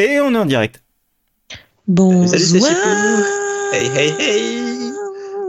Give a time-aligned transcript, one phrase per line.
[0.00, 0.82] Et on est en direct.
[1.86, 2.26] Bon.
[2.26, 2.88] Salut, c'est Chipou.
[3.72, 4.92] Hey, hey, hey.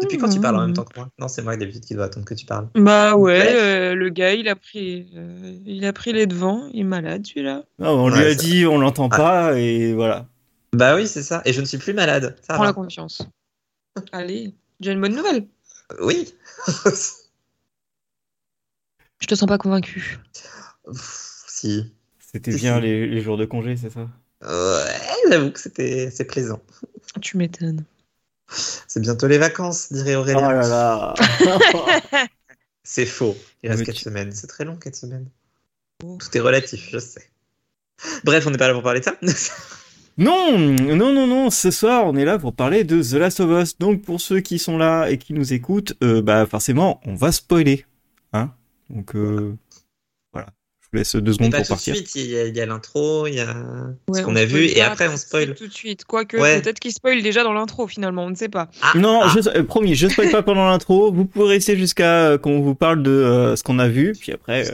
[0.01, 1.07] Depuis quand tu parles en même temps que moi?
[1.19, 2.67] Non, c'est moi d'habitude qui doit attendre que tu parles.
[2.75, 6.67] Bah ouais, euh, le gars, il a pris, euh, il a pris les devants.
[6.73, 7.63] Il est malade, celui-là.
[7.79, 9.17] Non, on lui Ouais, a dit, on l'entend Ah.
[9.17, 10.25] pas, et voilà.
[10.73, 11.41] Bah oui, c'est ça.
[11.45, 12.35] Et je ne suis plus malade.
[12.41, 12.69] Ça Prends va.
[12.69, 13.21] la confiance.
[14.11, 15.47] Allez, j'ai une bonne nouvelle.
[16.01, 16.33] Oui.
[19.19, 20.17] Je te sens pas convaincu.
[20.85, 21.93] Pff, si.
[22.17, 22.81] C'était bien si.
[22.81, 24.07] les, les jours de congé, c'est ça?
[24.43, 26.59] Ouais, j'avoue que c'était c'est plaisant.
[27.21, 27.83] Tu m'étonnes.
[28.87, 30.51] C'est bientôt les vacances, dirait Oh Aurélien.
[30.51, 31.15] là là
[32.83, 33.37] C'est faux.
[33.63, 34.31] Il reste Mais 4 tu- semaines.
[34.31, 35.27] C'est très long, 4 semaines.
[36.03, 36.17] Oh.
[36.19, 37.29] Tout est relatif, je sais.
[38.23, 39.13] Bref, on n'est pas là pour parler de ça.
[40.17, 43.49] Non, non, non, non, ce soir, on est là pour parler de The Last of
[43.63, 43.77] Us.
[43.79, 47.31] Donc, pour ceux qui sont là et qui nous écoutent, euh, bah, forcément, on va
[47.31, 47.85] spoiler.
[48.33, 48.51] Hein
[48.89, 49.55] Donc, euh,
[50.91, 51.95] vous laisse deux secondes pas pour tout de partir.
[51.95, 52.15] suite.
[52.15, 53.53] Il y a, il y a l'intro, il y a
[54.07, 55.55] Ouais, ce qu'on on a vu, spoil et après on spoil.
[55.55, 56.05] Tout de suite.
[56.05, 56.61] Quoique, Ouais.
[56.61, 58.69] peut-être qu'il spoil déjà dans l'intro finalement, on ne sait pas.
[58.81, 59.33] Ah, Non, ah.
[59.33, 61.11] je, euh, promis, je spoil pas pendant l'intro.
[61.11, 64.31] Vous pourrez rester jusqu'à euh, qu'on vous parle de euh, ce qu'on a vu, puis
[64.33, 64.73] après, euh,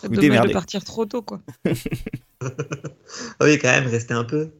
[0.00, 0.48] C'est Vous dommage démerdez.
[0.48, 1.40] de partir trop tôt, quoi.
[2.40, 4.50] Ah oui, quand même, restez un peu.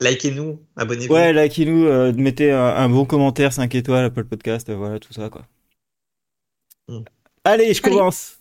[0.00, 1.12] Likez-nous, abonnez-vous.
[1.12, 5.12] ouais, likez-nous, euh, mettez un, un bon commentaire, 5 étoiles, Apple Podcast, euh, voilà, tout
[5.12, 5.44] ça, quoi.
[6.88, 6.98] Mm.
[7.44, 7.96] Allez, je Allez.
[7.96, 8.38] commence.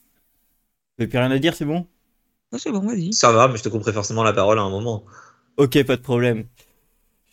[0.97, 1.87] Vous avez plus rien à dire, c'est bon?
[2.53, 3.13] Oh, c'est bon, vas-y.
[3.13, 5.03] Ça va, mais je te couperai forcément la parole à un moment.
[5.57, 6.45] Ok, pas de problème.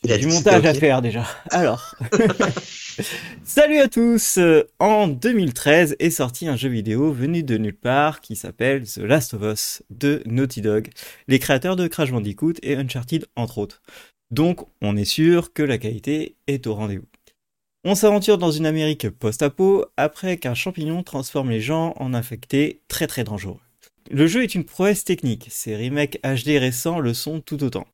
[0.03, 1.25] Il a du montage à faire déjà.
[1.51, 1.95] Alors,
[3.45, 4.39] salut à tous.
[4.39, 8.99] Euh, En 2013 est sorti un jeu vidéo venu de nulle part qui s'appelle The
[8.99, 10.91] Last of Us de Naughty Dog,
[11.29, 13.83] les créateurs de Crash Bandicoot et Uncharted entre autres.
[14.31, 17.07] Donc, on est sûr que la qualité est au rendez-vous.
[17.85, 23.07] On s'aventure dans une Amérique post-apo après qu'un champignon transforme les gens en infectés très
[23.07, 23.61] très dangereux.
[24.11, 27.87] Le jeu est une prouesse technique, ses remakes HD récents le sont tout autant.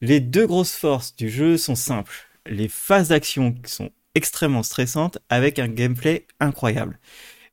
[0.00, 2.26] Les deux grosses forces du jeu sont simples.
[2.46, 6.98] Les phases d'action sont extrêmement stressantes avec un gameplay incroyable.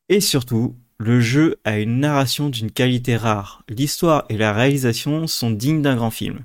[0.07, 3.63] Et surtout, le jeu a une narration d'une qualité rare.
[3.69, 6.39] L'histoire et la réalisation sont dignes d'un grand film.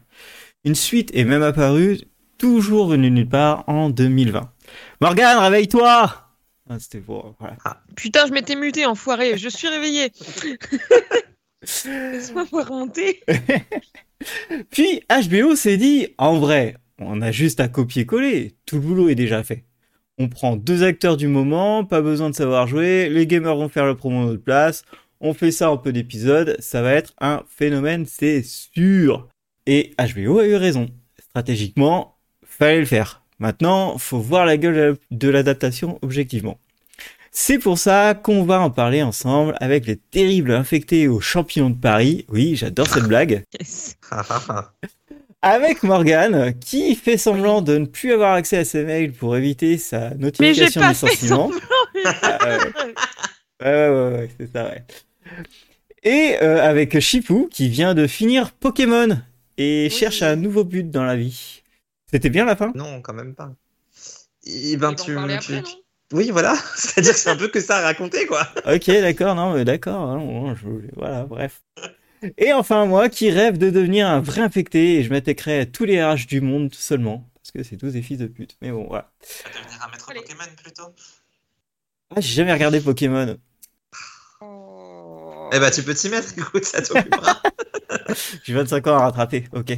[0.65, 2.01] Une suite est même apparue,
[2.39, 4.53] toujours venue nulle part, en 2020.
[5.01, 6.15] Morgane, réveille-toi
[6.69, 7.35] Ah, C'était pour...
[7.39, 7.57] Voilà.
[7.97, 9.39] Putain, je m'étais muté, enfoiré.
[9.39, 10.13] Je suis réveillé.
[14.71, 19.15] Puis HBO s'est dit, en vrai, on a juste à copier-coller, tout le boulot est
[19.15, 19.65] déjà fait.
[20.19, 23.87] On prend deux acteurs du moment, pas besoin de savoir jouer, les gamers vont faire
[23.87, 24.85] le promo notre place,
[25.21, 29.29] on fait ça en peu d'épisodes, ça va être un phénomène, c'est sûr.
[29.67, 30.89] Et HBO a eu raison.
[31.19, 33.23] Stratégiquement, fallait le faire.
[33.39, 36.59] Maintenant, faut voir la gueule de l'adaptation objectivement.
[37.37, 41.75] C'est pour ça qu'on va en parler ensemble avec les terribles infectés aux champignons de
[41.77, 42.25] Paris.
[42.29, 43.97] Oui, j'adore cette blague Yes.
[45.43, 49.77] Avec Morgane qui fait semblant de ne plus avoir accès à ses mails pour éviter
[49.79, 51.49] sa notification de pas licenciement.
[51.95, 52.73] ouais.
[53.63, 54.85] Ouais, ouais, ouais, c'est ça, ouais.
[56.05, 59.19] Et euh, avec Chipou qui vient de finir Pokémon
[59.59, 59.95] et Oui.
[59.99, 61.63] cherche un nouveau but dans la vie.
[62.11, 62.73] C'était bien la fin?
[62.75, 63.53] Non, quand même pas.
[64.47, 65.53] Et ben, tu, tu- après, tu-
[66.13, 66.55] Oui, voilà.
[66.77, 68.47] C'est-à-dire que c'est un peu que ça à raconter, quoi.
[68.67, 70.11] Ok, d'accord, non, mais d'accord.
[70.11, 70.55] hein,
[70.97, 71.63] Voilà, bref.
[72.39, 75.85] Et enfin, moi qui rêve de devenir un vrai infecté et je m'attaquerai à tous
[75.85, 77.29] les RH du monde seulement.
[77.35, 78.57] Parce que c'est tous des fils de pute.
[78.63, 79.11] Mais bon, voilà.
[79.45, 80.21] Devenir un maître Allez.
[80.21, 80.95] Pokémon plutôt?
[82.15, 83.37] Ah, j'ai jamais regardé Pokémon.
[84.41, 85.51] Oh.
[85.53, 87.41] Eh ben, tu peux t'y mettre, écoute, ça t'occupera.
[88.45, 89.73] J'ai 25 ans à rattraper, ok.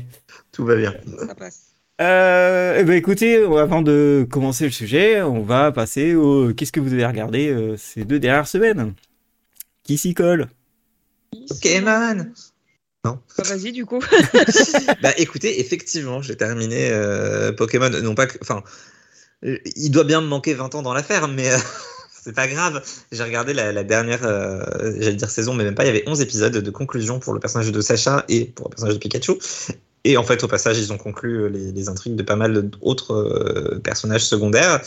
[0.52, 0.94] Tout va bien.
[1.26, 1.65] Ça passe.
[2.00, 6.80] Euh, eh ben écoutez, avant de commencer le sujet, on va passer au qu'est-ce que
[6.80, 8.94] vous avez regardé euh, ces deux dernières semaines?
[9.84, 10.48] Qui s'y colle?
[11.48, 12.32] Pokémon
[13.38, 14.00] Bah, vas-y, du coup.
[15.02, 17.90] Bah écoutez, effectivement, j'ai terminé euh, Pokémon.
[18.02, 18.38] Non pas que.
[18.42, 18.62] Enfin,
[19.44, 21.58] euh, il doit bien me manquer 20 ans dans l'affaire, mais euh,
[22.22, 22.82] c'est pas grave.
[23.12, 25.84] J'ai regardé la, la dernière, euh, j'allais dire saison, mais même pas.
[25.84, 28.70] Il y avait 11 épisodes de conclusion pour le personnage de Sacha et pour le
[28.70, 29.34] personnage de Pikachu.
[30.08, 32.62] Et en fait, au passage, ils ont conclu euh, les, les intrigues de pas mal
[32.62, 34.80] d'autres euh, personnages secondaires.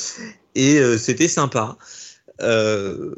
[0.56, 1.78] Et euh, c'était sympa.
[2.42, 3.14] Euh,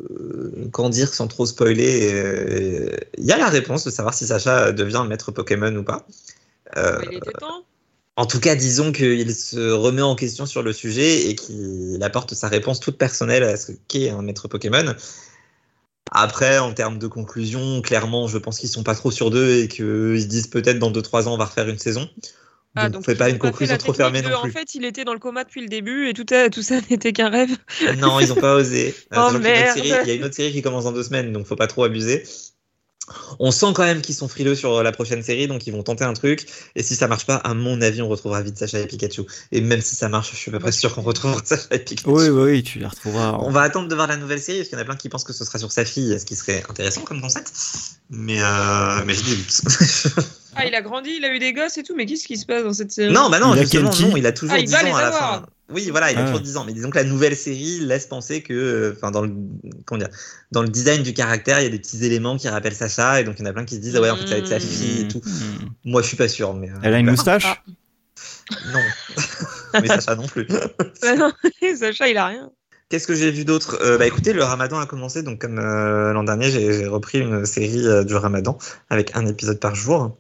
[0.72, 2.90] qu'en dire sans trop spoiler euh,
[3.20, 6.08] Il y a la réponse de savoir si Sacha devient maître Pokémon ou pas.
[6.76, 7.64] Euh, il était temps?
[8.16, 12.34] en tout cas, disons qu'il se remet en question sur le sujet et qu'il apporte
[12.34, 14.96] sa réponse toute personnelle à ce qu'est un maître Pokémon.
[16.12, 19.68] Après, en termes de conclusion, clairement, je pense qu'ils sont pas trop sûrs d'eux et
[19.70, 22.10] qu'ils se disent peut-être dans 2-3 ans on va refaire une saison.
[22.76, 24.50] Ah, donc, donc ils pas une fait conclusion trop fermée de, non plus.
[24.50, 26.80] En fait, il était dans le coma depuis le début et tout, a- tout ça
[26.90, 27.56] n'était qu'un rêve.
[27.98, 28.94] Non, ils ont pas osé.
[29.16, 31.68] Oh, Il y a une autre série qui commence dans deux semaines, donc faut pas
[31.68, 32.24] trop abuser.
[33.40, 36.04] On sent quand même qu'ils sont frileux sur la prochaine série, donc ils vont tenter
[36.04, 36.48] un truc.
[36.76, 39.24] Et si ça marche pas, à mon avis, on retrouvera vite Sacha et Pikachu.
[39.52, 42.10] Et même si ça marche, je suis pas sûr qu'on retrouvera Sacha et Pikachu.
[42.10, 43.38] Oui, oui, tu les retrouveras.
[43.40, 45.10] On va attendre de voir la nouvelle série, parce qu'il y en a plein qui
[45.10, 47.52] pensent que ce sera sur sa fille, ce qui serait intéressant comme concept.
[48.12, 49.62] Mais, euh, mais j'ai des doutes.
[50.56, 52.46] Ah, il a grandi, il a eu des gosses et tout, mais qu'est-ce qui se
[52.46, 53.14] passe dans cette série?
[53.14, 54.84] Non, bah non, Il a justement, non, il a toujours Ah, il 10 va ans
[54.84, 55.46] les à la fin.
[55.70, 56.26] Oui, voilà, il a Ah.
[56.26, 56.66] toujours 10 ans.
[56.66, 59.32] Mais disons que la nouvelle série laisse penser que, enfin, dans le,
[59.86, 60.10] comment dire,
[60.52, 63.24] dans le design du caractère, il y a des petits éléments qui rappellent Sacha, et
[63.24, 64.38] donc il y en a plein qui se disent, ah ouais, en fait, ça va
[64.40, 65.22] être sa fille et tout.
[65.24, 65.70] Hmm.
[65.86, 66.70] Moi, je suis pas sûr, mais.
[66.70, 67.46] euh, Elle a une moustache?
[67.46, 67.58] Ah.
[68.74, 68.82] Non.
[69.82, 70.46] mais Sacha non plus.
[71.02, 71.32] Bah non,
[71.80, 72.52] Sacha, il a rien.
[72.92, 73.80] Qu'est-ce que j'ai vu d'autre?
[73.82, 77.20] Euh, Bah écoutez, le ramadan a commencé, donc comme euh, l'an dernier, j'ai j'ai repris
[77.20, 78.58] une série euh, du ramadan
[78.90, 80.18] avec un épisode par jour.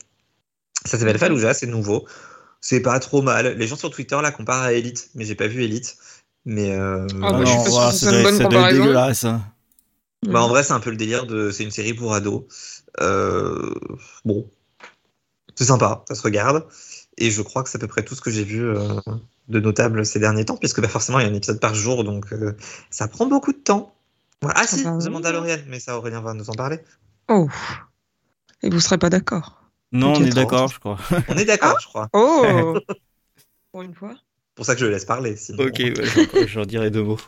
[0.86, 2.08] Ça s'appelle Fallujah, c'est nouveau.
[2.62, 3.58] C'est pas trop mal.
[3.58, 5.98] Les gens sur Twitter la comparent à Elite, mais j'ai pas vu Elite.
[6.46, 8.18] Mais euh, Ah, Ah bah, je suis non, pas sûre voilà, que ce ça soit
[8.18, 8.82] une bonne comparaison.
[8.84, 9.24] dégueulasse.
[9.26, 9.42] hein.
[10.28, 11.52] bah, en vrai, c'est un peu le délire de.
[11.52, 12.44] C'est une série pour ados.
[13.02, 13.74] Euh,
[14.26, 14.50] Bon,
[15.56, 16.66] c'est sympa, ça se regarde.
[17.18, 18.78] Et je crois que c'est à peu près tout ce que j'ai vu euh,
[19.52, 22.04] de notable ces derniers temps, puisque bah, forcément, il y a un épisode par jour,
[22.04, 22.56] donc euh,
[22.90, 23.94] ça prend beaucoup de temps.
[24.42, 24.60] Voilà.
[24.60, 25.06] Ah si, bah oui.
[25.06, 26.80] The Mandalorian, mais ça, Aurélien va nous en parler.
[27.30, 27.48] Oh.
[28.64, 29.62] Et vous serez pas d'accord.
[29.92, 30.98] Non, on est d'accord, je crois.
[31.28, 32.10] On est d'accord, je crois.
[32.14, 32.78] Oh
[33.72, 34.14] Pour une fois.
[34.16, 35.36] C'est pour ça que je le laisse parler.
[35.36, 35.66] Sinon...
[35.66, 37.20] Ok, ouais, j'en dirai deux mots.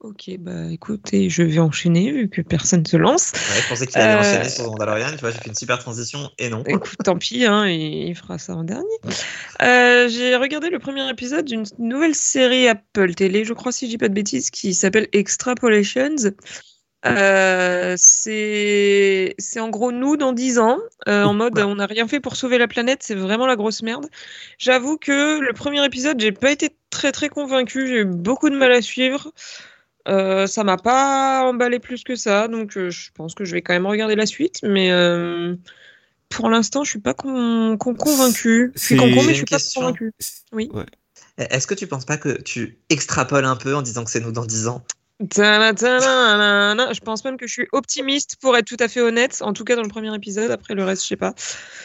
[0.00, 3.32] Ok, bah écoutez, je vais enchaîner vu que personne se lance.
[3.34, 5.10] Ouais, je pensais qu'il allait Euh, enchaîner sur Mandalorian.
[5.10, 6.64] Tu vois, j'ai fait une super transition et non.
[6.66, 8.86] Écoute, tant pis, hein, il, il fera ça en dernier.
[9.60, 13.90] Euh, J'ai regardé le premier épisode d'une nouvelle série Apple Télé, je crois, si je
[13.90, 16.16] dis pas de bêtises, qui s'appelle Extrapolations.
[17.06, 20.76] Euh, c'est c'est en gros nous dans 10 ans,
[21.08, 23.82] euh, en mode on n'a rien fait pour sauver la planète, c'est vraiment la grosse
[23.82, 24.06] merde.
[24.58, 28.56] J'avoue que le premier épisode, j'ai pas été très très convaincu, j'ai eu beaucoup de
[28.56, 29.32] mal à suivre.
[30.08, 33.62] Euh, ça m'a pas emballé plus que ça, donc euh, je pense que je vais
[33.62, 35.54] quand même regarder la suite, mais euh,
[36.30, 38.72] pour l'instant, je suis pas con, con- convaincu.
[38.74, 39.80] Je suis con, con, mais je suis une pas question.
[39.82, 40.12] convaincu.
[40.52, 40.70] Oui.
[40.72, 40.86] Ouais.
[41.36, 44.32] Est-ce que tu penses pas que tu extrapoles un peu en disant que c'est nous
[44.32, 44.84] dans 10 ans?
[45.20, 49.64] Je pense même que je suis optimiste pour être tout à fait honnête, en tout
[49.64, 50.50] cas dans le premier épisode.
[50.50, 51.34] Après le reste, je sais pas.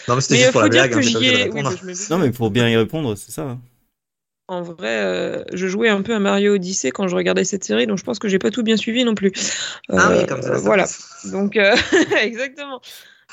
[0.07, 1.03] Non, mais c'était juste il pour faut la dire blague.
[1.03, 1.83] que hein, ai.
[1.83, 1.95] oui.
[2.09, 3.57] Non, mais pour bien y répondre, c'est ça.
[4.47, 7.87] En vrai, euh, je jouais un peu à Mario Odyssey quand je regardais cette série,
[7.87, 9.31] donc je pense que j'ai pas tout bien suivi non plus.
[9.89, 10.57] Ah Euh, oui, comme ça.
[10.57, 10.85] Voilà.
[11.31, 11.75] Donc, euh,
[12.21, 12.79] exactement.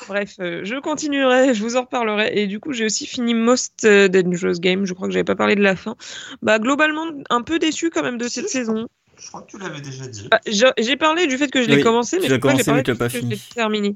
[0.07, 2.31] Bref, euh, je continuerai, je vous en reparlerai.
[2.33, 4.85] Et du coup, j'ai aussi fini Most euh, Dangerous Game.
[4.85, 5.95] Je crois que j'avais pas parlé de la fin.
[6.41, 8.87] Bah, globalement, un peu déçu quand même de cette saison.
[9.21, 10.27] Je crois que tu l'avais déjà dit.
[10.29, 10.39] Bah,
[10.77, 12.91] j'ai parlé du fait que je l'ai Oui, commencé, mais tu je commencé, mais tu
[12.91, 13.53] l'as pas fait que je l'ai fini.
[13.53, 13.87] terminé.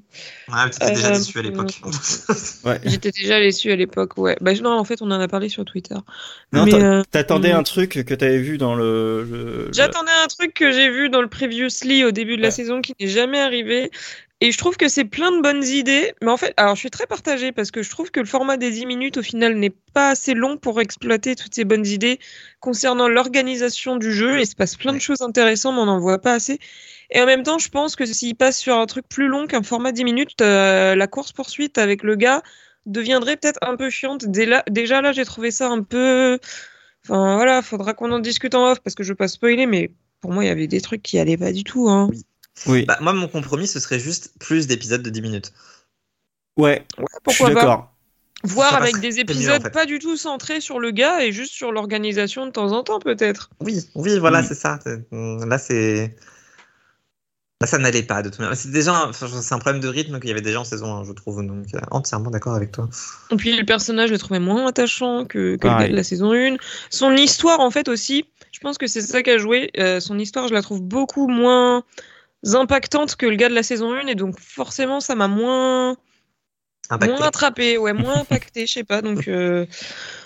[0.47, 1.81] Ouais, mais t'étais déjà Euh, déçu à l'époque.
[2.63, 2.79] Ouais.
[2.85, 4.37] J'étais déjà déçue à l'époque, ouais.
[4.41, 5.95] Bah, non, en fait, on en a parlé sur Twitter.
[6.53, 7.59] Non, euh, t'attendais hum.
[7.59, 9.23] un truc que t'avais vu dans le.
[9.23, 12.51] le- J'attendais un truc que j'ai vu dans le Previously au début de la Ouais.
[12.51, 13.91] saison qui n'est jamais arrivé.
[14.39, 16.13] Et je trouve que c'est plein de bonnes idées.
[16.21, 18.57] Mais en fait, alors je suis très partagée parce que je trouve que le format
[18.57, 22.19] des 10 minutes au final n'est pas assez long pour exploiter toutes ces bonnes idées
[22.59, 24.39] concernant l'organisation du jeu.
[24.39, 26.59] Il se passe plein de choses intéressantes, mais on n'en voit pas assez.
[27.09, 29.63] Et en même temps, je pense que s'il passe sur un truc plus long qu'un
[29.63, 32.43] format 10 minutes, euh, la course-poursuite avec le gars
[32.85, 34.23] deviendrait peut-être un peu chiante.
[34.35, 36.37] Là- déjà là, j'ai trouvé ça un peu.
[37.05, 39.91] Enfin voilà, faudra qu'on en discute en off parce que je veux pas spoiler, mais
[40.21, 41.89] pour moi, il y avait des trucs qui allaient pas du tout.
[41.89, 42.09] Hein.
[42.11, 42.23] Oui.
[42.85, 45.53] Bah, moi, mon compromis, ce serait juste plus d'épisodes de 10 minutes.
[46.57, 46.85] ouais,
[47.23, 47.93] pourquoi pas d'accord.
[48.43, 49.69] Voir avec des mieux, en épisodes fait.
[49.71, 52.99] pas du tout centrés sur le gars et juste sur l'organisation de temps en temps,
[52.99, 53.49] peut-être.
[53.61, 54.45] Oui, oui, voilà, Mm.
[54.45, 54.79] c'est ça.
[54.83, 56.15] C'est- Là, c'est.
[57.59, 58.55] Là, ça n'allait pas de toute manière.
[58.55, 60.93] C'est déjà, un- enfin, c'est un problème de rythme qu'il y avait déjà en saison
[60.93, 61.43] 1, je trouve.
[61.43, 62.87] Donc, euh, entièrement d'accord avec toi.
[63.31, 65.87] Et puis le personnage, je le trouvais moins attachant que, que le Pareil.
[65.87, 66.57] gars de la saison 1.
[66.91, 69.71] Son histoire, en fait, aussi, je pense que c'est ça qui a joué.
[69.79, 71.83] Euh, son histoire, je la trouve beaucoup moins
[72.43, 75.97] impactante que le gars de la saison 1 et donc forcément, ça m'a moins.
[76.89, 77.13] Impacté.
[77.15, 79.01] Moins attrapé, ouais, moins impacté, je sais pas.
[79.01, 79.65] Donc, euh,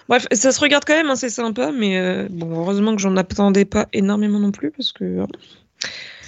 [0.07, 3.17] bref, ça se regarde quand même, hein, c'est sympa, mais euh, bon, heureusement que j'en
[3.17, 5.21] attendais pas énormément non plus parce que.
[5.21, 5.27] hein.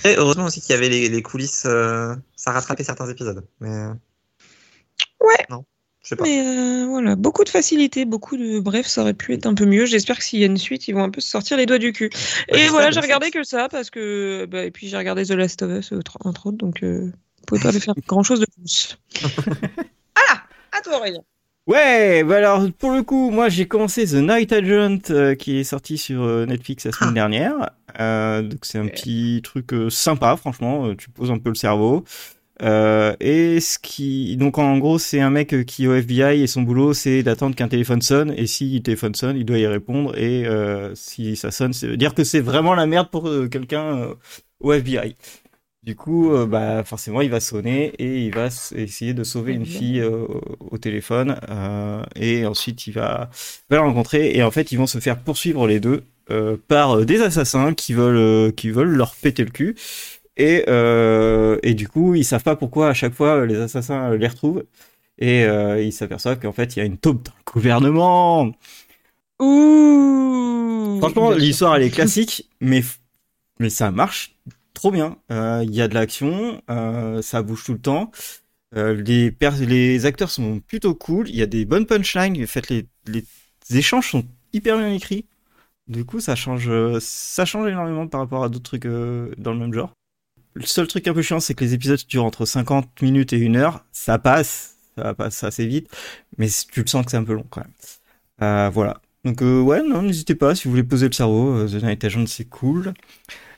[0.06, 1.63] Et heureusement aussi qu'il y avait les, les coulisses.
[1.66, 3.46] euh, Ça rattrapait certains épisodes.
[3.60, 3.70] Mais.
[3.70, 3.94] euh,
[5.22, 5.46] Ouais.
[5.50, 5.63] Non,
[6.03, 6.24] je sais pas.
[6.24, 8.60] Mais euh, voilà, beaucoup de facilité, beaucoup de.
[8.60, 9.86] Bref, ça aurait pu être un peu mieux.
[9.86, 11.77] J'espère que s'il y a une suite, ils vont un peu se sortir les doigts
[11.79, 12.10] du cul.
[12.51, 14.45] Ouais, et voilà, j'ai regardé que ça parce que.
[14.45, 17.45] Bah, et puis j'ai regardé The Last of Us, autre- entre autres, donc euh, vous
[17.48, 18.98] pouvez pas faire grand chose de plus.
[19.45, 21.22] voilà, à toi, Aurélien.
[21.65, 25.63] Ouais, bah alors pour le coup, moi j'ai commencé The Night Agent euh, qui est
[25.63, 27.13] sorti sur euh, Netflix la semaine Ah.
[27.13, 27.69] dernière.
[28.01, 30.88] Euh, donc c'est un petit truc euh, sympa, franchement.
[30.88, 32.03] euh, tu poses un peu le cerveau.
[32.63, 36.41] Euh, et ce qui, donc en gros, c'est un mec euh, qui est au FBI
[36.41, 38.34] et son boulot c'est d'attendre qu'un téléphone sonne.
[38.38, 40.17] Et si le téléphone sonne, il doit y répondre.
[40.17, 44.10] Et euh, si ça sonne, veut dire que c'est vraiment la merde pour quelqu'un
[44.60, 45.15] au FBI.
[45.84, 50.01] Du coup, bah, forcément, il va sonner et il va essayer de sauver une fille
[50.01, 51.36] au téléphone.
[52.15, 53.29] et ensuite, il va,
[53.70, 54.34] va la rencontrer.
[54.38, 56.03] Et en fait, ils vont se faire poursuivre les deux
[56.70, 59.75] par des assassins qui veulent, qui veulent leur péter le cul.
[60.38, 64.18] Et, euh, et du coup, ils savent pas pourquoi à chaque fois les assassins euh,
[64.18, 64.63] les retrouvent.
[65.20, 68.52] Et euh, ils s'aperçoivent qu'en fait, il y a une taupe dans le gouvernement.
[69.40, 70.98] Ouh.
[71.00, 72.84] Franchement, l'histoire, elle est classique, mais,
[73.60, 74.36] mais ça marche
[74.74, 75.18] trop bien.
[75.32, 76.62] Euh, Il y a de l'action,
[77.22, 78.12] ça bouge tout le temps.
[78.75, 81.30] Les, acteurs sont plutôt cool.
[81.30, 82.42] Il y a des bonnes punchlines.
[82.42, 83.24] En fait, les, les
[83.78, 85.25] échanges sont hyper bien écrits.
[85.88, 89.60] Du coup, ça change, ça change énormément par rapport à d'autres trucs euh, dans le
[89.60, 89.92] même genre.
[90.55, 93.38] Le seul truc un peu chiant, c'est que les épisodes durent entre 50 minutes et
[93.38, 93.83] une heure.
[93.91, 95.88] Ça passe, ça passe assez vite,
[96.38, 97.74] mais tu le sens que c'est un peu long quand même.
[98.41, 99.00] Euh, voilà.
[99.25, 101.50] Donc euh, ouais, non, n'hésitez pas si vous voulez poser le cerveau.
[101.55, 102.93] euh, The Night Agent, c'est cool.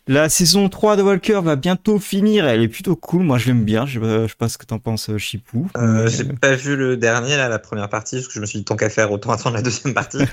[0.07, 2.45] La saison 3 de Walker va bientôt finir.
[2.45, 3.23] Elle est plutôt cool.
[3.23, 3.87] Moi, je l'aime bien.
[3.87, 5.67] Je sais pas, je sais pas ce que t'en penses, Chipou.
[5.77, 8.59] Euh, J'ai pas vu le dernier, là, la première partie, parce que je me suis
[8.59, 10.19] dit tant qu'à faire, autant attendre la deuxième partie.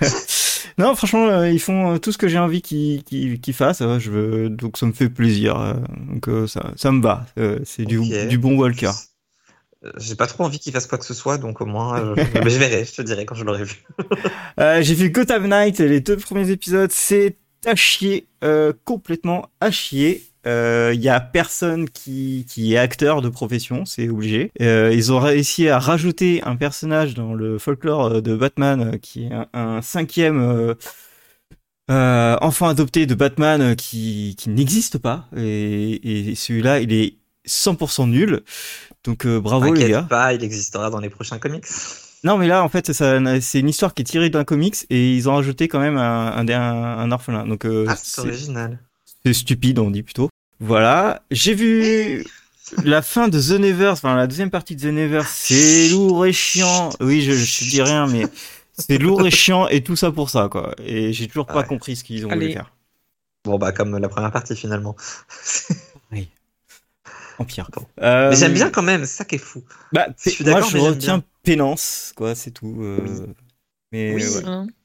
[0.78, 3.81] non, franchement, euh, ils font euh, tout ce que j'ai envie qu'ils fassent.
[3.83, 4.50] euh, je veux...
[4.50, 5.76] Donc ça me fait plaisir.
[6.09, 7.26] donc ça, ça me va.
[7.64, 8.90] C'est du, du bon Walker.
[9.99, 12.59] J'ai pas trop envie qu'il fasse quoi que ce soit, donc au moins, euh, je
[12.59, 13.85] verrai, je te dirai quand je l'aurai vu.
[14.61, 19.71] Euh, j'ai vu Gotham Knight, les deux premiers épisodes, c'est à chier, euh, complètement à
[19.71, 20.23] chier.
[20.45, 24.51] Il y a personne qui, qui est acteur de profession, c'est obligé.
[24.61, 28.99] Euh, ils ont réussi à rajouter un personnage dans le folklore euh, de Batman euh,
[28.99, 30.75] qui est un, un cinquième euh,
[31.91, 35.27] euh, enfant adopté de Batman euh, qui, qui n'existe pas.
[35.37, 38.43] Et, et celui-là, il est 100% nul.
[39.05, 40.03] Donc euh, bravo les gars.
[40.09, 41.65] pas, il existera dans les prochains comics.
[42.25, 45.29] Non, mais là, en fait, c'est une histoire qui est tirée d'un comics et ils
[45.29, 47.47] ont rajouté quand même un, un, un- un orphelin.
[47.49, 48.79] Donc, euh, Ah, c'est original.
[49.25, 50.29] C'est stupide, on dit plutôt.
[50.61, 51.23] Voilà.
[51.31, 52.25] J'ai vu
[52.85, 55.26] la fin de The Nevers, enfin, la deuxième partie de The Nevers.
[55.29, 56.91] C'est lourd et chiant.
[57.00, 58.26] Oui, je, je te dis rien, mais
[58.79, 60.75] c'est lourd et chiant et tout ça pour ça, quoi.
[60.85, 61.67] Et j'ai toujours pas Ouais.
[61.67, 62.52] compris ce qu'ils ont voulu Allez.
[62.55, 62.73] faire.
[63.45, 64.95] Bon, bah, comme la première partie finalement.
[67.38, 67.69] En pire.
[67.75, 67.87] Bon.
[68.02, 69.64] Euh, Mais j'aime bien quand même, c'est ça qui est fou.
[69.93, 71.25] Bah, Je suis moi, d'accord, je mais retiens bien.
[71.43, 72.76] Pénance, quoi, c'est tout.
[72.83, 73.33] euh, Oui.
[73.91, 74.23] Mais Oui.
[74.23, 74.43] ouais.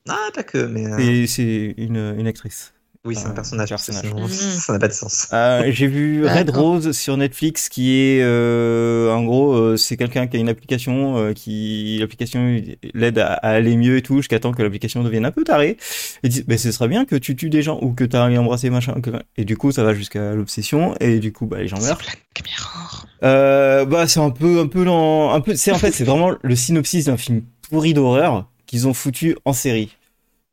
[0.10, 0.86] Ah, pas que, mais.
[0.88, 2.74] euh, C'est- c'est une, une actrice.
[3.08, 4.04] Oui, c'est un un personnage, personnage.
[4.06, 4.28] sinon, Mhm.
[4.28, 5.28] ça n'a pas de sens.
[5.34, 6.50] Euh, j'ai vu Red.
[6.52, 11.18] Rose sur Netflix qui est euh, en gros euh, c'est quelqu'un qui a une application
[11.18, 12.62] euh, qui l'application
[12.94, 15.78] l'aide à, à aller mieux et tout jusqu'à temps que l'application devienne un peu tarée
[16.24, 18.24] et dit mais ce serait bien que tu tues des gens ou que tu as
[18.26, 21.68] embrassé machin que- et du coup ça va jusqu'à l'obsession et du coup bah les
[21.68, 23.08] gens meurent C'est Black Mirror.
[23.24, 26.32] euh, bah c'est un peu un peu dans un peu c'est en fait c'est vraiment
[26.42, 29.96] le synopsis d'un film pourri d'horreur qu'ils ont foutu en série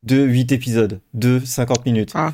[0.05, 2.33] de 8 épisodes de 50 minutes Ah.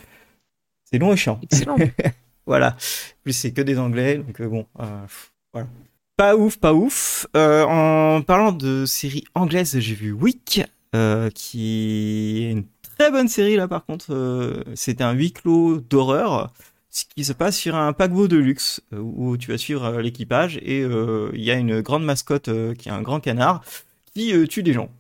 [0.91, 1.77] C'est long et chiant Excellent.
[2.47, 2.69] voilà.
[2.69, 5.69] En plus, c'est que des anglais, donc euh, bon, euh, pff, voilà.
[6.17, 7.27] Pas ouf, pas ouf.
[7.35, 10.61] Euh, en parlant de séries anglaises, j'ai vu Wick,
[10.95, 12.65] euh, qui est une
[12.99, 13.67] très bonne série là.
[13.69, 16.53] Par contre, euh, c'est un huis clos d'horreur,
[16.91, 20.81] ce qui se passe sur un paquebot de luxe où tu vas suivre l'équipage et
[20.81, 23.63] il y a une grande mascotte qui est un grand canard
[24.13, 24.91] qui tue des gens.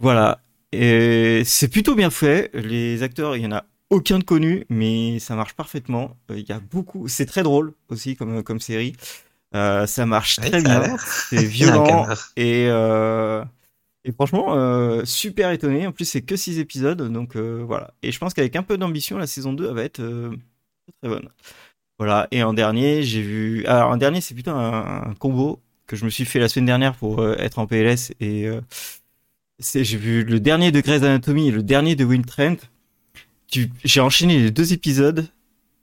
[0.00, 0.40] Voilà.
[0.72, 2.50] Et c'est plutôt bien fait.
[2.52, 6.16] Les acteurs, il y en a aucun de connu, mais ça marche parfaitement.
[6.30, 8.94] Euh, Il y a beaucoup, c'est très drôle aussi comme comme série.
[9.54, 13.44] Euh, ça marche Ouais, très ça bien, c'est violent et euh,
[14.04, 15.86] et franchement euh, super étonné.
[15.86, 17.94] En plus, c'est que 6 épisodes, donc euh, voilà.
[18.02, 20.36] Et je pense qu'avec un peu d'ambition, la saison 2 elle va être euh,
[21.02, 21.28] très bonne.
[21.98, 22.28] Voilà.
[22.32, 23.66] Et en dernier, j'ai vu.
[23.66, 26.66] Alors en dernier, c'est plutôt un, un combo que je me suis fait la semaine
[26.66, 28.60] dernière pour euh, être en PLS et euh,
[29.58, 32.56] c'est j'ai vu le dernier de Grey's Anatomy et le dernier de Will Trent.
[33.50, 35.26] Tu, j'ai enchaîné les deux épisodes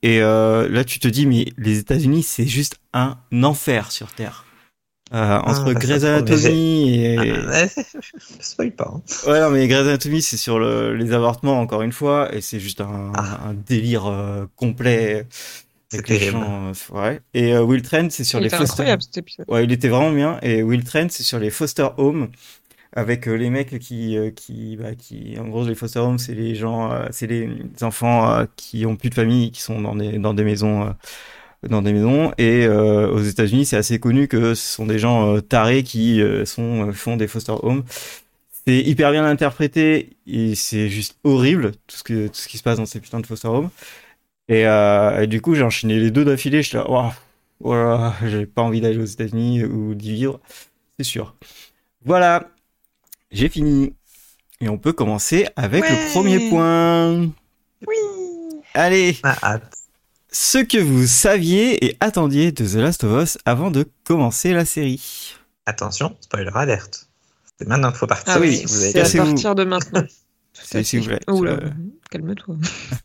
[0.03, 4.45] et euh, là tu te dis mais les États-Unis c'est juste un enfer sur terre.
[5.13, 7.65] Euh, entre bah, ça Grey's Anatomy et Ah,
[8.39, 8.91] spoil pas.
[8.95, 9.01] hein.
[9.29, 12.59] ouais non mais Grey's Anatomy c'est sur le, les avortements encore une fois et c'est
[12.59, 13.39] juste un, Ah.
[13.47, 15.27] un délire euh, complet.
[15.89, 17.21] C'est avec les gens, ouais.
[17.35, 18.71] Et euh, Will Trent c'est sur Il les foster.
[18.71, 19.45] incroyable cet épisode.
[19.47, 20.39] Ouais, il était vraiment bien.
[20.41, 22.29] Et Will Trent, c'est sur les foster homes,
[22.95, 26.33] avec euh, les mecs qui, euh, qui, bah, qui, en gros, les foster homes, c'est
[26.33, 27.49] les gens, euh, c'est les
[27.81, 30.93] enfants qui ont plus de famille, qui sont dans des, dans des maisons,
[31.69, 32.31] dans des maisons.
[32.37, 36.21] Et euh, aux États-Unis, c'est assez connu que ce sont des gens euh, tarés qui
[36.21, 37.83] euh, sont, font des foster homes.
[38.65, 42.63] C'est hyper bien interprété et c'est juste horrible tout ce que tout ce qui se
[42.63, 43.69] passe dans ces putains de foster homes.
[44.47, 46.63] Et, et du coup, j'ai enchaîné les deux d'affilée.
[46.63, 47.11] J'étais là, waouh,
[47.59, 50.39] voilà, j'ai pas envie d'aller aux États-Unis ou d'y vivre,
[50.97, 51.35] c'est sûr.
[52.05, 52.49] Voilà,
[53.35, 53.93] j'ai fini.
[54.61, 57.29] Et on peut commencer avec le premier point.
[57.85, 57.95] Oui.
[58.73, 59.73] Allez, Ah, hâte.
[60.31, 64.65] ce que vous saviez et attendiez de The Last of Us avant de commencer la
[64.65, 65.35] série.
[65.65, 67.09] Attention, spoiler alerte.
[67.57, 68.33] C'est maintenant qu'il faut partir.
[68.35, 70.03] Ah oui, c'est à partir de maintenant.
[70.53, 71.19] C'est- S'il vous plaît.
[71.27, 71.69] Oh là, Euh,
[72.09, 72.55] calme-toi.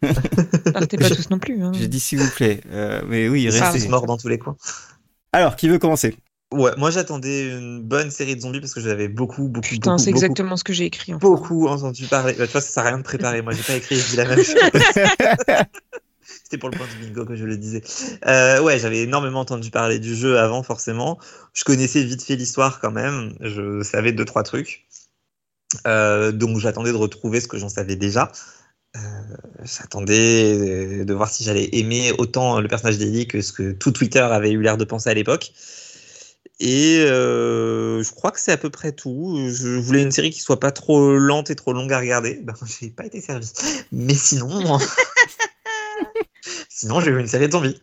[0.73, 1.63] Partez pas tous non plus.
[1.65, 1.73] Hein.
[1.75, 2.61] J'ai dit s'il vous plaît.
[2.71, 3.89] Euh, mais oui, restez.
[3.89, 4.57] morts dans tous les coins.
[5.33, 6.17] Alors, qui veut commencer?
[6.53, 10.03] Ouais, moi j'attendais une bonne série de zombies parce que j'avais beaucoup, beaucoup, Putain, beaucoup,
[10.03, 11.15] c'est exactement ce que j'ai écrit.
[11.15, 11.25] en fait.
[11.25, 12.33] beaucoup entendu parler.
[12.33, 13.41] Bah, tu vois, ça sert à rien de préparer.
[13.41, 14.57] Moi, j'ai pas écrit, je dis la même chose.
[16.43, 17.83] C'était pour le point du bingo que je le disais.
[18.27, 21.19] Euh, ouais, j'avais énormément entendu parler du jeu avant, forcément.
[21.53, 23.33] Je connaissais vite fait l'histoire quand même.
[23.41, 24.89] Je savais deux, trois trucs.
[25.87, 28.33] Euh, donc j'attendais de retrouver ce que j'en savais déjà.
[28.97, 29.01] Euh,
[29.63, 34.19] j'attendais de voir si j'allais aimer autant le personnage d'Ellie que ce que tout Twitter
[34.19, 35.53] avait eu l'air de penser à l'époque.
[36.63, 39.49] Et euh, je crois que c'est à peu près tout.
[39.51, 42.39] Je voulais une série qui soit pas trop lente et trop longue à regarder.
[42.43, 43.51] Ben, j'ai pas été servi.
[43.93, 44.79] Mais sinon,
[46.69, 47.81] sinon j'ai eu une série de zombies.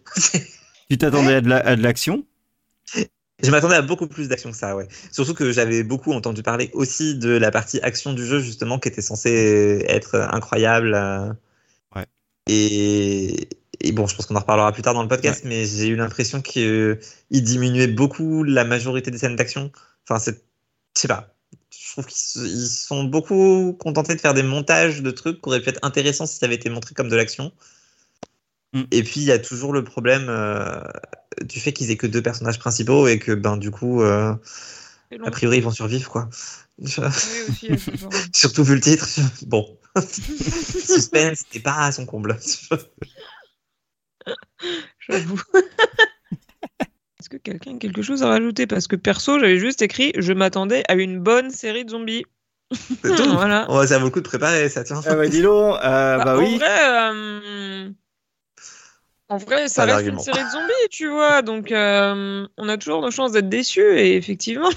[0.89, 2.23] Tu t'attendais à de la- l'action?
[3.43, 4.87] Je m'attendais à beaucoup plus d'action que ça, ouais.
[5.11, 8.89] Surtout que j'avais beaucoup entendu parler aussi de la partie action du jeu, justement, qui
[8.89, 10.93] était censée être incroyable.
[10.95, 11.31] euh.
[11.95, 12.05] Ouais.
[12.47, 13.47] Et,
[13.79, 15.95] et bon, je pense qu'on en reparlera plus tard dans le podcast, mais j'ai eu
[15.95, 16.99] l'impression qu'il
[17.31, 19.71] diminuait beaucoup la majorité des scènes d'action.
[20.07, 20.43] Enfin, c'est,
[20.95, 21.33] je sais pas.
[21.71, 25.69] Je trouve qu'ils sont beaucoup contentés de faire des montages de trucs qui auraient pu
[25.69, 27.51] être intéressants si ça avait été montré comme de l'action.
[28.73, 28.83] Mm.
[28.91, 30.81] Et puis, il y a toujours le problème euh,
[31.43, 34.33] du fait qu'ils aient que deux personnages principaux et que, ben, du coup, euh,
[35.23, 36.29] a priori, ils vont survivre, quoi.
[36.81, 37.91] Je- Oui, aussi.
[38.33, 39.07] Surtout vu le titre.
[39.45, 39.77] Bon.
[39.99, 42.37] Suspense, c'était pas à son comble.
[44.99, 45.41] J'avoue.
[47.19, 48.67] Est-ce que quelqu'un a quelque chose à rajouter?
[48.67, 52.25] Parce que perso, j'avais juste écrit je m'attendais à une bonne série de zombies.
[52.71, 53.29] C'est tout.
[53.31, 53.69] voilà.
[53.71, 55.01] Ouais, ça vaut le coup de préparer, ça tient.
[55.05, 56.57] Ah bah dis donc, euh, bah, en oui.
[56.57, 57.89] vrai, euh,
[59.29, 61.41] en vrai, ça Pas reste une série de zombies, tu vois.
[61.41, 63.97] Donc, euh, on a toujours nos chances d'être déçus.
[63.97, 64.69] Et effectivement,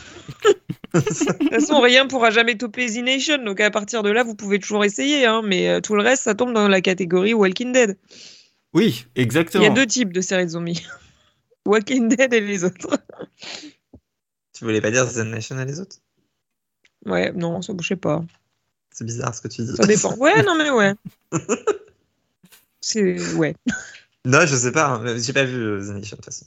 [0.94, 3.38] de toute façon, rien pourra jamais topper Z Nation.
[3.44, 5.26] Donc, à partir de là, vous pouvez toujours essayer.
[5.26, 7.98] Hein, mais tout le reste, ça tombe dans la catégorie Walking Dead.
[8.72, 9.64] Oui, Il exactement.
[9.64, 10.86] y a deux types de séries de zombies
[11.66, 12.98] Walking Dead et les autres.
[14.52, 15.96] Tu voulais pas dire The Nation et les autres?
[17.06, 18.24] Ouais, non, ça, sais pas.
[18.92, 19.74] C'est bizarre ce que tu dis.
[19.76, 20.14] Ça dépend.
[20.16, 20.94] Ouais, non, mais ouais.
[22.80, 23.34] C'est.
[23.34, 23.54] Ouais.
[24.24, 24.94] Non, je sais pas.
[24.94, 25.18] hein.
[25.18, 26.46] J'ai pas vu euh, The Nation de toute façon.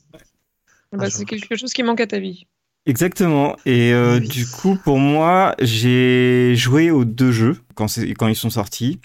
[0.92, 1.26] Bah, je c'est vois.
[1.26, 2.46] quelque chose qui manque à ta vie.
[2.86, 3.56] Exactement.
[3.66, 4.28] Et euh, Oui.
[4.28, 7.88] du coup, pour moi, j'ai joué aux deux jeux quand
[8.28, 9.00] ils sont sortis.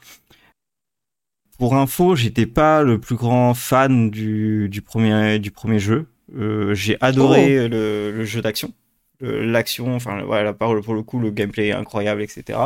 [1.58, 6.06] Pour info, j'étais pas le plus grand fan du, du, premier, du premier jeu.
[6.36, 8.72] Euh, j'ai adoré le, le jeu d'action.
[9.20, 12.56] L'action, enfin, voilà, pour, pour le coup, le gameplay est incroyable, etc.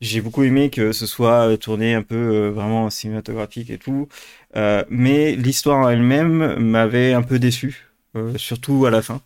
[0.00, 4.08] J'ai beaucoup aimé que ce soit euh, tourné un peu euh, vraiment cinématographique et tout.
[4.56, 7.90] Euh, mais l'histoire en elle-même m'avait un peu déçu,
[8.36, 9.20] surtout à la fin.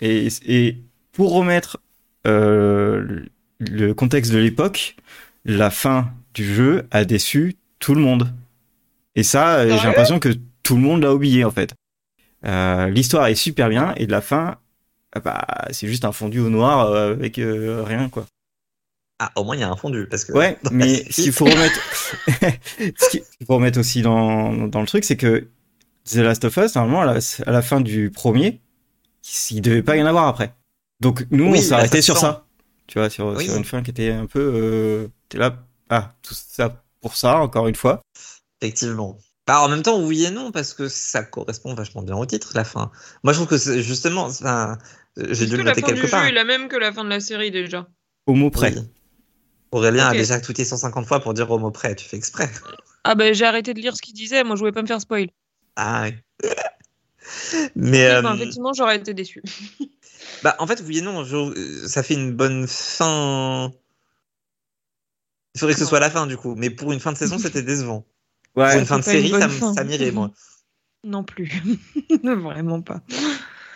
[0.00, 0.78] Et, et
[1.12, 1.78] pour remettre
[2.24, 4.96] le contexte de l'époque,
[5.44, 8.32] la fin du jeu a déçu tout le monde.
[9.14, 10.30] Et ça, euh, j'ai l'impression que
[10.62, 11.74] tout le monde l'a oublié en fait.
[12.46, 14.58] Euh, L'histoire est super bien et de la fin,
[15.12, 18.26] ah bah, c'est juste un fondu au noir euh, avec euh, rien quoi.
[19.20, 20.32] Ah, au moins il y a un fondu parce que.
[20.32, 21.80] Ouais, mais ce qu'il faut remettre,
[22.98, 25.48] ce qu'il faut remettre aussi dans, dans le truc, c'est que
[26.04, 28.60] The Last of Us, normalement, à la, à la fin du premier,
[29.50, 30.54] il devait pas y en avoir après.
[31.00, 32.20] Donc nous, Oui, on bah, s'arrêtait ça se sur sent.
[32.20, 32.46] ça.
[32.86, 33.44] Tu vois, sur, Oui.
[33.44, 35.56] sur une fin qui était un peu, euh, t'es là,
[35.90, 38.02] ah, tout ça pour ça, encore une fois.
[38.60, 39.18] Effectivement.
[39.46, 42.52] Bah, en même temps, oui et non, parce que ça correspond vachement bien au titre,
[42.54, 42.90] la fin.
[43.24, 44.24] Moi, je trouve que c'est justement.
[44.26, 44.76] enfin,
[45.16, 46.22] J'ai Est-ce dû que le la noter fin quelque du part.
[46.22, 47.86] jeu est la même que la fin de la série déjà
[48.26, 48.74] Au mot près.
[48.76, 48.82] Oui.
[49.70, 52.50] Aurélien a déjà tweeté 150 fois pour dire au mot près, tu fais exprès.
[53.04, 55.00] Ah bah j'ai arrêté de lire ce qu'il disait, moi je voulais pas me faire
[55.00, 55.28] spoil.
[55.76, 56.18] Ah ouais.
[57.74, 59.42] Mais Oui, euh, effectivement, j'aurais été déçu.
[60.42, 63.72] bah, en fait, oui et non, je- euh, ça fait une bonne fin.
[65.58, 67.36] Il faudrait que ce soit la fin du coup, mais pour une fin de saison,
[67.40, 68.04] c'était décevant.
[68.54, 68.70] Ouais.
[68.70, 70.30] pour une fin de série, ça, ça m'irait, moi.
[71.04, 71.50] Non plus.
[72.22, 73.00] Vraiment pas.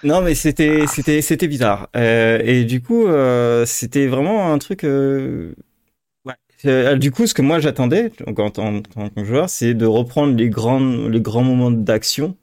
[0.04, 1.88] Non, mais c'était c'était c'était bizarre.
[1.96, 4.82] Euh, et du coup, euh, c'était vraiment un truc.
[4.82, 5.54] Euh...
[6.24, 6.34] Ouais.
[6.64, 9.74] Euh, du coup, ce que moi j'attendais donc, en tant en tant que joueur, c'est
[9.74, 12.36] de reprendre les grands les grands moments d'action,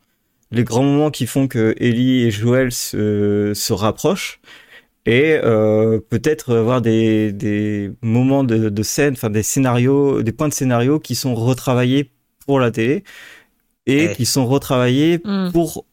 [0.51, 4.39] les grands moments qui font que Ellie et Joel se se rapprochent
[5.09, 10.49] et euh, peut-être avoir des des moments de de scène, enfin des scénarios, des points
[10.49, 12.11] de scénario qui sont retravaillés
[12.45, 13.03] pour la télé
[13.87, 15.49] et qui sont retravaillés Hmm.
[15.51, 15.85] pour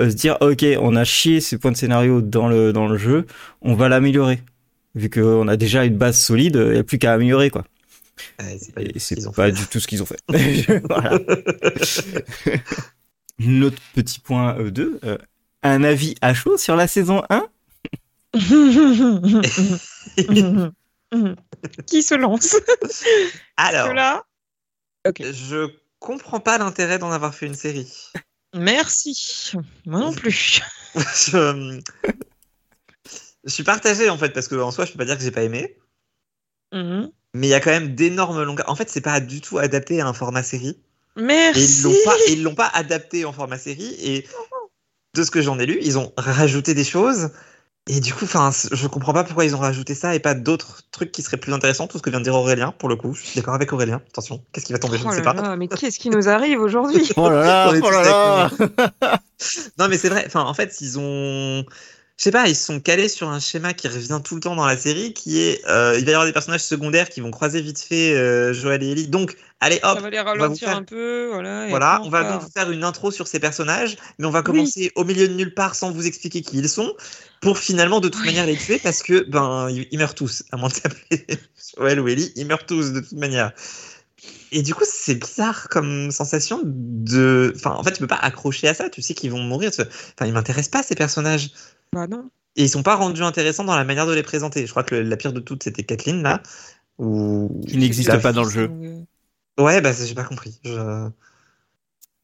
[0.00, 2.96] euh, se dire ok on a chié ces points de scénario dans le dans le
[2.96, 3.26] jeu
[3.60, 4.40] on va l'améliorer.
[4.94, 7.64] Vu qu'on a déjà une base solide il n'y a plus qu'à améliorer quoi.
[8.40, 9.52] Ouais, c'est pas du et tout ce qu'ils ont pas fait.
[9.52, 10.22] du tout ce qu'ils ont fait.
[10.88, 11.18] Voilà.
[13.40, 15.00] Notre petit point 2,
[15.64, 17.48] un avis à chaud sur la saison 1
[21.86, 22.56] Qui se lance
[23.56, 24.24] Alors, là
[25.04, 28.10] je comprends pas l'intérêt d'en avoir fait une série.
[28.54, 29.52] Merci.
[29.86, 30.60] Moi non plus.
[30.94, 31.80] je...
[33.44, 35.30] je suis partagé en fait parce que en soi, je peux pas dire que j'ai
[35.30, 35.76] pas aimé.
[36.72, 37.10] Mhm.
[37.34, 38.68] Mais il y a quand même d'énormes longueurs.
[38.68, 40.78] En fait, c'est pas du tout adapté à un format série.
[41.16, 41.78] Et Merci.
[41.78, 43.94] ils l'ont pas, ils l'ont pas adapté en format série.
[44.00, 44.26] Et
[45.14, 47.30] de ce que j'en ai lu, ils ont rajouté des choses.
[47.86, 50.82] Et du coup, enfin, je comprends pas pourquoi ils ont rajouté ça et pas d'autres
[50.90, 51.86] trucs qui seraient plus intéressants.
[51.86, 54.00] Tout ce que vient de dire Aurélien, pour le coup, je suis d'accord avec Aurélien.
[54.08, 55.42] Attention, qu'est-ce qui va tomber, je Oh ne sais là pas.
[55.42, 57.10] là, mais qu'est-ce qui nous arrive aujourd'hui?
[57.16, 58.50] Oh là là, oh là
[59.78, 60.24] Non, mais c'est vrai.
[60.26, 61.64] Enfin, en fait, ils ont.
[62.16, 64.66] Je sais pas, ils sont calés sur un schéma qui revient tout le temps dans
[64.66, 67.60] la série, qui est euh, il va y avoir des personnages secondaires qui vont croiser
[67.60, 69.08] vite fait euh, Joël et Ellie.
[69.08, 71.66] Donc, allez hop, Ça va les va ralentir faire- un peu, voilà.
[71.66, 74.92] et voilà, on va vous faire une intro sur ces personnages, mais on va commencer
[74.94, 76.94] au milieu de nulle part sans vous expliquer qui ils sont,
[77.40, 78.28] pour finalement de toute Oui.
[78.28, 81.26] manière les tuer parce que ben ils ils meurent tous, à moins de s'appeler
[81.76, 83.50] Joël ou Ellie, ils meurent tous de toute manière.
[84.52, 87.52] Et du coup, c'est bizarre comme sensation de.
[87.56, 88.88] Enfin, en fait, tu peux pas accrocher à ça.
[88.88, 89.72] Tu sais qu'ils vont mourir.
[89.72, 91.50] tu- Enfin, ils m'intéressent pas ces personnages.
[91.94, 92.28] Bah non.
[92.56, 94.66] Et ils sont pas rendus intéressants dans la manière de les présenter.
[94.66, 96.42] Je crois que le- la pire de toutes, c'était Kathleen, là.
[96.98, 97.62] Ou...
[97.66, 98.70] Qui n'existe pas dans le jeu.
[99.58, 100.58] Ouais, bah, j'ai pas compris.
[100.64, 101.08] Je-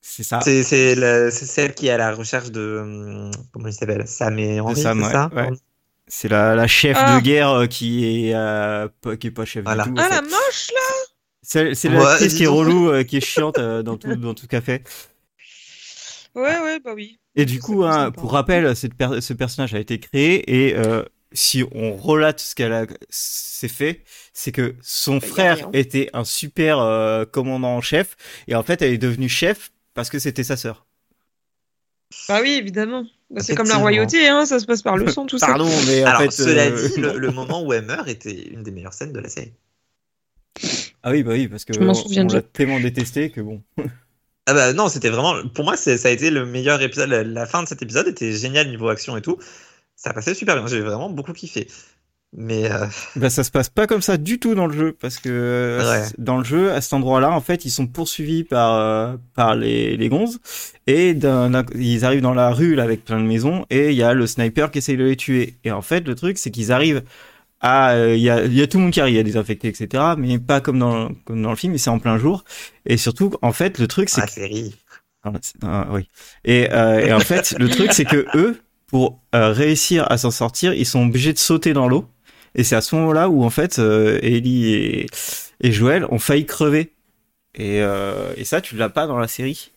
[0.01, 0.41] C'est ça.
[0.41, 2.79] C'est, celle qui est à la recherche de.
[2.83, 4.07] hum, Comment il s'appelle?
[4.07, 5.31] Sam et Henri, Sam, c'est ouais, ça?
[5.35, 5.51] Ouais.
[6.09, 7.17] C'est la, la chef Ah.
[7.17, 9.85] de guerre euh, qui est, euh, pas, qui est pas chef Voilà.
[9.85, 9.97] du tout.
[10.01, 10.15] Ah fait.
[10.17, 10.81] la moche là
[11.43, 14.35] C'est c'est Ouais, l'actrice qui est relou, euh, qui est chiante euh, dans tout, dans
[14.35, 14.83] tout fait.
[16.35, 17.20] Ouais, ouais, bah oui.
[17.37, 21.05] Et du coup, hein, pour rappel, cette per- ce personnage a été créé et euh,
[21.33, 26.25] si on relate ce qu'elle a s'est fait, c'est que son a frère était un
[26.25, 28.17] super euh, commandant en chef
[28.49, 30.87] et en fait, elle est devenue chef parce que c'était sa sœur.
[32.29, 33.05] Bah oui, évidemment.
[33.31, 35.47] Bah, c'est comme la royauté, hein, ça se passe par le sang, tout ça.
[35.47, 38.49] Pardon, mais en Alors, fait, cela euh, dit, le, le moment où elle meurt était
[38.49, 39.53] une des meilleures scènes de la série.
[41.03, 41.93] ah oui, bah oui, parce que Je on-
[42.27, 43.63] on l'a tellement détesté que bon.
[44.47, 45.47] Ah bah non, c'était vraiment.
[45.55, 47.09] Pour moi, ça a été le meilleur épisode.
[47.11, 49.39] La, la fin de cet épisode était géniale niveau action et tout.
[49.97, 50.67] Ça passait super bien.
[50.67, 51.69] J'ai vraiment beaucoup kiffé.
[52.33, 55.19] Mais euh, Bah ça se passe pas comme ça du tout dans le jeu parce
[55.19, 56.07] que Ouais.
[56.19, 59.97] dans le jeu à cet endroit-là en fait ils sont poursuivis par euh, par les
[59.97, 60.39] les gonzes
[60.87, 64.15] et ils arrivent dans la rue là, avec plein de maisons et il y a
[64.15, 67.03] le sniper qui essaye de les tuer et en fait le truc c'est qu'ils arrivent
[67.61, 69.21] à euh, il y a il y a tout le monde qui arrive il y
[69.21, 71.99] a des infectés etc mais pas comme dans comme dans le film mais c'est en
[71.99, 72.45] plein jour
[72.87, 74.75] et surtout en fait le truc c'est la que série.
[75.25, 76.09] ah, c'est- ah, oui.
[76.45, 80.31] Et, euh, et en fait, le truc, c'est que eux, pour euh, réussir à s'en
[80.31, 82.07] sortir, ils sont obligés de sauter dans l'eau.
[82.55, 85.07] Et c'est à ce moment-là où, en fait, euh, Ellie et,
[85.61, 86.95] et Joël ont failli crever.
[87.55, 89.71] Et, euh, et ça, tu l'as pas dans la série.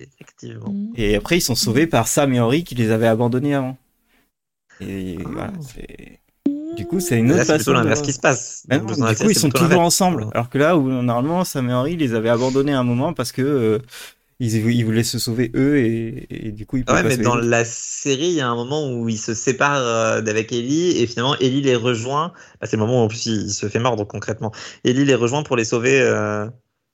[0.00, 0.70] Effectivement.
[0.72, 0.92] Mhm.
[0.96, 3.76] Et après, ils sont sauvés par Sam et Henry qui les avaient abandonnés avant.
[4.80, 5.28] Et Ah.
[5.30, 6.20] voilà, c'est...
[6.76, 8.64] Du coup, c'est une autre Là, c'est façon de- l'inverse qui se passe.
[8.70, 10.26] Non, du coup, ils c'est sont toujours ensemble.
[10.34, 13.32] Alors que là, où normalement, Sam et Henry les avaient abandonnés à un moment parce
[13.32, 13.78] que euh,
[14.40, 17.34] ils, ils voulaient se sauver eux et, et du coup, ils Ouais, pas mais dans
[17.34, 21.06] la série, il y a un moment où ils se séparent euh, d'avec Ellie et
[21.08, 22.32] finalement Ellie les rejoint.
[22.60, 24.52] Bah, c'est le moment où en plus il se fait mordre concrètement.
[24.84, 26.46] Ellie les rejoint pour les sauver euh,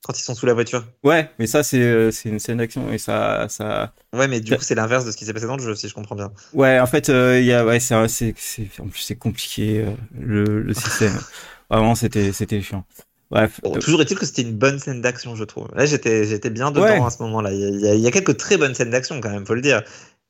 [0.04, 0.84] quand ils sont sous la voiture.
[1.04, 3.92] Ouais, mais ça, c'est euh, une scène d'action et ça, ça.
[4.12, 5.88] Ouais, mais du coup, c'est l'inverse de ce qui s'est passé dans le jeu, si
[5.88, 6.32] je comprends bien.
[6.52, 10.62] Ouais, en fait, euh, il y a, ouais, c'est, en plus, c'est compliqué euh, le,
[10.62, 11.16] le système.
[11.70, 12.84] Vraiment, c'était, c'était chiant.
[13.30, 13.60] Bref.
[13.62, 15.68] Bon, euh, toujours est-il que c'était une bonne scène d'action, je trouve.
[15.74, 17.00] Là, j'étais, j'étais bien dedans Ouais.
[17.00, 17.52] à ce moment-là.
[17.52, 19.82] Il y, a, y y quelques très bonnes scènes d'action quand même, faut le dire.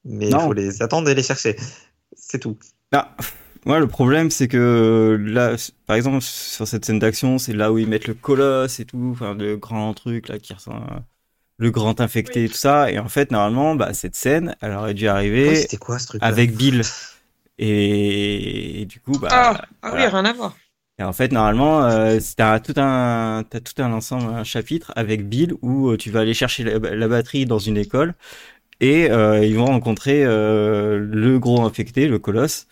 [0.05, 1.57] Mais il faut les attendre et les chercher.
[2.17, 2.59] C'est tout.
[2.93, 3.17] Ah,
[3.66, 7.72] moi, le problème, c'est que euh, là, par exemple, sur cette scène d'action, c'est là
[7.72, 11.05] où ils mettent le colosse et tout, enfin, le grand truc là qui ressemble, à-
[11.59, 12.46] le grand infecté Oui.
[12.46, 12.90] et tout ça.
[12.90, 16.22] Et en fait, normalement, bah, cette scène, elle aurait dû arriver c'était quoi ce truc
[16.22, 16.83] avec Bill.
[17.59, 20.57] Et, et du coup, bah, Ah, ah oui, rien à voir.
[20.98, 25.29] Et en fait, normalement, euh, t'as tout un, t'as tout un ensemble, un chapitre avec
[25.29, 28.14] Bill où euh, tu vas aller chercher la, la batterie dans une école
[28.81, 32.66] et euh, ils vont rencontrer euh, le gros infecté, le colosse.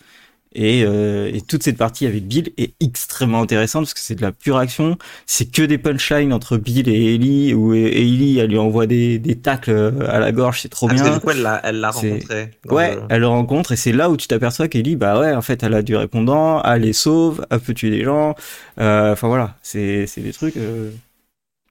[0.53, 4.21] Et, euh, et toute cette partie avec Bill est extrêmement intéressante parce que c'est de
[4.21, 4.97] la pure action.
[5.25, 9.17] C'est que des punchlines entre Bill et Ellie où et Ellie elle lui envoie des,
[9.17, 11.15] des tacles euh, à la gorge, c'est trop Ah, parce que bien.
[11.17, 12.51] du coup, elle l'a, elle l'a rencontré.
[12.67, 15.41] Ouais, le- elle le rencontre et c'est là où tu t'aperçois qu'Ellie, bah ouais, en
[15.41, 18.35] fait, elle a du répondant, elle les sauve, elle peut tuer des gens.
[18.79, 20.91] Euh, Enfin voilà, c'est c'est des trucs euh,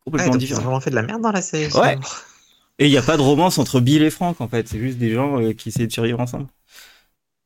[0.07, 1.71] complètement donc ils ont vraiment fait de la merde dans la série.
[1.75, 1.99] Ouais.
[2.79, 4.97] Et il n'y a pas de romance entre Bill et Frank en fait, c'est juste
[4.97, 6.47] des gens euh, qui essaient de survivre ensemble.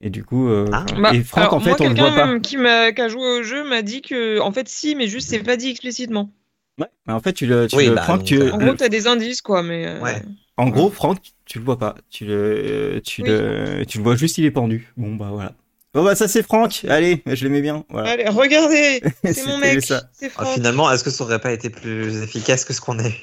[0.07, 0.85] Et du coup, euh, Ah.
[1.01, 2.39] Bah, et alors, en fait, moi, on le voit pas.
[2.39, 5.39] qui, qui a joué au jeu m'a dit que, en fait, si, mais juste, c'est
[5.39, 6.31] pas dit explicitement.
[6.79, 8.59] Ouais, mais en fait, tu le, tu Oui, le bah, Franck, donc, tu, euh, En
[8.59, 9.87] gros, t'as des indices, quoi, mais.
[9.87, 10.21] euh, Ouais.
[10.59, 11.95] en gros, Franck, tu le vois pas.
[12.11, 13.29] Tu le, tu Oui.
[13.31, 14.93] le, tu le vois juste, il est pendu.
[14.99, 15.53] Bon, bah voilà.
[15.95, 16.85] Bon, bah ça, c'est Franck.
[16.89, 17.85] Allez, je l'aimais bien.
[17.89, 18.11] Voilà.
[18.11, 20.03] Allez, regardez, c'est mon mec, ça.
[20.13, 20.55] c'est Ah, Franck.
[20.55, 23.15] finalement, est-ce que ça aurait pas été plus efficace que ce qu'on est?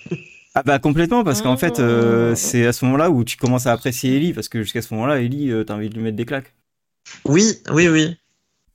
[0.55, 2.35] Ah bah complètement parce qu'en fait euh, Oh.
[2.35, 5.21] c'est à ce moment-là où tu commences à apprécier Ellie parce que jusqu'à ce moment-là
[5.21, 6.53] Ellie euh, t'as envie de lui mettre des claques.
[7.25, 8.17] Oui, oui, oui.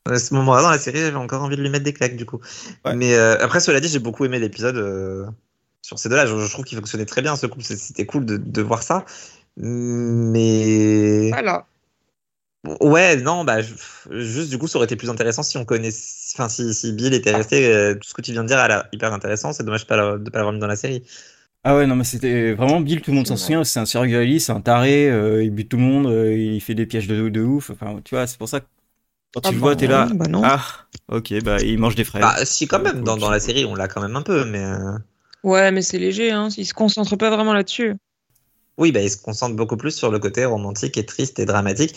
[0.08, 2.26] À ce moment-là, dans la série, j'avais encore envie de lui mettre des claques, du
[2.26, 2.40] coup.
[2.84, 2.94] Ouais.
[2.94, 5.26] Mais euh, après, cela dit, j'ai beaucoup aimé l'épisode euh,
[5.82, 6.26] sur ces deux-là.
[6.26, 7.64] Je, je trouve qu'il fonctionnait très bien, ce couple.
[7.64, 9.04] C'était cool de, de voir ça.
[9.56, 11.30] Mais.
[11.30, 11.66] Voilà.
[12.80, 13.74] Ouais, non, bah, je-
[14.20, 16.34] juste, du coup, ça aurait été plus intéressant si on connaissait.
[16.34, 17.66] Enfin, si, si Bill était resté.
[17.72, 19.52] euh, tout ce que tu viens de dire a l'air hyper intéressant.
[19.52, 21.04] C'est dommage pas la- de pas l'avoir mis dans la série.
[21.68, 24.22] Ah ouais non mais c'était vraiment Bill tout le monde s'en souvient c'est un serial
[24.22, 27.08] Ellie c'est un taré euh, il bute tout le monde euh, il fait des pièges
[27.08, 28.66] de, de ouf enfin tu vois c'est pour ça que
[29.34, 30.42] quand tu Ah le bah vois t'es là bah non.
[30.44, 30.62] ah
[31.08, 32.22] ok bah il mange des fraises.
[32.22, 33.04] Bah, si, quand même, Cool.
[33.04, 34.64] dans, dans la série, on l'a quand même un peu, mais.
[34.64, 34.98] euh,
[35.44, 36.48] Ouais, mais c'est léger, hein.
[36.58, 37.94] Ils se concentrent pas vraiment là-dessus.
[38.78, 41.94] Oui, bah, ils se concentrent beaucoup plus sur le côté romantique et triste et dramatique.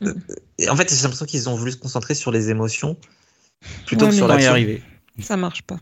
[0.00, 0.06] Mm.
[0.08, 0.14] Euh,
[0.58, 2.96] Et en fait, j'ai l'impression qu'ils ont voulu se concentrer sur les émotions
[3.86, 4.82] plutôt Ouais, que sur arriver.
[5.20, 5.78] Ça marche pas.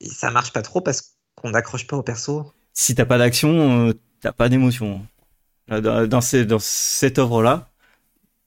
[0.00, 2.52] Et ça marche pas trop parce qu'on n'accroche pas au perso.
[2.72, 5.06] Si t'as pas d'action euh, t'as pas d'émotion.
[5.68, 7.68] Là, Dans, dans, ces- dans cette œuvre là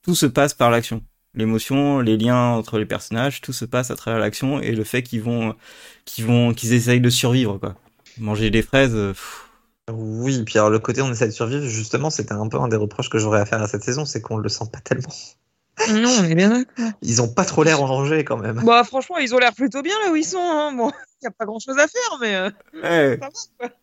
[0.02, 1.02] tout se passe par l'action.
[1.34, 5.02] L'émotion, les liens entre les personnages, tout se passe à travers l'action et le fait
[5.02, 5.56] qu'ils vont,
[6.06, 7.76] qu'ils vont, qu'ils essayent de survivre quoi.
[8.18, 8.94] Manger des fraises.
[8.94, 9.48] euh, pff,
[9.92, 12.74] Oui, puis alors le côté on essaie de survivre, justement, c'était un peu un des
[12.76, 15.08] reproches que j'aurais à faire à cette saison, c'est qu'on le sent pas tellement.
[15.90, 16.92] Non, on est bien d'accord.
[17.02, 18.60] Ils ont pas trop l'air en danger quand même.
[18.64, 20.38] Bah, franchement, ils ont l'air plutôt bien là où ils sont.
[20.38, 20.72] Hein.
[20.76, 20.90] Bon,
[21.22, 22.34] y a pas grand chose à faire, mais.
[22.34, 22.50] euh,
[22.82, 23.18] Ouais.
[23.20, 23.76] Ça va, quoi.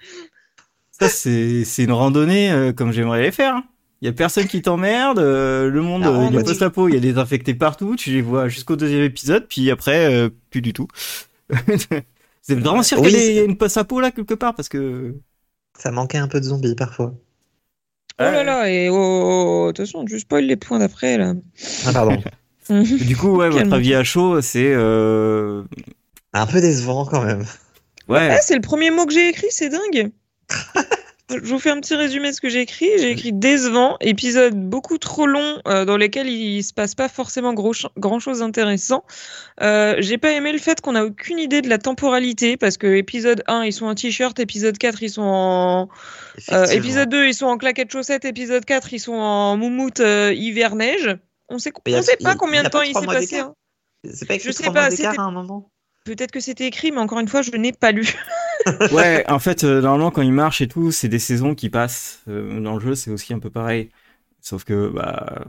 [0.91, 3.61] Ça, c'est, une randonnée euh, comme j'aimerais les faire.
[4.01, 6.43] Il y a personne qui t'emmerde, euh, le monde euh, du randonnée.
[6.43, 10.13] post-apo, il y a des infectés partout, tu les vois jusqu'au deuxième épisode, puis après,
[10.13, 10.87] euh, plus du tout.
[12.41, 14.11] c'est vraiment sûr Oui, qu'il y a des- c'est- il y a une post-apo là
[14.11, 15.15] quelque part, parce que...
[15.77, 17.13] Ça manquait un peu de zombies parfois.
[18.19, 21.33] Oh là là, et oh, oh, oh, attention, tu spoil les points d'après là.
[21.85, 22.21] Ah, pardon.
[22.69, 24.71] Du coup, ouais, votre avis à chaud, c'est...
[24.71, 25.63] Euh...
[26.33, 27.43] un peu décevant quand même.
[28.07, 30.11] Ouais, Ah, c'est le premier mot que j'ai écrit, c'est dingue.
[31.29, 32.89] Je vous fais un petit résumé de ce que j'ai écrit.
[32.97, 37.53] J'ai écrit décevant, épisode beaucoup trop long euh, dans lesquels il se passe pas forcément
[37.53, 39.03] gros grand chose d'intéressant.
[39.61, 42.87] Euh, j'ai pas aimé le fait qu'on a aucune idée de la temporalité parce que
[42.87, 45.89] épisode 1 ils sont en t-shirt, épisode 4 ils sont en
[46.51, 50.75] euh, épisode 2 ils sont en claquettes chaussettes, épisode 4 ils sont en moumoute hiver
[50.75, 51.15] neige.
[51.49, 53.39] On sait y a- on sait pas combien de temps il s'est passé.
[53.39, 53.53] hein.
[54.11, 54.89] C'est pas écrit Je sais pas,
[55.19, 55.69] à un moment
[56.05, 58.07] Peut-être que c'était écrit mais encore une fois je n'ai pas lu.
[58.91, 62.21] ouais, en fait, euh, normalement, quand il marche et tout, c'est des saisons qui passent.
[62.27, 63.89] Euh, dans le jeu, c'est aussi un peu pareil.
[64.41, 65.45] Sauf que, bah...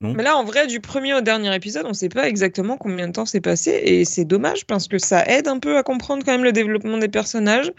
[0.00, 3.12] Mais là, en vrai, du premier au dernier épisode, on sait pas exactement combien de
[3.12, 6.30] temps s'est passé et c'est dommage parce que ça aide un peu à comprendre quand
[6.30, 7.72] même le développement des personnages.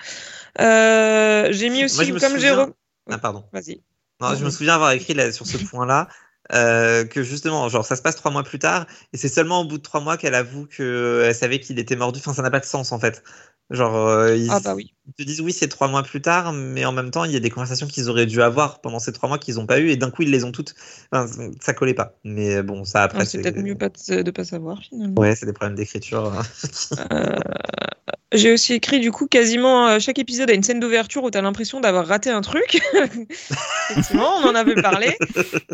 [0.60, 2.50] Euh, j'ai mis aussi, Moi, comme j'ai.
[2.50, 2.74] souviens- re-
[3.10, 3.46] Ah, pardon.
[3.54, 3.82] Vas-y.
[4.22, 6.10] Non, je me souviens avoir écrit là, sur ce point-là
[6.54, 9.66] euh, que justement, genre, ça se passe trois mois plus tard, et c'est seulement au
[9.66, 12.20] bout de trois mois qu'elle avoue qu'elle savait qu'il était mordu.
[12.20, 13.24] Enfin, ça n'a pas de sens en fait.
[13.72, 14.96] Genre, euh, ils, Ah bah oui.
[15.06, 17.36] ils te disent oui, c'est trois mois plus tard, mais en même temps, il y
[17.36, 19.90] a des conversations qu'ils auraient dû avoir pendant ces trois mois qu'ils n'ont pas eu,
[19.90, 20.74] et d'un coup, ils les ont toutes.
[21.12, 21.32] Enfin,
[21.62, 22.18] ça collait pas.
[22.24, 25.22] Mais bon, ça après, Ah, c'est peut-être mieux pas de, de pas savoir finalement.
[25.22, 26.34] Ouais, c'est des problèmes d'écriture.
[27.12, 27.36] Euh,
[28.32, 31.38] J'ai aussi écrit du coup quasiment euh, chaque épisode a une scène d'ouverture où tu
[31.38, 32.80] as l'impression d'avoir raté un truc.
[33.90, 35.18] Effectivement, on en avait parlé.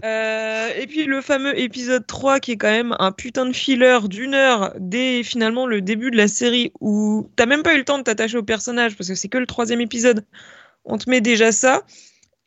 [0.04, 4.00] Euh, et puis le fameux épisode 3 qui est quand même un putain de filler
[4.08, 7.84] d'une heure dès finalement le début de la série où t'as même pas eu le
[7.84, 10.24] temps de t'attacher au personnage parce que c'est que le troisième épisode.
[10.86, 11.84] On te met déjà ça.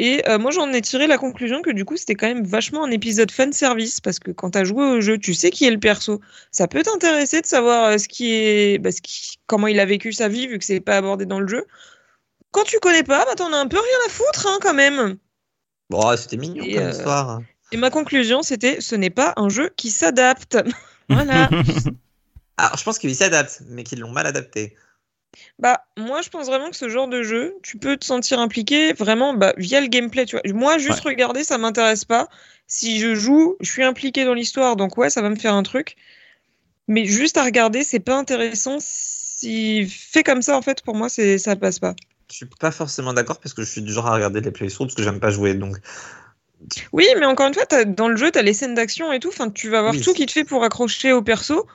[0.01, 2.85] Et euh, moi j'en ai tiré la conclusion que du coup c'était quand même vachement
[2.85, 5.71] un épisode fan service parce que quand t'as joué au jeu, tu sais qui est
[5.73, 6.21] le perso
[6.53, 9.87] ça peut t'intéresser de savoir euh, ce qui est, bah, ce qui- comment il a
[9.87, 11.67] vécu sa vie vu que c'est pas abordé dans le jeu.
[12.53, 15.17] Quand tu connais pas, bah t'en as un peu rien à foutre hein, quand même.
[15.91, 17.41] Bon, c'était mignon Et, comme euh, histoire.
[17.73, 20.59] Et ma conclusion c'était, ce n'est pas un jeu qui s'adapte.
[21.09, 21.51] voilà.
[22.57, 24.77] Alors, je pense qu'ils s'adaptent, mais qu'ils l'ont mal adapté.
[25.59, 28.93] Bah moi je pense vraiment que ce genre de jeu, tu peux te sentir impliqué
[28.93, 30.25] vraiment bah, via le gameplay.
[30.25, 32.29] Tu vois, moi juste regarder ça m'intéresse pas.
[32.67, 35.62] Si je joue, je suis impliqué dans l'histoire, donc ouais ça va me faire un
[35.62, 35.97] truc.
[36.87, 38.79] Mais juste à regarder, c'est pas intéressant.
[38.81, 41.95] Si fait comme ça en fait pour moi c'est ça passe pas.
[42.31, 44.87] Je suis pas forcément d'accord parce que je suis du genre à regarder les playthroughs
[44.87, 45.55] parce que j'aime pas jouer.
[45.55, 45.77] Donc,
[46.93, 49.29] Oui, mais encore une fois, dans le jeu, tu as les scènes d'action et tout.
[49.29, 50.03] Enfin, tu vas avoir Oui.
[50.03, 51.67] tout qui te fait pour accrocher au perso.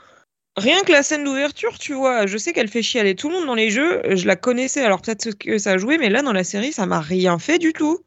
[0.55, 3.47] Rien que la scène d'ouverture, tu vois, je sais qu'elle fait chialer tout le monde
[3.47, 4.01] dans les jeux.
[4.15, 6.85] Je la connaissais, alors peut-être que ça a joué, mais là, dans la série, ça
[6.85, 7.99] m'a rien fait du tout.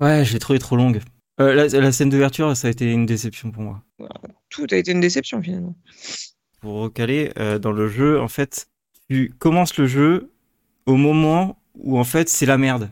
[0.00, 1.00] ouais, je l'ai trouvé trop longue.
[1.40, 3.82] Euh, la, la scène d'ouverture, ça a été une déception pour moi.
[4.48, 5.74] Tout a été une déception finalement.
[6.60, 8.68] Pour recaler, euh, dans le jeu, en fait,
[9.10, 10.30] tu commences le jeu
[10.86, 12.90] au moment où en fait c'est la merde.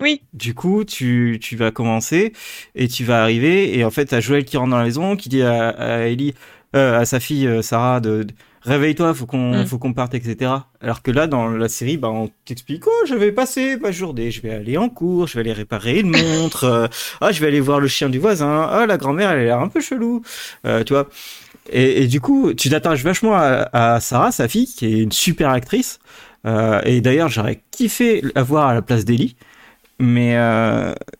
[0.00, 0.22] Oui.
[0.32, 2.32] Du coup, tu, tu vas commencer
[2.74, 5.28] et tu vas arriver et en fait t'as Joël qui rentre dans la maison, qui
[5.28, 6.34] dit à, à Ellie,
[6.76, 9.66] euh, à sa fille euh, Sarah de, de- réveille-toi, faut qu'on Mm.
[9.66, 10.52] faut qu'on parte, etc.
[10.80, 14.30] Alors que là dans la série, bah on t'explique oh je vais passer ma journée,
[14.30, 16.86] je vais aller en cours, je vais aller réparer une montre, euh,
[17.20, 19.58] ah je vais aller voir le chien du voisin, ah la grand-mère elle a l'air
[19.60, 20.22] un peu chelou,
[20.66, 21.08] euh, tu vois.
[21.72, 25.12] Et, et du coup, tu t'attaches vachement à, à Sarah, sa fille, qui est une
[25.12, 25.98] super actrice.
[26.46, 29.36] Euh, et d'ailleurs, j'aurais kiffé la voir à la place d'Ellie.
[30.00, 30.34] Mais,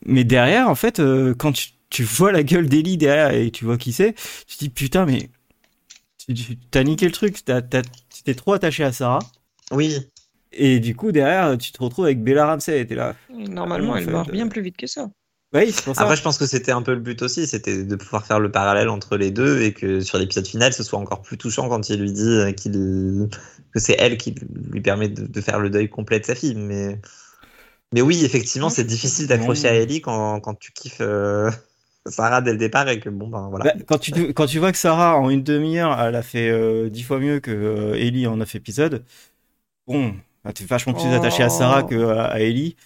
[0.07, 1.01] mais derrière, en fait,
[1.39, 4.15] quand tu, tu vois la gueule d'Ellie derrière et tu vois qui c'est,
[4.47, 5.29] tu te dis putain, mais
[6.27, 9.21] tu, t'as niqué le truc, tu t'es trop attaché à Sarah.
[9.71, 9.99] Oui.
[10.53, 13.15] Et du coup, derrière, tu te retrouves avec Bella Ramsey et t'es là.
[13.31, 15.11] Normalement, en elle meurt euh, bien plus vite que ça.
[15.53, 16.03] Oui, c'est pour ça.
[16.03, 18.51] Après, je pense que c'était un peu le but aussi, c'était de pouvoir faire le
[18.51, 21.89] parallèle entre les deux et que sur l'épisode final, ce soit encore plus touchant quand
[21.89, 23.29] il lui dit euh, qu'il
[23.73, 24.35] que c'est elle qui
[24.71, 26.55] lui permet de, de faire le deuil complet de sa fille.
[26.55, 27.01] Mais,
[27.93, 31.51] mais oui, effectivement, c'est difficile d'accrocher à Ellie quand, quand tu kiffes euh,
[32.07, 33.67] Sarah dès le départ et que bon, ben voilà.
[33.67, 36.89] Bah, quand, tu, quand tu vois que Sarah, en une demi-heure, elle a fait euh,
[36.91, 39.05] dix fois mieux que euh, Ellie en neuf épisodes,
[39.87, 41.15] bon, bah, t'es vachement plus Oh.
[41.15, 42.77] attaché à Sarah que à, à Ellie,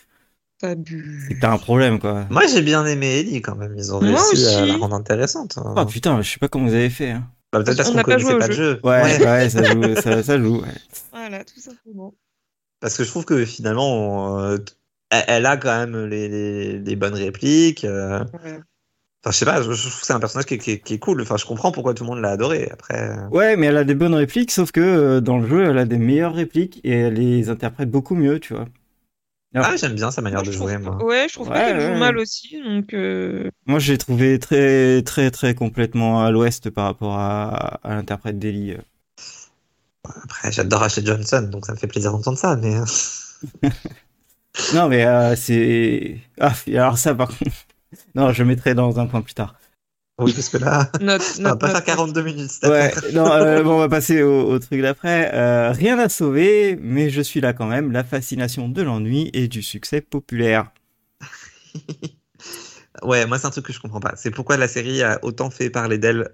[0.58, 1.24] T'abuses.
[1.28, 2.26] c'est que t'as un problème, quoi.
[2.30, 3.74] Moi, j'ai bien aimé Ellie quand même.
[3.76, 4.68] Ils ont Moi réussi à aussi.
[4.68, 5.58] la rendre intéressante.
[5.58, 5.74] hein.
[5.76, 7.10] Ah putain, je sais pas comment vous avez fait.
[7.10, 7.28] hein.
[7.52, 8.74] Bah, Peut-être parce On qu'on n'a pas connaissait joué au pas le jeu.
[8.74, 8.80] jeu.
[8.84, 9.26] Ouais, Ouais.
[9.26, 10.60] ouais, ça joue, ça, ça joue.
[10.60, 10.68] ouais.
[11.12, 12.14] Voilà, tout simplement.
[12.80, 14.58] Parce que je trouve que finalement, euh,
[15.10, 17.84] elle, elle a quand même les, les, les bonnes répliques.
[17.84, 18.60] euh, Ouais.
[19.24, 20.80] Enfin, je sais pas, je, je trouve que c'est un personnage qui, est- qui est-
[20.80, 21.22] qui est cool.
[21.22, 22.68] Enfin, je comprends pourquoi tout le monde l'a adoré.
[22.70, 25.64] Après, euh, Ouais, mais elle a des bonnes répliques, sauf que euh, dans le jeu,
[25.64, 28.66] elle a des meilleures répliques et elle les interprète beaucoup mieux, tu vois.
[29.54, 31.04] Alors, ah, j'aime bien sa manière Moi, de jouer, trouve moi.
[31.04, 31.80] Ouais, je trouve Ouais, pas qu'elle ouais.
[31.80, 32.60] joue mal aussi.
[32.62, 37.94] Donc, euh, moi, j'ai trouvé très, très, très complètement à l'ouest par rapport à, à
[37.94, 38.72] l'interprète d'Ellie.
[38.72, 38.78] euh.
[40.22, 42.56] Après, j'adore Ashley Johnson, donc ça me fait plaisir d'entendre ça.
[42.56, 42.74] Mais
[44.70, 46.20] Non, mais euh, c'est.
[46.40, 47.52] Ah, alors ça, par contre.
[48.14, 49.54] Non, je mettrai dans un point plus tard.
[50.18, 52.50] oui, parce que là, note, on va pas note, faire 42 minutes.
[52.62, 55.30] Ouais, non, euh, bon, on va passer au, au truc d'après.
[55.34, 57.92] Euh, rien à sauver, mais je suis là quand même.
[57.92, 60.70] La fascination de l'ennui et du succès populaire.
[63.02, 64.14] Ouais, moi, c'est un truc que je comprends pas.
[64.16, 66.30] C'est pourquoi la série a autant fait parler d'elle.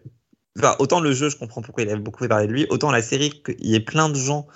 [0.58, 2.66] Enfin, autant le jeu, je comprends pourquoi il a beaucoup fait parler de lui.
[2.70, 4.46] Autant la série, qu'il y ait plein de gens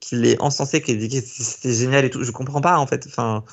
[0.00, 2.24] qui l'aient encensé, qui dit que c'était génial et tout.
[2.24, 3.06] Je comprends pas, en fait.
[3.06, 3.44] Enfin,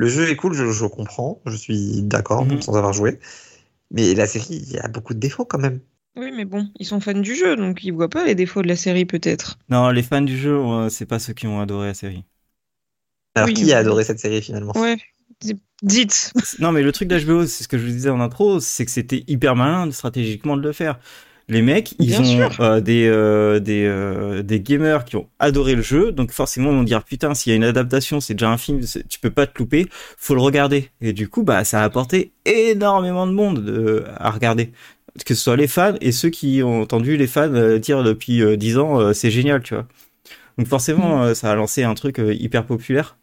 [0.00, 1.40] le jeu est cool, je, je comprends.
[1.46, 2.50] Je suis d'accord, Mhm.
[2.50, 3.18] même sans avoir joué.
[3.90, 5.80] Mais la série, il y a beaucoup de défauts quand même.
[6.16, 8.68] Oui, mais bon, ils sont fans du jeu, donc ils voient pas les défauts de
[8.68, 9.58] la série, peut-être.
[9.68, 12.24] Non, les fans du jeu, euh, c'est pas ceux qui ont adoré la série.
[13.34, 14.72] Alors, Oui, qui a adoré cette série finalement?
[14.76, 14.96] Ouais.
[15.82, 16.32] Dites.
[16.58, 18.90] Non, mais le truc d'HBO, c'est ce que je vous disais en intro, c'est que
[18.90, 20.98] c'était hyper malin stratégiquement de le faire.
[21.50, 25.74] Les mecs, ils Bien ont euh, des, euh, des, euh, des gamers qui ont adoré
[25.74, 28.50] le jeu, donc forcément ils vont dire putain, s'il y a une adaptation, c'est déjà
[28.50, 30.90] un film, tu peux pas te louper, faut le regarder.
[31.00, 34.70] Et du coup, bah ça a apporté énormément de monde de, à regarder.
[35.26, 38.78] Que ce soit les fans et ceux qui ont entendu les fans dire depuis 10
[38.78, 39.88] ans, c'est génial, tu vois.
[40.56, 43.18] Donc forcément, euh, ça a lancé un truc hyper populaire.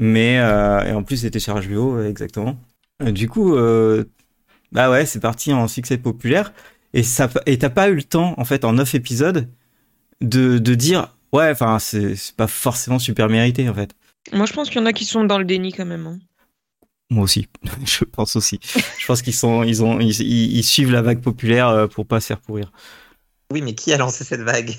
[0.00, 2.58] Mais et en plus c'était sur HBO exactement.
[3.00, 3.54] Du coup,
[4.72, 6.52] bah ouais, c'est parti en succès populaire
[6.94, 9.48] et ça et t'as pas eu le temps en fait en neuf épisodes
[10.20, 13.94] de de dire ouais, enfin c'est c'est pas forcément super mérité en fait.
[14.32, 16.06] Moi, je pense qu'il y en a qui sont dans le déni quand même.
[16.06, 16.18] hein.
[17.10, 17.48] Moi aussi,
[17.84, 18.60] je pense aussi.
[18.98, 22.06] Je pense qu'ils sont ils ont ils, ils- ils suivent la vague populaire euh, pour
[22.06, 22.72] pas se faire pourrir.
[23.52, 24.74] Oui, mais qui a lancé cette vague?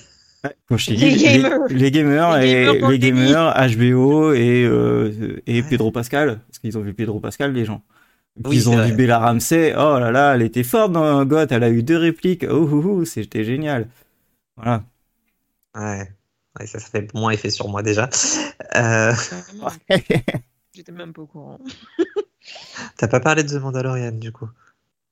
[0.67, 1.59] Comme je t'ai Les gamers.
[1.69, 2.65] les, gamers Les
[2.99, 5.69] les HBO et euh, et Ouais.
[5.69, 7.83] Pedro Pascal parce qu'ils ont vu Pedro Pascal les gens.
[8.37, 8.93] Et puis Oui, ils ont vu.
[8.93, 9.73] Bella Ramsey.
[9.75, 11.51] Oh là là, elle était forte dans God.
[11.51, 12.45] Elle a eu deux répliques.
[12.49, 13.87] Oh, oh, oh, c'était génial.
[14.57, 14.83] Voilà.
[15.75, 16.11] Ouais.
[16.59, 18.09] Ouais, ça, ça fait moins effet sur moi déjà.
[18.75, 19.13] Euh.
[20.73, 21.59] J'étais même pas au courant.
[22.97, 24.49] T'as pas parlé de The Mandalorian du coup?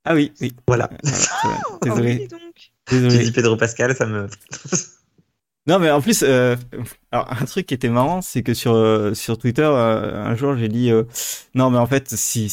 [0.06, 0.54] ah oui, oui.
[0.68, 0.90] Voilà.
[1.44, 2.72] Ah Désolé, oui, donc.
[2.90, 3.24] J'ai désolé.
[3.26, 4.28] dit Pedro Pascal, ça me.
[5.68, 6.56] Non, mais en plus, euh,
[7.12, 10.56] alors un truc qui était marrant, c'est que sur euh, sur Twitter, euh, un jour,
[10.58, 10.92] j'ai dit
[11.54, 12.52] non, mais en fait, si,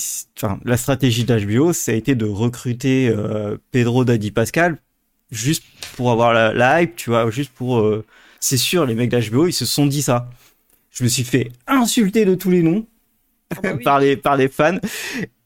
[0.64, 3.14] la stratégie d'HBO, ça a été de recruter
[3.70, 4.78] Pedro Daddy Pascal
[5.30, 5.64] juste
[5.96, 7.86] pour avoir la, la hype, tu vois, juste pour.
[8.40, 10.28] c'est sûr, les mecs d'HBO, ils se sont dit ça.
[10.90, 12.86] Je me suis fait insulter de tous les noms
[13.54, 13.84] Ah bah oui.
[13.84, 14.78] par les par les fans.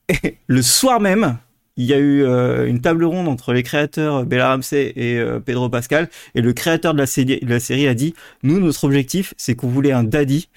[0.09, 1.39] Et le soir même,
[1.77, 5.41] il y a eu euh, une table ronde entre les créateurs Bella Ramsey et euh,
[5.41, 8.85] Pedro Pascal, et le créateur de la série, de la série a dit nous notre
[8.85, 10.49] objectif c'est qu'on voulait un daddy,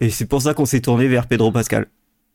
[0.00, 1.86] et c'est pour ça qu'on s'est tourné vers Pedro Pascal.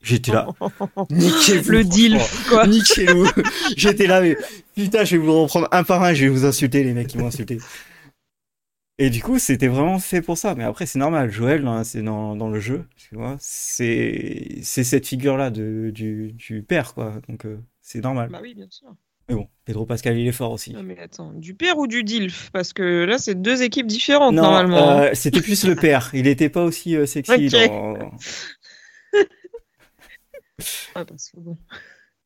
[0.04, 0.48] J'étais là,
[1.12, 2.18] niquez-vous, Le deal,
[2.50, 2.66] quoi.
[2.66, 3.28] niquez-vous.
[3.78, 4.36] J'étais là, mais
[4.76, 7.20] putain, je vais vous reprendre un par un, je vais vous insulter les mecs qui
[7.20, 7.60] m'ont insulté.
[8.98, 10.54] Et du coup, c'était vraiment fait pour ça.
[10.56, 11.32] Mais après, c'est normal.
[11.32, 13.36] Joël, dans- c'est dans, dans le jeu, tu vois.
[13.40, 17.14] C'est c'est cette figure-là de, du, du père, quoi.
[17.28, 17.58] Donc, euh,
[17.92, 18.30] c'est normal.
[18.32, 18.90] Bah oui, bien sûr.
[19.30, 20.74] Mais bon, Pedro Pascal, il est fort aussi.
[20.74, 22.50] Non mais attends, du père ou du DILF?
[22.52, 25.00] Parce que là, c'est deux équipes différentes Non, normalement.
[25.00, 26.10] euh, c'était plus le père.
[26.14, 27.52] Il était pas aussi euh, sexy Ok.
[27.68, 28.12] dans...
[30.96, 31.58] Ah, parce que bon,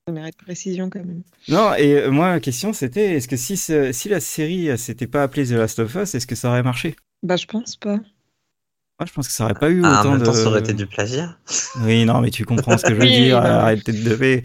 [0.06, 1.24] ça mérite précision quand même.
[1.48, 5.24] Non, et euh, moi, la question, c'était, est-ce que si, si la série s'était pas
[5.24, 6.96] appelée The Last of Us, est-ce que ça aurait marché?
[7.24, 7.96] Bah je pense pas.
[7.96, 10.26] Moi, je pense que ça aurait pas eu Ah, en autant même de...
[10.26, 11.38] temps, ça aurait été du plagiat.
[11.82, 13.42] Oui, non, mais tu comprends ce que je veux Oui, dire.
[13.42, 13.62] bah.
[13.62, 14.44] Arrête de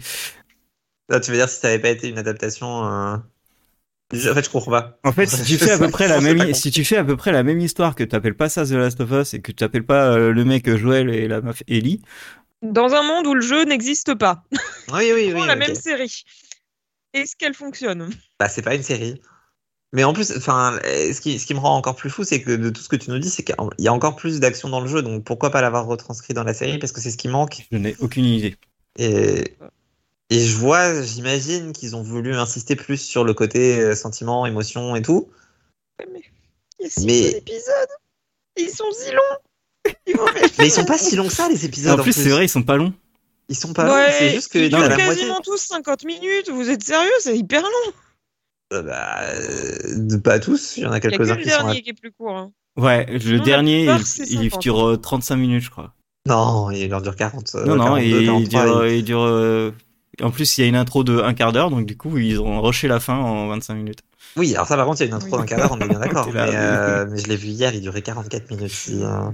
[1.11, 2.85] Là, tu veux dire si ça avait pas été une adaptation.
[2.85, 3.17] euh,
[4.13, 4.99] En fait, je comprends pas.
[5.03, 7.17] En fait, si tu fais à peu près la même, si tu fais à peu
[7.17, 9.51] près la même histoire, que tu t'appelles pas ça The Last of Us et que
[9.51, 12.01] tu t'appelles pas euh, le mec Joël et la meuf Ellie,
[12.61, 14.43] Dans un monde où le jeu n'existe pas,
[14.93, 15.45] Oui, oui, oui.
[15.45, 16.23] la même série.
[17.13, 18.09] Est-ce qu'elle fonctionne?
[18.39, 19.21] Bah, c'est pas une série.
[19.93, 22.51] Mais en plus, enfin, ce qui, ce qui me rend encore plus fou, c'est que
[22.51, 24.79] de tout ce que tu nous dis, c'est qu'il y a encore plus d'action dans
[24.79, 25.01] le jeu.
[25.01, 27.67] Donc pourquoi pas l'avoir retranscrit dans la série Parce que c'est ce qui manque.
[27.69, 28.55] je n'ai aucune idée.
[28.97, 29.57] Et,
[30.31, 34.95] et je vois, j'imagine qu'ils ont voulu insister plus sur le côté euh, sentiment, émotion
[34.95, 35.29] et tout.
[36.11, 36.21] Mais
[36.79, 37.89] il y a six Mais- épisodes.
[38.57, 39.37] Ils sont si longs.
[40.07, 40.15] Ils
[40.59, 41.99] Mais ils sont pas si longs que ça, les épisodes.
[41.99, 42.93] en plus, c'est vrai, ils sont pas longs.
[43.49, 45.05] Ils sont pas longs, Ouais, c'est juste que ils durent la moitié.
[45.07, 46.49] quasiment tous 50 minutes.
[46.49, 47.93] Vous êtes sérieux C'est hyper long.
[48.73, 51.35] Euh, bah, euh, de- pas tous, il y en a Il y a que quelques-uns
[51.35, 51.55] le qui sont.
[51.55, 52.31] à- dernier qui est plus court.
[52.37, 52.51] hein.
[52.77, 54.61] Ouais, le la dernier, plupart, il, il 50.
[54.61, 55.93] dure euh, 35 minutes, je crois.
[56.27, 57.55] Non, il en dure 40.
[57.55, 59.71] euh, non, non, 42, et il 43, dure, il- il dure, euh,
[60.21, 62.39] en plus, il y a une intro de un quart d'heure, donc du coup, ils
[62.39, 63.99] ont rushé la fin en 25 minutes.
[64.37, 65.87] Oui, alors ça, par contre, il y a une intro d'un quart d'heure, on est
[65.87, 66.27] bien d'accord.
[66.33, 68.71] Mais, euh, mais je l'ai vu hier, il durait 44 minutes.
[68.71, 69.29] si, euh,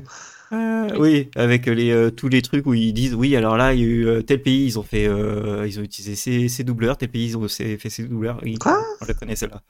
[0.54, 3.80] Euh, oui, avec les, euh, tous les trucs où ils disent oui, alors là, il
[3.80, 6.98] y a eu euh, tel pays, ils ont fait, euh, ils ont utilisé ces, doubleurs,
[6.98, 8.42] tel pays, ils ont fait ces doubleurs.
[8.60, 8.82] Quoi?
[9.02, 9.62] On la connaît celle-là.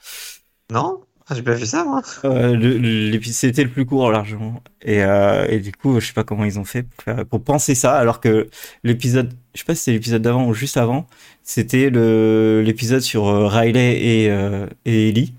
[0.71, 1.01] Non?
[1.29, 2.01] Ah, J'ai pas vu ça, moi.
[2.23, 4.61] Euh, c'était le plus court largement.
[4.81, 7.43] Et, euh, et du coup, je sais pas comment ils ont fait pour, faire- pour
[7.43, 8.49] penser ça, alors que
[8.83, 11.05] l'épisode, je sais pas si c'est l'épisode d'avant ou juste avant,
[11.43, 15.33] c'était l'épisode sur euh, Riley et, euh, et Ellie.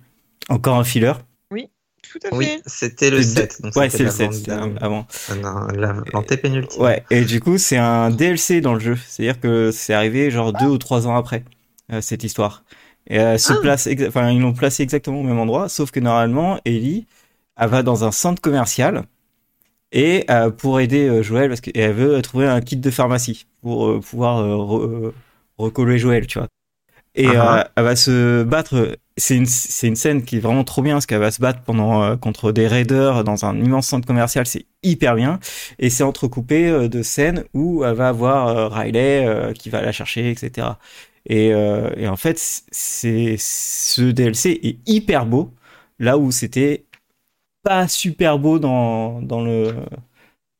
[0.51, 1.12] Encore un filler.
[2.11, 2.62] Tout à Oui, fait.
[2.64, 3.62] c'était le C'est 7.
[3.62, 5.07] Donc Ouais, c'est le la 7, bande- c'était avant.
[6.12, 6.82] L'antépénultime.
[6.82, 8.97] Ouais, et du coup, c'est un DLC dans le jeu.
[9.07, 11.45] C'est-à-dire que c'est arrivé genre deux ou trois ans après
[11.93, 12.64] euh, cette histoire.
[13.09, 13.56] Et se Ah.
[13.62, 17.06] place, exa- enfin, ils l'ont placé exactement au même endroit, sauf que normalement, Ellie,
[17.56, 19.04] elle va dans un centre commercial
[19.92, 23.86] et euh, pour aider euh, Joël, parce qu'elle veut trouver un kit de pharmacie pour
[23.88, 25.14] euh, pouvoir euh, re- euh,
[25.56, 26.48] recoller Joël, tu vois.
[27.14, 28.96] Et Ah euh, elle va se battre.
[29.16, 32.16] C'est une, scène qui est vraiment trop bien, parce qu'elle va se battre pendant euh,
[32.16, 34.46] contre des raiders dans un immense centre commercial.
[34.46, 35.40] C'est hyper bien.
[35.80, 39.82] Et c'est entrecoupé euh, de scènes où elle va avoir euh, Riley euh, qui va
[39.82, 40.68] la chercher, etc.
[41.29, 42.39] Et, euh, et en fait,
[42.70, 45.53] c'est ce DLC est hyper beau,
[45.99, 46.87] là où c'était
[47.62, 49.74] pas super beau dans dans le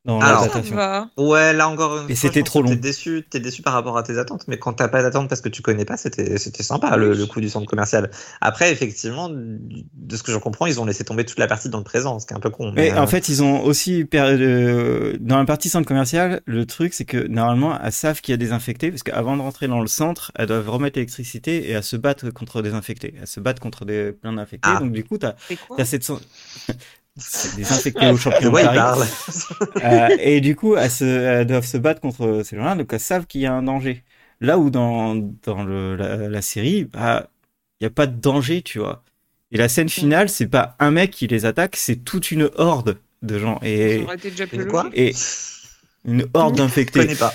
[0.05, 0.76] dans Alors, Ça l'adaptation.
[0.76, 1.11] va.
[1.18, 2.70] Ouais, là encore une Et fois, c'était je pense trop que long.
[2.70, 5.40] T'es déçu, t'es déçu par rapport à tes attentes, mais quand t'as pas d'attente parce
[5.40, 8.11] que tu connais pas, c'était c'était sympa le, le coup du centre commercial.
[8.40, 11.78] Après, effectivement, de ce que j'en comprends, ils ont laissé tomber toute la partie dans
[11.78, 12.72] le présent, ce qui est un peu con.
[12.74, 16.64] Mais euh, en fait, ils ont aussi per- euh, dans la partie centre commercial, le
[16.64, 19.68] truc c'est que normalement, elles savent qu'il y a des infectés parce qu'avant de rentrer
[19.68, 23.14] dans le centre, elles doivent remettre l'électricité et elles se battent contre des infectés.
[23.20, 24.70] Elles se battent contre des plein d'infectés.
[24.72, 24.80] Ah.
[24.80, 25.80] Donc du coup, t'as C'est quoi?
[25.80, 26.09] as cette
[27.19, 28.77] sen- c'est des infectés au champion de Paris.
[28.77, 29.05] parle
[29.85, 33.01] Euh, et du coup, elles, se, elles doivent se battre contre ces gens-là, donc elles
[33.01, 34.05] savent qu'il y a un danger.
[34.41, 35.14] Là où dans,
[35.45, 37.29] dans le, la, la série, bah,
[37.81, 39.03] il n'y a pas de danger, tu vois.
[39.51, 42.99] Et la scène finale, c'est pas un mec qui les attaque, c'est toute une horde
[43.23, 43.59] de gens.
[43.62, 45.14] Et, Ça aurait été déjà plus Une quoi et
[46.05, 47.01] une horde Je d'infectés.
[47.01, 47.35] connais pas.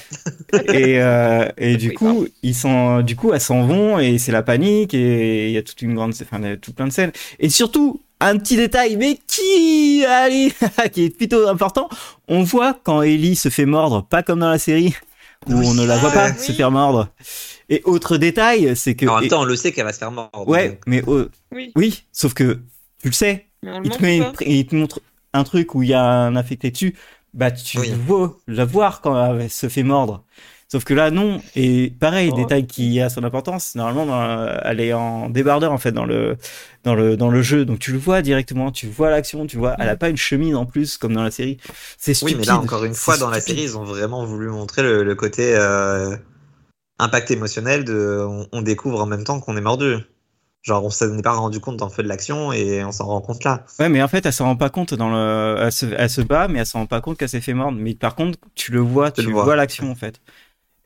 [0.74, 4.44] Et, euh, et du coup, ils sont, du coup, elles s'en vont et c'est la
[4.44, 6.92] panique et il y a toute une grande, enfin, il y a tout plein de
[6.92, 7.12] scènes.
[7.40, 10.54] Et surtout, un petit détail, mais qui, allez,
[10.94, 11.90] qui est plutôt important.
[12.28, 14.94] On voit quand Ellie se fait mordre, pas comme dans la série
[15.48, 15.66] où Oui.
[15.68, 16.40] on ne la voit Ah, pas oui.
[16.46, 17.10] se faire mordre.
[17.70, 20.12] Et autre détail, c'est que, En même temps, on le sait qu'elle va se faire
[20.12, 20.48] mordre.
[20.48, 20.78] ouais, donc.
[20.88, 22.60] mais oh, Oui, oui, sauf que
[23.02, 23.48] tu le sais,
[23.84, 25.02] il te, met une il te montre
[25.34, 26.96] un truc où il y a un infecté dessus,
[27.34, 27.92] bah tu Oui.
[28.08, 30.24] veux la voir quand elle se fait mordre.
[30.74, 31.40] Sauf que là, non.
[31.56, 32.36] Et pareil, Oh.
[32.36, 33.76] détail qui a son importance.
[33.76, 36.36] Normalement, dans- elle est en débardeur en fait dans le
[36.84, 39.76] dans le dans le jeu, donc tu le vois directement, tu vois l'action, tu vois.
[39.78, 41.58] Elle a pas une chemise en plus comme dans la série.
[42.00, 42.38] C'est Oui, stupide.
[42.40, 45.14] mais là, encore une fois, dans la série, ils ont vraiment voulu montrer le, le
[45.14, 46.16] côté euh,
[46.98, 49.98] impact émotionnel de on, on découvre en même temps qu'on est mordu.
[50.64, 53.06] Genre, on s'en est pas rendu compte dans le feu de l'action et on s'en
[53.06, 53.66] rend compte là.
[53.80, 55.58] Ouais, mais en fait, elle s'en rend pas compte dans le.
[55.60, 57.78] Elle se, elle se bat, mais elle s'en rend pas compte qu'elle s'est fait mordre.
[57.78, 59.56] Mais par contre, tu le vois, Tu tu, le vois, vois.
[59.58, 60.22] l'action en fait.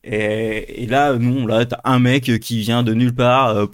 [0.10, 3.50] Et, et là, non, là, t'as un mec qui vient de nulle part.
[3.50, 3.68] euh,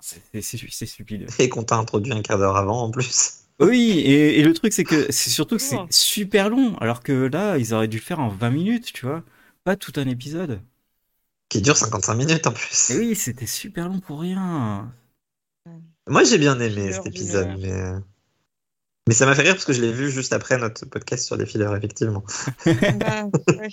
[0.00, 1.26] c'est- stupide.
[1.38, 3.34] Et qu'on t'a introduit un quart d'heure avant en plus.
[3.60, 5.86] Oui, et, et le truc, c'est que c'est surtout que c'est Toujours.
[5.90, 9.22] super long, alors que là, ils auraient dû le faire en 20 minutes, tu vois.
[9.62, 10.60] Pas tout un épisode.
[11.48, 12.90] Qui dure 55 minutes en plus.
[12.90, 14.92] Et oui, c'était super long pour rien.
[16.08, 17.70] Moi, j'ai bien aimé cet épisode, mais.
[17.72, 17.98] euh,
[19.08, 21.36] Mais ça m'a fait rire parce que je l'ai vu juste après notre podcast sur
[21.36, 22.24] les fillers, effectivement.
[22.66, 23.28] Bah,
[23.58, 23.68] ouais.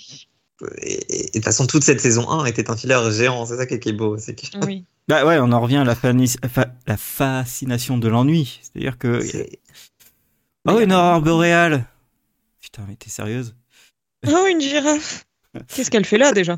[0.78, 3.74] Et, de toute façon, toute cette saison 1 était un filler géant, c'est ça qui
[3.74, 4.16] est beau.
[4.16, 4.66] Que...
[4.66, 4.84] Oui.
[5.08, 8.60] Bah ouais, on en revient à la, fani- fa- la fascination de l'ennui.
[8.62, 9.20] C'est-à-dire que.
[10.68, 11.86] Oh, une aurore boréale
[12.60, 13.56] Putain, mais t'es sérieuse
[14.28, 15.24] Oh, une girafe.
[15.74, 16.56] Qu'est-ce qu'elle fait là déjà?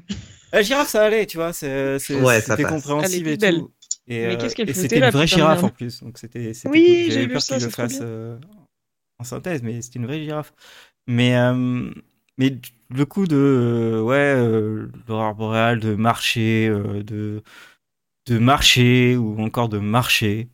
[0.53, 2.73] La girafe, ça allait, tu vois, c'est, c'est- Ouais, ça c'était passe.
[2.73, 3.73] compréhensible et tout.
[4.07, 6.53] Et, Mais euh, qu'est-ce qu'elle et c'était une vraie girafe en plus, donc c'était.
[6.67, 7.15] Oui, cool.
[7.15, 8.03] j'ai peur ça, qu'ils le bien.
[8.03, 8.39] euh,
[9.19, 10.53] en synthèse, mais c'était une vraie girafe.
[11.07, 11.91] Mais, euh,
[12.39, 12.59] mais
[12.91, 17.43] le coup de euh, ouais, euh, l'aurore boréale, de marcher, euh, de
[18.27, 20.49] de marcher ou encore de marcher,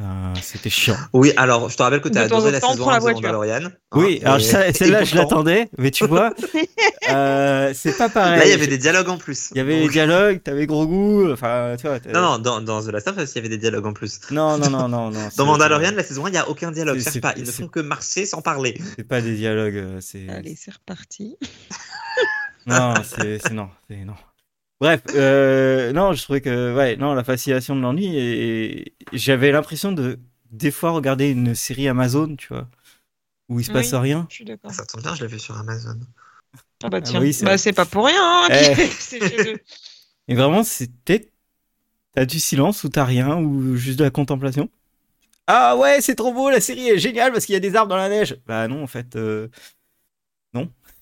[0.00, 0.96] euh, c'était chiant.
[1.12, 2.98] Oui, alors je te rappelle que tu as adoré la temps, saison prends la 1
[3.00, 3.20] de voiture.
[3.22, 3.66] Mandalorian.
[3.66, 6.32] hein, Oui, alors ça- et celle-là, je l'attendais, mais tu vois,
[7.10, 8.38] euh, c'est pas pareil.
[8.38, 9.50] Là, il y avait des dialogues en plus.
[9.52, 11.98] Il y avait Donc- dialogues, t'avais gros goût, enfin, tu vois.
[12.12, 14.20] Non, non, dans, dans The Last of Us, il y avait des dialogues en plus.
[14.30, 16.96] non, non, non, non, non, Dans Mandalorian, la saison 1, il n'y a aucun dialogue.
[16.98, 18.80] C'est- Cherche c'est- pas, ils ne font que marcher sans parler.
[18.96, 20.28] C'est pas des dialogues, euh, c'est.
[20.28, 21.36] Allez, c'est reparti.
[22.66, 24.14] Non, c'est c'est- non, c'est non.
[24.80, 29.52] Bref, euh, non, je trouvais que ouais, non, la fascination de l'ennui et, et j'avais
[29.52, 30.18] l'impression de
[30.50, 32.66] des fois regarder une série Amazon, tu vois,
[33.48, 34.00] où il se passe Oui.
[34.00, 34.26] rien.
[34.30, 34.72] Je suis d'accord.
[34.72, 35.98] Ça tombe bien, je l'ai vu sur Amazon.
[36.82, 38.22] Ah bah tiens, oui, c'est bah c'est pas pour rien.
[38.22, 39.54] hein, Eh.
[40.28, 41.30] Et vraiment, c'était
[42.14, 44.70] t'as du silence ou t'as rien ou juste de la contemplation?
[45.46, 47.90] Ah ouais, c'est trop beau, la série est géniale parce qu'il y a des arbres
[47.90, 48.38] dans la neige.
[48.46, 49.48] Bah non, en fait, euh.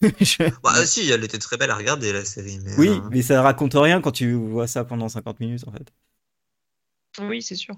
[0.20, 2.59] Je- Bah, euh, si, elle était très belle à regarder, la série.
[2.61, 5.72] Mais, Oui, euh, mais ça raconte rien quand tu vois ça pendant 50 minutes en
[5.72, 5.92] fait.
[7.20, 7.76] Oui, c'est sûr.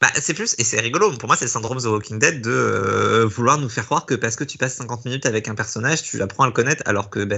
[0.00, 2.50] bah, c'est plus, et c'est rigolo, pour moi, c'est le syndrome The Walking Dead de
[2.50, 6.02] euh, vouloir nous faire croire que parce que tu passes 50 minutes avec un personnage,
[6.02, 7.36] tu apprends à le connaître, alors que, bah,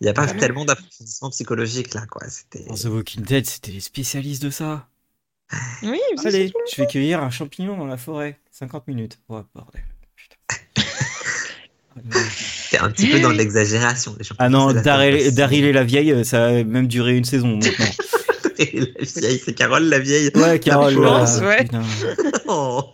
[0.00, 2.22] il n'y a pas Ah tellement d'approfondissement psychologique là, quoi.
[2.68, 4.88] Dans The Walking Dead, c'était les spécialistes de ça.
[5.82, 6.58] Oui, Allez, tout.
[6.72, 8.40] je vais cueillir un champignon dans la forêt.
[8.50, 9.18] 50 minutes.
[9.28, 9.84] Ouais, bordel.
[10.16, 10.36] Putain.
[12.70, 14.16] C'est un petit peu dans l'exagération.
[14.38, 17.86] Ah non, Daryl et la vieille, euh, ça a même duré une saison maintenant.
[18.58, 20.30] Et la vieille, c'est Carole la vieille.
[20.36, 20.94] Ouais, Carole.
[20.94, 21.66] Je pense, là, ouais.
[22.46, 22.84] Oh,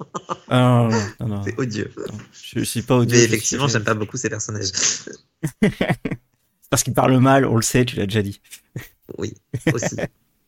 [0.49, 1.91] Ah, non, non, non, non, c'est odieux.
[1.97, 2.19] non.
[2.33, 3.17] Je, je suis pas odieux.
[3.19, 4.71] Mais effectivement, suis- j'aime pas beaucoup ces personnages.
[6.71, 8.41] Parce qu'il parle mal, on le sait, tu l'as déjà dit.
[9.19, 9.35] Oui,
[9.73, 9.97] aussi.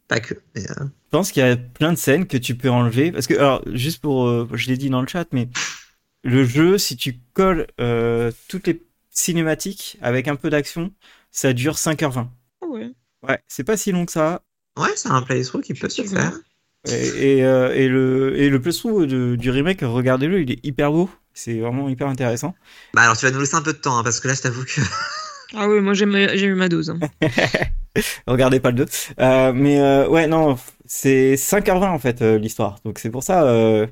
[0.08, 0.34] pas que.
[0.54, 3.10] mais, euh, Je pense qu'il y a plein de scènes que tu peux enlever.
[3.12, 4.26] Parce que, alors, juste pour.
[4.28, 5.48] euh, je l'ai dit dans le chat, mais
[6.22, 8.80] le jeu, si tu colles euh, toutes les
[9.12, 10.92] cinématiques avec un peu d'action,
[11.30, 12.30] ça dure 5h20.
[12.62, 12.90] Ah ouais.
[13.28, 14.42] Ouais, c'est pas si long que ça.
[14.78, 16.32] Ouais, c'est un playthrough qui peut se faire.
[16.88, 20.90] Et, et, euh, et le, et le playthrough de- du remake, regardez-le, il est hyper
[20.90, 21.08] beau.
[21.34, 22.54] C'est vraiment hyper intéressant.
[22.94, 24.42] Bah alors tu vas nous laisser un peu de temps hein, parce que là je
[24.42, 24.80] t'avoue que
[25.54, 26.04] Ah oui, moi j'ai
[26.44, 26.90] eu ma dose.
[26.90, 26.98] hein.
[28.26, 28.86] Regardez pas le 2.
[29.20, 30.56] Euh, mais euh, ouais, non,
[30.86, 32.78] c'est 5h20 en fait euh, l'histoire.
[32.84, 33.86] Donc c'est pour ça, euh,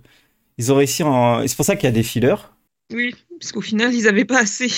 [0.59, 1.47] ils ont réussi en.
[1.47, 2.37] C'est pour ça qu'il y a des fillers.
[2.93, 4.71] Oui, parce qu'au final, ils avaient pas assez.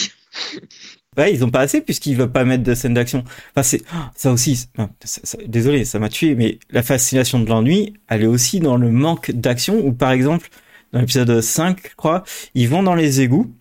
[1.18, 3.22] Ouais, ils ont pas assez puisqu'ils veulent pas mettre de scène d'action.
[3.54, 4.56] Enfin, c'est oh, ça aussi.
[4.56, 8.76] ça- ça- désolé, ça m'a tué, mais la fascination de l'ennui, elle est aussi dans
[8.78, 9.84] le manque d'action.
[9.86, 10.48] Ou par exemple,
[10.92, 12.24] dans l'épisode 5, je crois,
[12.54, 13.52] ils vont dans les égouts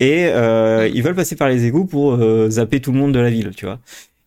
[0.00, 3.20] et euh, ils veulent passer par les égouts pour euh, zapper tout le monde de
[3.20, 3.80] la ville, tu vois.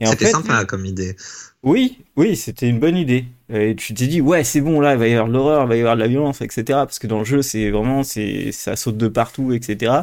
[0.03, 1.15] C'était sympa comme idée.
[1.63, 3.25] oui, oui, c'était une bonne idée.
[3.53, 5.69] Et tu t'es dit, ouais, c'est bon, là, il va y avoir de l'horreur, il
[5.69, 6.63] va y avoir de la violence, etc.
[6.85, 9.93] Parce que dans le jeu, c'est vraiment, c'est, ça saute de partout, etc.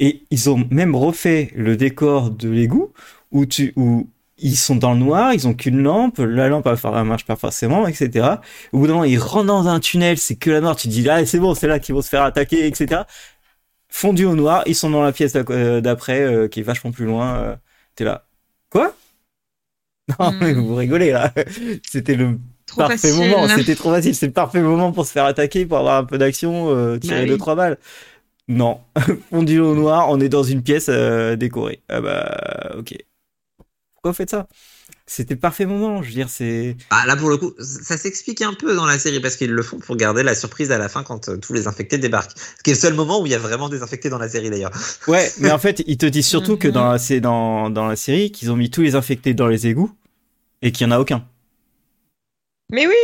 [0.00, 2.92] Et ils ont même refait le décor de l'égout
[3.30, 7.04] où tu, où ils sont dans le noir, ils ont qu'une lampe, la lampe elle
[7.04, 8.40] marche pas forcément, etc.
[8.72, 10.92] Au bout d'un moment, ils rentrent dans un tunnel, c'est que la mort, tu te
[10.92, 13.02] dis, ah, c'est bon, c'est là qu'ils vont se faire attaquer, etc.
[13.90, 17.04] Fondu au noir, ils sont dans la pièce euh, d'après, euh, qui est vachement plus
[17.06, 17.56] loin, euh,
[17.96, 18.24] t'es là.
[18.70, 18.94] Quoi?
[20.18, 20.38] Non, Hmm.
[20.40, 21.32] mais vous rigolez, là.
[21.88, 23.30] C'était le Trop parfait facile.
[23.30, 23.48] moment.
[23.48, 24.14] C'était trop facile.
[24.14, 27.16] C'est le parfait moment pour se faire attaquer, pour avoir un peu d'action, euh, tirer
[27.16, 27.28] Bah oui.
[27.28, 27.78] deux trois balles.
[28.50, 28.80] Non,
[29.30, 31.80] fondu au noir, on est dans une pièce euh, décorée.
[31.88, 32.96] Ah bah ok.
[33.94, 34.48] Pourquoi vous faites ça?
[35.06, 36.02] C'était le parfait moment.
[36.02, 38.98] Je veux dire, c'est Ah, là pour le coup, ça s'explique un peu dans la
[38.98, 41.52] série parce qu'ils le font pour garder la surprise à la fin quand euh, tous
[41.52, 42.36] les infectés débarquent.
[42.36, 44.28] Ce qui est le seul moment où il y a vraiment des infectés dans la
[44.28, 44.72] série d'ailleurs.
[45.08, 45.30] ouais.
[45.38, 46.74] mais en fait, ils te disent surtout que Mhm.
[46.74, 49.66] dans la, c'est dans dans la série qu'ils ont mis tous les infectés dans les
[49.68, 49.92] égouts
[50.62, 51.24] et qu'il y en a aucun.
[52.72, 52.94] Mais oui.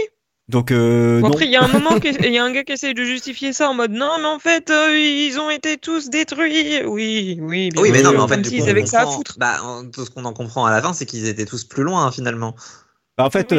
[0.48, 1.34] Donc euh, Bon, non.
[1.34, 3.52] après, il y a un moment, il y a un gars qui essaye de justifier
[3.52, 6.84] ça en mode non, mais en fait, euh, ils ont été tous détruits.
[6.84, 7.70] Oui, oui.
[7.70, 9.36] bien Oui, mais sûr, non, mais en fait, on avaient que ça à foutre.
[9.38, 11.82] Bah, en- tout ce qu'on en comprend à la fin, c'est qu'ils étaient tous plus
[11.82, 12.54] loin hein, finalement.
[13.18, 13.58] Bah, en fait, Oui,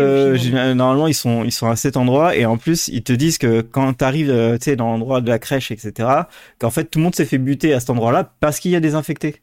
[0.53, 3.39] euh, normalement, ils sont, ils sont à cet endroit et en plus, ils te disent
[3.39, 6.27] que quand t'arrives, tu sais, dans l'endroit de la crèche, etc.,
[6.59, 8.79] qu'en fait, tout le monde s'est fait buter à cet endroit-là parce qu'il y a
[8.79, 9.41] des infectés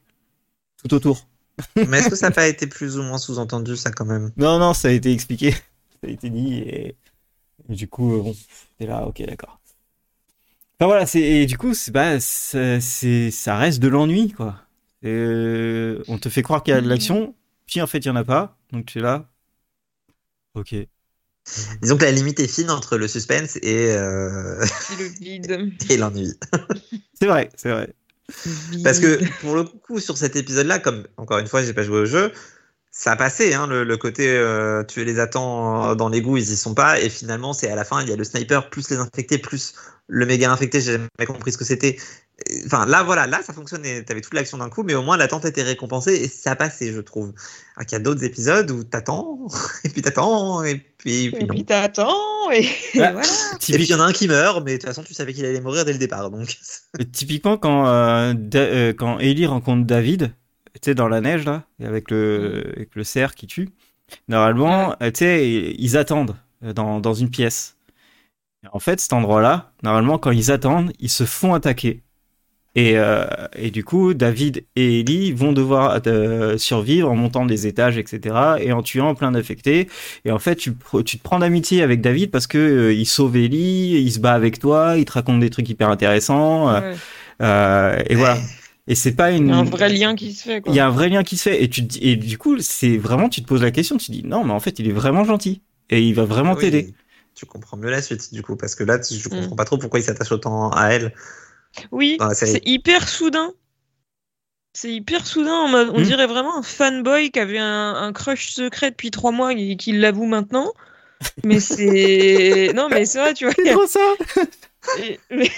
[0.83, 1.27] tout autour.
[1.83, 4.31] Mais est-ce que ça n'a pas été plus ou moins sous-entendu, ça, quand même?
[4.37, 5.59] Non, non, ça a été expliqué, ça
[6.05, 6.95] a été dit et,
[7.69, 8.35] et du coup, euh, bon,
[8.77, 9.59] t'es là, ok, d'accord.
[10.79, 14.55] Enfin voilà, c'est et du coup, c'est bah, c'est, c'est- ça reste de l'ennui, quoi.
[15.03, 17.35] Et, euh, on te fait croire qu'il y a de l'action,
[17.65, 19.29] puis en fait, il y en a pas, donc tu es là.
[20.53, 20.87] Ok.
[21.81, 25.73] Disons que la limite est fine entre le suspense et, euh, Et le vide.
[25.89, 26.33] et l'ennui.
[27.13, 27.93] C'est vrai, c'est vrai.
[28.83, 31.99] Parce que pour le coup, sur cet épisode-là, comme encore une fois, j'ai pas joué
[31.99, 32.31] au jeu,
[32.97, 36.49] ça a passé, hein, le, le côté euh, tu les attends euh, dans l'égout, ils
[36.49, 38.89] y sont pas, et finalement, c'est à la fin, il y a le sniper plus
[38.89, 39.73] les infectés plus
[40.07, 41.97] le méga infecté, j'ai jamais compris ce que c'était.
[42.65, 45.43] Enfin, là, voilà, là, ça fonctionnait, t'avais toute l'action d'un coup, mais au moins l'attente
[45.45, 47.33] était récompensée et ça a passé, je trouve.
[47.75, 49.47] Alors qu'il y a d'autres épisodes où t'attends,
[49.83, 51.53] et puis t'attends, et puis, puis Et non.
[51.55, 53.27] puis t'attends, et, et Bah, voilà.
[53.27, 55.33] Et puis il y en a un qui meurt, mais de toute façon, tu savais
[55.33, 56.55] qu'il allait mourir dès le départ, donc.
[57.11, 60.31] Typiquement, quand, euh, Da- euh, quand Ellie rencontre David,
[60.81, 63.69] tu sais, dans la neige, là, avec le, avec le cerf qui tue,
[64.27, 67.77] normalement, euh, tu sais, ils attendent euh, dans, dans une pièce.
[68.71, 72.01] En fait, cet endroit-là, normalement, quand ils attendent, ils se font attaquer.
[72.75, 77.67] Et, euh, et du coup, David et Ellie vont devoir euh, survivre en montant des
[77.67, 79.87] étages, etc., et en tuant plein d'affectés.
[80.25, 80.73] Et en fait, tu,
[81.05, 84.33] tu te prends d'amitié avec David parce que euh, il sauve Ellie, il se bat
[84.33, 86.73] avec toi, il te raconte des trucs hyper intéressants.
[86.73, 86.95] Ouais.
[87.39, 88.37] et voilà.
[88.87, 89.47] Et c'est pas Il une.
[89.47, 90.61] y a un vrai lien qui se fait.
[90.61, 90.71] Quoi.
[90.71, 91.63] Il y a un vrai lien qui se fait.
[91.63, 94.07] Et tu te dis- et du coup, c'est vraiment, tu te poses la question, tu
[94.07, 96.61] te dis non, mais en fait, il est vraiment gentil et il va vraiment Oui,
[96.61, 96.93] t'aider.
[97.33, 99.31] Tu comprends mieux la suite, du coup, parce que là, tu- je Mm.
[99.31, 101.13] comprends pas trop pourquoi il s'attache autant à elle.
[101.91, 103.51] Oui, c'est hyper soudain.
[104.73, 105.65] C'est hyper soudain.
[105.93, 106.03] On Hmm.
[106.03, 109.93] dirait vraiment un fanboy qui avait un, un crush secret depuis trois mois et qui
[109.93, 110.73] l'avoue maintenant.
[111.45, 112.71] Mais c'est.
[112.75, 113.53] non, mais c'est vrai, tu vois.
[113.57, 113.99] C'est trop ça.
[114.99, 115.49] Et- mais,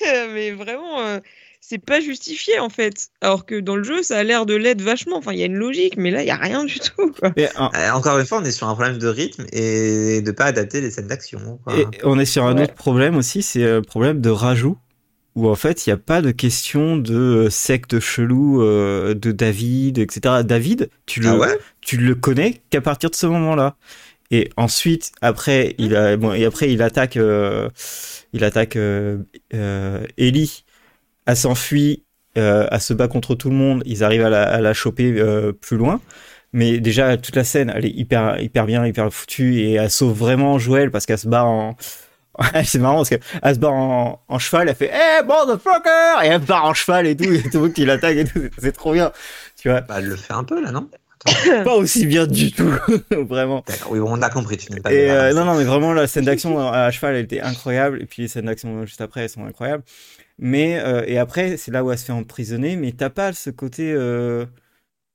[0.32, 1.20] mais vraiment, euh,
[1.68, 3.08] c'est pas justifié en fait.
[3.20, 5.16] Alors que dans le jeu, ça a l'air de l'être vachement.
[5.16, 7.12] Enfin, il y a une logique, mais là, il y a rien du tout.
[7.18, 7.32] quoi.
[7.36, 10.30] Et, un- Euh, encore une fois, on est sur un problème de rythme et de
[10.30, 11.58] pas adapter les scènes d'action.
[12.04, 12.62] on est sur un Ouais.
[12.64, 14.78] autre problème aussi, c'est le problème de rajout.
[15.34, 19.32] Où en fait, il n'y a pas de question de euh, secte chelou euh, de
[19.32, 20.42] David, etc.
[20.44, 21.58] David, tu le, Ah ouais?
[21.82, 23.76] tu le connais qu'à partir de ce moment-là.
[24.30, 27.68] Et ensuite, après, il a, bon, et après, il attaque, euh,
[28.32, 29.18] il attaque euh,
[29.52, 30.64] euh, Ellie.
[31.26, 32.04] Elle s'enfuit,
[32.38, 33.82] euh, elle se bat contre tout le monde.
[33.86, 36.00] Ils arrivent à la, à la choper euh, plus loin.
[36.52, 40.16] Mais déjà, toute la scène, elle est hyper, hyper bien, hyper foutue et elle sauve
[40.16, 41.76] vraiment Joël parce qu'elle se bat en.
[42.64, 46.22] c'est marrant parce qu'elle se bat en, en cheval, elle fait Hey, motherfucker!
[46.24, 48.40] Et elle part en cheval et tout, et tout le monde qui l'attaque et tout.
[48.58, 49.10] C'est trop bien.
[49.60, 50.88] Tu vois, Bah, elle le fait un peu là, non?
[51.64, 52.70] Pas aussi bien du tout,
[53.10, 53.64] vraiment.
[53.66, 54.92] D'accord, oui, on a compris, tu n'es pas.
[54.92, 58.00] Et euh, non, non, mais vraiment, la scène d'action à cheval, elle était incroyable.
[58.00, 59.82] Et puis les scènes d'action juste après, elles sont incroyables.
[60.38, 62.76] Mais, euh, et après, c'est là où elle se fait emprisonner.
[62.76, 63.92] Mais t'as pas ce côté.
[63.92, 64.46] Euh,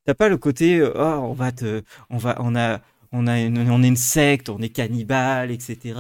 [0.06, 0.82] t'as pas le côté.
[0.84, 1.84] oh, on va te.
[2.10, 2.36] On va.
[2.40, 2.82] On a.
[3.14, 5.96] On, a une, on est une secte, on est cannibale, etc.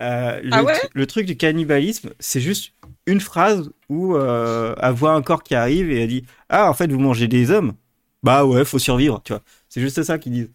[0.00, 0.72] Euh, le, Ah ouais?
[0.94, 2.72] le truc du cannibalisme, c'est juste
[3.06, 6.74] une phrase où euh, elle voit un corps qui arrive et elle dit Ah, en
[6.74, 7.74] fait, vous mangez des hommes
[8.22, 9.42] Bah ouais, faut survivre, tu vois.
[9.68, 10.50] C'est juste ça qu'ils disent.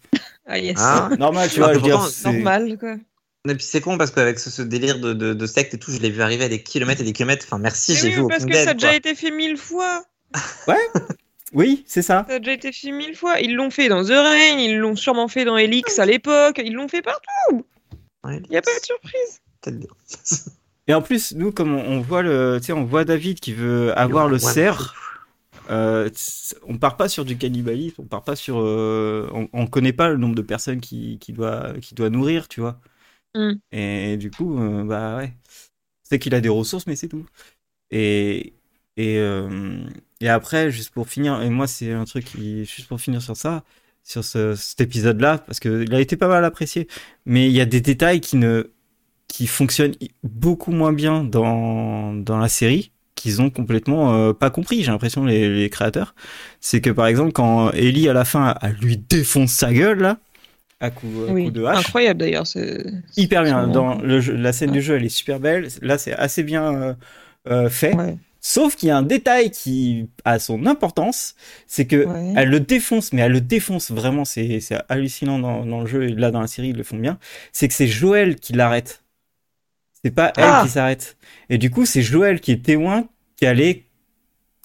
[0.46, 0.76] Ah, yes.
[0.80, 2.00] Ah, Normal, tu vois, je veux dire.
[2.24, 2.96] Normal, quoi.
[3.46, 5.90] Et puis c'est con parce qu'avec ce, ce délire de, de, de secte et tout,
[5.90, 7.44] je l'ai vu arriver à des kilomètres et des kilomètres.
[7.46, 9.56] Enfin, merci, Mais j'ai oui, vu au parce que ça a déjà été fait mille
[9.56, 10.04] fois.
[11.52, 12.24] Oui, c'est ça.
[12.28, 13.38] Ça a déjà été fait mille fois.
[13.38, 16.72] Ils l'ont fait dans The Rain, ils l'ont sûrement fait dans Helix à l'époque, ils
[16.72, 17.64] l'ont fait partout.
[18.24, 19.40] Ouais, Il n'y a pas de surprise.
[19.60, 19.94] peut-être.
[20.88, 23.96] Et en plus, nous, comme on, voit le, tu sais, on voit David qui veut
[23.96, 24.52] avoir le Ouais.
[24.52, 24.94] cerf.
[25.70, 26.10] Euh,
[26.66, 30.08] on part pas sur du cannibalisme, on part pas sur, euh, on, on connaît pas
[30.08, 32.80] le nombre de personnes qui, qui doit, qui doit nourrir, tu vois.
[33.34, 33.52] Mm.
[33.72, 35.32] Et du coup, euh, bah ouais,
[36.02, 37.26] c'est qu'il a des ressources, mais c'est tout.
[37.90, 38.54] Et
[38.96, 39.86] et euh,
[40.20, 43.36] et après, juste pour finir, et moi c'est un truc qui, juste pour finir sur
[43.36, 43.64] ça,
[44.04, 46.88] sur ce, cet épisode-là, parce que il a été pas mal apprécié,
[47.26, 48.72] mais il y a des détails qui ne
[49.28, 54.82] qui fonctionnent beaucoup moins bien dans, dans la série, qu'ils ont complètement euh, pas compris,
[54.84, 56.14] j'ai l'impression, les, les créateurs.
[56.60, 60.18] C'est que par exemple, quand Ellie à la fin, elle lui défonce sa gueule, là,
[60.84, 62.44] à coup, à Oui, coup de hache, incroyable d'ailleurs.
[63.16, 63.66] hyper bien.
[63.68, 65.68] Dans vraiment- le jeu- la scène du jeu, elle est super belle.
[65.82, 66.94] Là, c'est assez bien euh,
[67.48, 67.94] euh, fait.
[67.94, 68.16] Ouais.
[68.46, 71.34] Sauf qu'il y a un détail qui a son importance,
[71.66, 72.32] c'est que Ouais.
[72.36, 76.04] elle le défonce, mais elle le défonce vraiment, c'est c'est hallucinant dans, dans le jeu,
[76.04, 77.18] et là dans la série ils le font bien,
[77.52, 79.02] c'est que c'est Joël qui l'arrête.
[80.04, 81.16] C'est pas elle Ah qui s'arrête.
[81.48, 83.84] Et du coup c'est Joël qui est témoin qui allait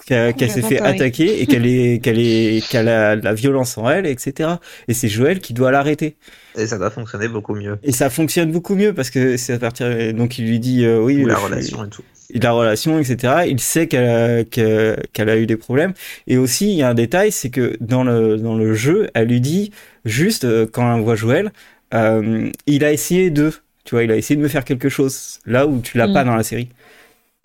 [0.10, 3.78] qu'elle qu'elle s'est fait attaquer et qu'elle est qu'elle est qu'elle a de la violence
[3.78, 4.50] en elle, etc.
[4.88, 6.16] Et c'est Joël qui doit l'arrêter.
[6.58, 7.78] Et ça doit fonctionner beaucoup mieux.
[7.84, 11.00] Et ça fonctionne beaucoup mieux parce que c'est à partir donc il lui dit euh,
[11.02, 12.04] oui Ou la je- relation et tout.
[12.34, 13.44] la relation, etc.
[13.48, 15.94] Il sait qu'elle a, que- qu'elle a eu des problèmes.
[16.28, 19.28] Et aussi, il y a un détail, c'est que dans le, dans le jeu, elle
[19.30, 19.72] lui dit
[20.06, 21.52] juste, euh, quand elle voit Joël,
[21.94, 23.52] euh, il a essayé de,
[23.84, 26.14] tu vois, il a essayé de me faire quelque chose, là où tu l'as Mm.
[26.14, 26.70] pas dans la série.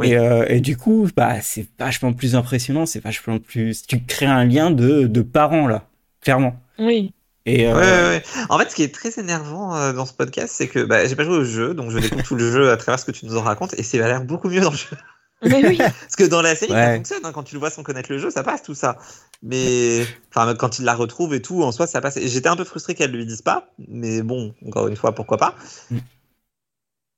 [0.00, 0.10] Oui.
[0.10, 4.26] Et, euh, et du coup, bah, c'est vachement plus impressionnant, c'est vachement plus, tu crées
[4.26, 5.86] un lien de, de parents, là,
[6.20, 6.60] clairement.
[6.78, 7.12] Oui.
[7.46, 8.22] Et, euh, Ouais, ouais, ouais.
[8.48, 11.14] En fait, ce qui est très énervant euh, dans ce podcast, c'est que bah, j'ai
[11.14, 13.26] pas joué au jeu, donc je découvre tout le jeu à travers ce que tu
[13.26, 14.96] nous en racontes, et c'est a l'air beaucoup mieux dans le jeu.
[15.42, 15.76] Mais oui.
[15.78, 18.18] Parce que dans la série, ça fonctionne, hein, quand tu le vois sans connaître le
[18.18, 18.96] jeu, ça passe tout ça.
[19.42, 22.18] Mais enfin, quand il la retrouve et tout, en soi, ça passe.
[22.18, 25.54] J'étais un peu frustré qu'elle lui dise pas, mais bon, encore une fois, pourquoi pas.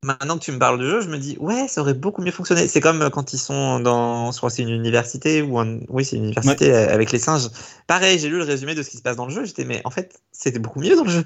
[0.07, 2.31] Maintenant que tu me parles du jeu, je me dis ouais, ça aurait beaucoup mieux
[2.31, 2.69] fonctionné.
[2.69, 6.15] C'est comme quand ils sont dans, je crois c'est une université ou un, oui, c'est
[6.15, 7.49] une université euh, avec les singes.
[7.89, 9.45] Pareil, j'ai lu le résumé de ce qui se passe dans le jeu.
[9.45, 11.25] J'étais mais en fait, c'était beaucoup mieux dans le jeu.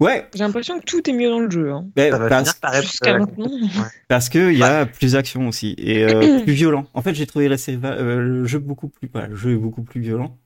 [0.00, 1.72] ouais, J'ai l'impression que tout est mieux dans le jeu.
[1.72, 1.86] Hein.
[1.96, 2.82] va parce.
[2.82, 3.50] Jusqu'à euh, maintenant.
[4.08, 6.86] Parce que il y a plus d'action aussi et euh, plus violent.
[6.92, 9.52] En fait, j'ai trouvé la série, va- euh, le jeu beaucoup plus, voilà, le jeu
[9.52, 10.38] est beaucoup plus violent.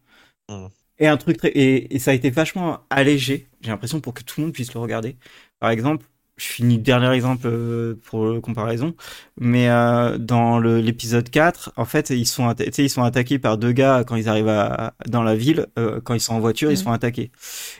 [0.49, 0.67] Mm.
[1.01, 3.49] Et un truc très, et, et ça a été vachement allégé.
[3.63, 5.17] J'ai l'impression pour que tout le monde puisse le regarder.
[5.59, 6.07] Par exemple,
[6.39, 8.95] je finis dernier exemple euh, pour comparaison,
[9.41, 14.05] mais euh, dans l'épisode 4, en fait, ils sont, ils sont attaqués par deux gars
[14.07, 15.67] quand ils arrivent à, dans la ville.
[15.79, 16.77] euh, quand ils sont en voiture, ils Mm.
[16.77, 17.31] sont attaqués.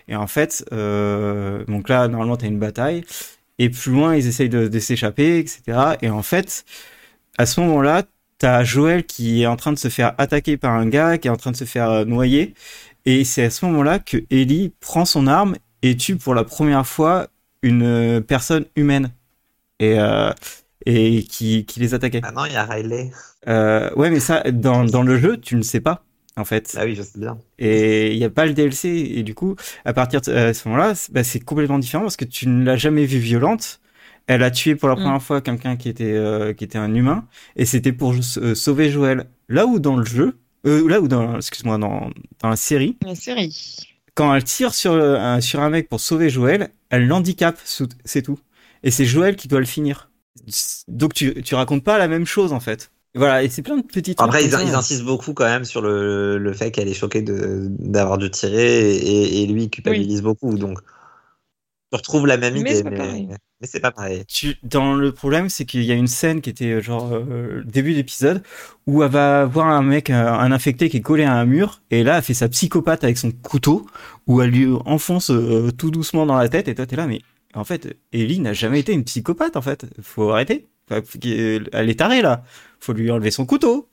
[0.09, 3.05] Et en fait, euh, donc là, normalement, t'as une bataille.
[3.59, 5.97] Et plus loin, ils essayent de, de s'échapper, etc.
[6.03, 6.65] Et en fait,
[7.39, 8.05] à ce moment-là,
[8.39, 11.31] t'as Joël qui est en train de se faire attaquer par un gars, qui est
[11.31, 12.55] en train de se faire noyer.
[13.07, 16.87] Et c'est à ce moment-là que Ellie prend son arme et tue pour la première
[16.87, 17.29] fois
[17.63, 19.11] une euh, personne humaine.
[19.81, 20.33] Et, euh,
[20.87, 22.21] et qui, qui les attaquait.
[22.21, 23.11] Maintenant, il y a Riley.
[23.47, 26.05] Euh, ouais, mais ça, dans, dans le jeu, tu ne sais pas,
[26.37, 26.75] en fait.
[26.79, 27.39] Ah oui, je sais bien.
[27.59, 28.89] Et il n'y a pas le DLC.
[28.89, 29.55] Et du coup,
[29.85, 32.77] à partir de ce moment-là, c'est bah, c'est complètement différent parce que tu ne l'as
[32.77, 33.81] jamais vue violente.
[34.27, 34.99] Elle a tué pour la Mm.
[34.99, 38.91] première fois quelqu'un qui était euh, qui était un humain et c'était pour euh, sauver
[38.91, 39.27] Joël.
[39.49, 40.37] Là où dans le jeu,
[40.67, 43.79] euh, là où dans excuse-moi dans dans la série, La série.
[44.15, 47.59] quand elle tire sur un, sur un mec pour sauver Joël, elle l'handicape,
[48.05, 48.39] c'est tout.
[48.83, 50.11] Et c'est Joël qui doit le finir.
[50.87, 52.91] Donc tu tu racontes pas la même chose en fait.
[53.15, 54.29] Voilà, et c'est plein de petits trucs.
[54.29, 57.67] Après, ils, ils insistent beaucoup quand même sur le, le fait qu'elle est choquée de-
[57.79, 60.57] d'avoir dû tirer et, et lui il culpabilise beaucoup.
[60.57, 60.79] Donc,
[61.91, 63.29] tu retrouves la même Mais idée, c'est pas mais, pareil.
[63.61, 64.25] mais c'est pas pareil.
[64.27, 67.63] tu, dans le problème, c'est qu'il y a une scène qui était euh, genre euh,
[67.65, 68.43] début d'épisode
[68.87, 71.81] où elle va voir un mec, euh, un infecté qui est collé à un mur,
[71.91, 73.87] et là elle fait sa psychopathe avec son couteau,
[74.27, 77.23] où elle lui enfonce euh, tout doucement dans la tête, et toi t'es là, mais
[77.55, 79.87] en fait, Ellie n'a jamais été une psychopathe en fait.
[80.03, 80.69] Faut arrêter.
[80.91, 81.03] Enfin,
[81.73, 82.45] elle est tarée là.
[82.81, 83.89] Faut lui enlever son couteau.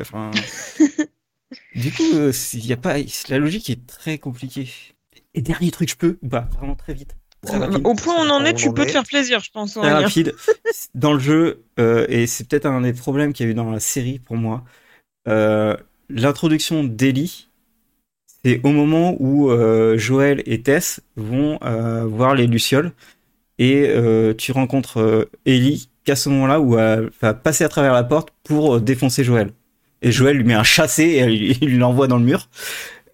[0.00, 0.30] Enfin.
[1.74, 2.96] du coup, euh, il y a pas,
[3.28, 4.68] la logique est très compliquée.
[5.34, 6.48] Et dernier truc, je peux pas?
[6.52, 7.16] Vraiment très vite.
[7.84, 9.72] Au point où on en est, tu peux te faire plaisir, je pense.
[9.72, 10.00] Très Aurélien.
[10.02, 10.34] rapide.
[10.94, 13.70] Dans le jeu, euh, et c'est peut-être un des problèmes qu'il y a eu dans
[13.70, 14.62] la série pour moi,
[15.28, 15.76] euh,
[16.08, 17.48] l'introduction d'Ellie,
[18.44, 22.92] c'est au moment où euh, Joël et Tess vont euh, voir les Lucioles,
[23.58, 27.92] et euh, tu rencontres euh, Ellie qu'à ce moment-là où elle va passer à travers
[27.92, 29.50] la porte pour euh, défoncer Joël.
[30.00, 31.32] Et Joël lui met un chassé et elle-
[31.62, 32.48] il lui l'envoie dans le mur.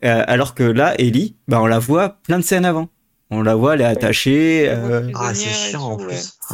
[0.04, 2.88] Euh, alors que là, Ellie, bah, on la voit plein de scènes avant.
[3.30, 4.66] On la voit, elle est attachée.
[4.68, 6.06] Euh, Ah, c'est chiant en plus.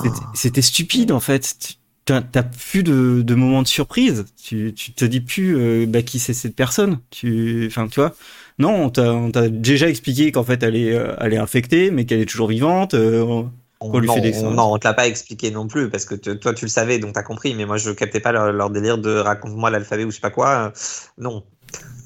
[0.02, 0.10] ouais.
[0.34, 1.54] c'était- stupide en fait.
[1.60, 1.74] Tu-
[2.06, 4.26] T'as plus de, de moments de surprise.
[4.42, 6.98] Tu, tu te dis plus euh, bah, qui c'est cette personne?
[7.08, 8.14] Tu, enfin, tu vois.
[8.58, 12.20] Non, on t'a déjà expliqué qu'en fait elle est, euh, elle est infectée, mais qu'elle
[12.20, 12.92] est toujours vivante.
[12.92, 13.50] euh, On,
[13.80, 14.54] On lui non, fait des on- séances.
[14.54, 16.98] non, on te l'a pas expliqué non plus parce que te- toi tu le savais
[16.98, 20.10] donc t'as compris, mais moi je captais pas leur, leur délire de raconte-moi l'alphabet ou
[20.10, 20.48] je sais pas quoi.
[20.48, 20.70] euh,
[21.16, 21.42] Non.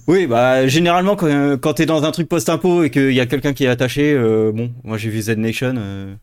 [0.09, 3.27] Oui, bah généralement quand, euh, quand t'es dans un truc post-impôt et qu'il y a
[3.27, 5.75] quelqu'un qui est attaché, euh, bon, moi j'ai vu Z Nation.
[5.77, 6.15] euh,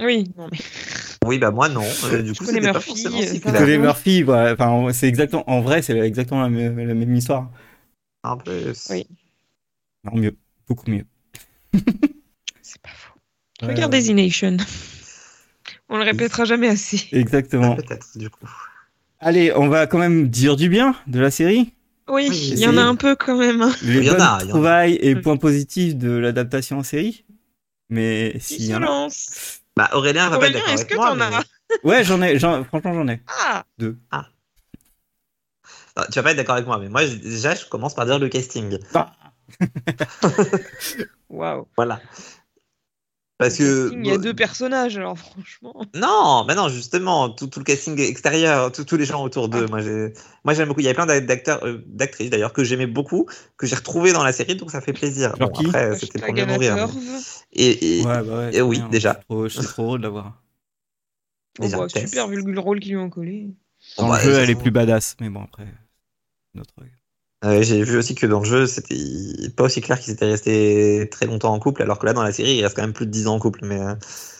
[0.00, 0.58] Oui, non, mais
[1.26, 1.82] Oui, bah moi non.
[2.04, 3.54] Euh, du coup, pas Murphy, forcément si clair.
[3.54, 7.50] connais Murphy, ouais, enfin c'est exactement, en vrai c'est exactement la même, la même histoire.
[8.24, 8.72] Un peu.
[8.88, 9.06] Oui.
[10.04, 10.34] Non mieux,
[10.66, 11.04] beaucoup mieux.
[12.62, 13.12] c'est pas faux.
[13.62, 14.02] Ouais, Regarde ouais.
[14.02, 14.56] The Nation.
[15.90, 17.08] On le répétera jamais assez.
[17.12, 17.76] Exactement.
[17.76, 18.48] Peut-être, du coup.
[19.18, 21.74] Allez, on va quand même dire du bien de la série.
[22.10, 23.62] Oui, Oui, il y en a un peu quand même.
[23.62, 23.72] hein.
[23.82, 24.48] Les Il y en bonnes a, il y en a.
[24.50, 27.24] trouvailles et points positifs de l'adaptation en série.
[27.88, 29.08] Mais s'il y en a.
[29.76, 31.08] Bah Aurélien va pas être Aurélien, d'accord est-ce avec que moi.
[31.10, 31.44] t'en mais- as?
[31.84, 33.20] Ouais, j'en ai, j'en- franchement, j'en ai.
[33.28, 33.64] Ah
[34.10, 34.26] Ah,
[36.10, 38.28] tu vas pas être d'accord avec moi, mais moi déjà je commence par dire le
[38.28, 38.78] casting.
[41.28, 42.00] Waouh Voilà.
[43.40, 43.90] Parce que.
[43.94, 45.74] Il y a deux personnages, alors franchement.
[45.92, 49.66] Non, mais non, justement, tout, tout le casting extérieur, tout- tous les gens autour d'eux.
[49.66, 50.12] Moi, j'ai-
[50.44, 50.80] moi, j'aime beaucoup.
[50.80, 53.26] Il y a plein d'ac- d'acteurs, euh, d'actrices d'ailleurs, que j'aimais beaucoup,
[53.56, 55.34] que j'ai retrouvé dans la série, donc ça fait plaisir.
[55.36, 55.66] Bon, qui?
[55.66, 56.76] après, c'était pour mieux mourir.
[56.76, 56.92] Mais-.
[57.52, 58.54] Et, et- Ouais, bah ouais.
[58.54, 59.14] et oui, merde, déjà.
[59.14, 60.40] C'est trop, c'est trop heureux de l'avoir.
[61.58, 63.50] Oh, bah, super, vu le rôle qu'ils lui ont collé.
[63.96, 65.66] Dans Bon, le bah, jeu, elle est plus badass, mais bon, après.
[66.54, 66.74] Notre...
[67.44, 68.96] euh, j'ai vu aussi que dans le jeu, c'était
[69.56, 72.32] pas aussi clair qu'ils étaient restés très longtemps en couple, alors que là, dans la
[72.32, 73.60] série, ils restent quand même plus de 10 ans en couple.
[73.64, 73.94] Mais, euh,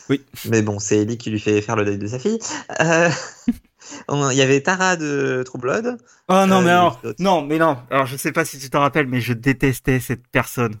[0.09, 0.23] Oui.
[0.45, 2.39] mais bon, c'est Ellie qui lui fait faire le deuil de sa fille.
[2.79, 3.09] Euh,
[4.31, 5.97] Il y avait Tara de True Blood.
[6.29, 7.77] Oh non, Euh, mais alors, non, mais non.
[7.89, 10.75] Alors, je sais pas si tu t'en rappelles, mais je détestais cette personne.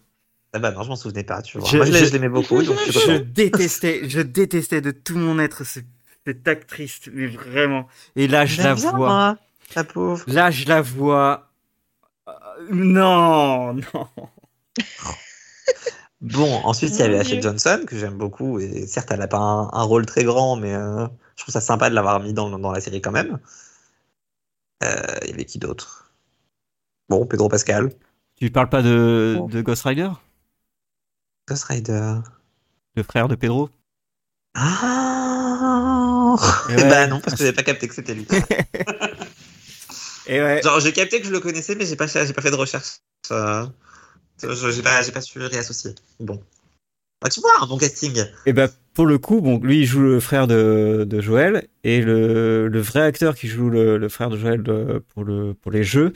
[0.53, 1.67] Ah bah non, je m'en souvenais pas, tu vois.
[1.69, 5.63] Je- Moi, je, je- l'aimais beaucoup, donc je détestais, je détestais de tout mon être
[5.65, 5.79] ce-
[6.27, 7.87] cette actrice, mais vraiment.
[8.15, 9.07] Et là, je la bien, vois.
[9.07, 9.37] moi,
[9.75, 10.23] la pauvre.
[10.27, 11.50] Là, je la vois.
[12.69, 14.07] Non, non.
[16.21, 17.41] Bon, ensuite, il y avait Ashley.
[17.41, 20.73] Johnson, que j'aime beaucoup, et certes, elle n'a pas un, un rôle très grand, mais
[20.75, 23.39] euh, je trouve ça sympa de l'avoir mis dans, dans la série quand même.
[24.83, 26.13] Euh, Il y avait qui d'autre?
[27.09, 27.91] Bon, Pedro Pascal,
[28.35, 29.47] Tu parles pas de, Bon.
[29.47, 30.11] de Ghost Rider?
[31.47, 32.19] Ghost Rider.
[32.95, 33.69] Le frère de Pedro?
[34.55, 36.35] Ah
[36.69, 36.89] Eh ouais.
[36.89, 38.27] Bah non, parce que j'avais pas capté que c'était lui.
[40.31, 40.61] Et ouais.
[40.63, 42.99] Genre, j'ai capté que je le connaissais, mais j'ai pas, j'ai pas fait de recherche.
[43.31, 43.65] Euh,
[44.43, 45.95] je- j'ai pas, j'ai pas su réassocier.
[46.19, 46.41] Bon.
[47.21, 48.25] Bah, tu vois, un bon casting.
[48.45, 52.01] Et bah, pour le coup, bon, lui, il joue le frère de, de Joël, et
[52.01, 55.71] le, le vrai acteur qui joue le, le frère de Joël de- pour, le, pour
[55.71, 56.11] les jeux,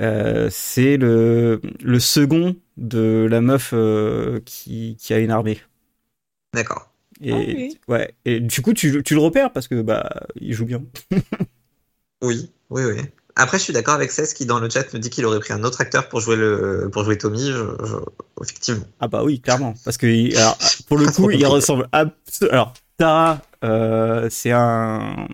[0.00, 5.58] euh, c'est le, le second de la meuf euh, qui, qui a une armée.
[6.52, 6.90] D'accord.
[7.22, 7.80] Et, Ah oui.
[7.88, 8.14] ouais.
[8.24, 10.82] Et du coup, tu, tu le repères parce que bah, il joue bien.
[12.22, 13.00] Oui, oui, oui.
[13.38, 15.52] Après, je suis d'accord avec Cess qui, dans le chat, me dit qu'il aurait pris
[15.52, 17.50] un autre acteur pour jouer, le, pour jouer Tommy.
[17.52, 17.52] Je-
[17.84, 18.84] je- Effectivement.
[19.00, 19.74] Ah bah oui, clairement.
[19.84, 20.56] Parce que alors,
[20.88, 22.52] pour le coup, il ressemble absolument.
[22.52, 25.28] Alors, Tara, euh, c'est un.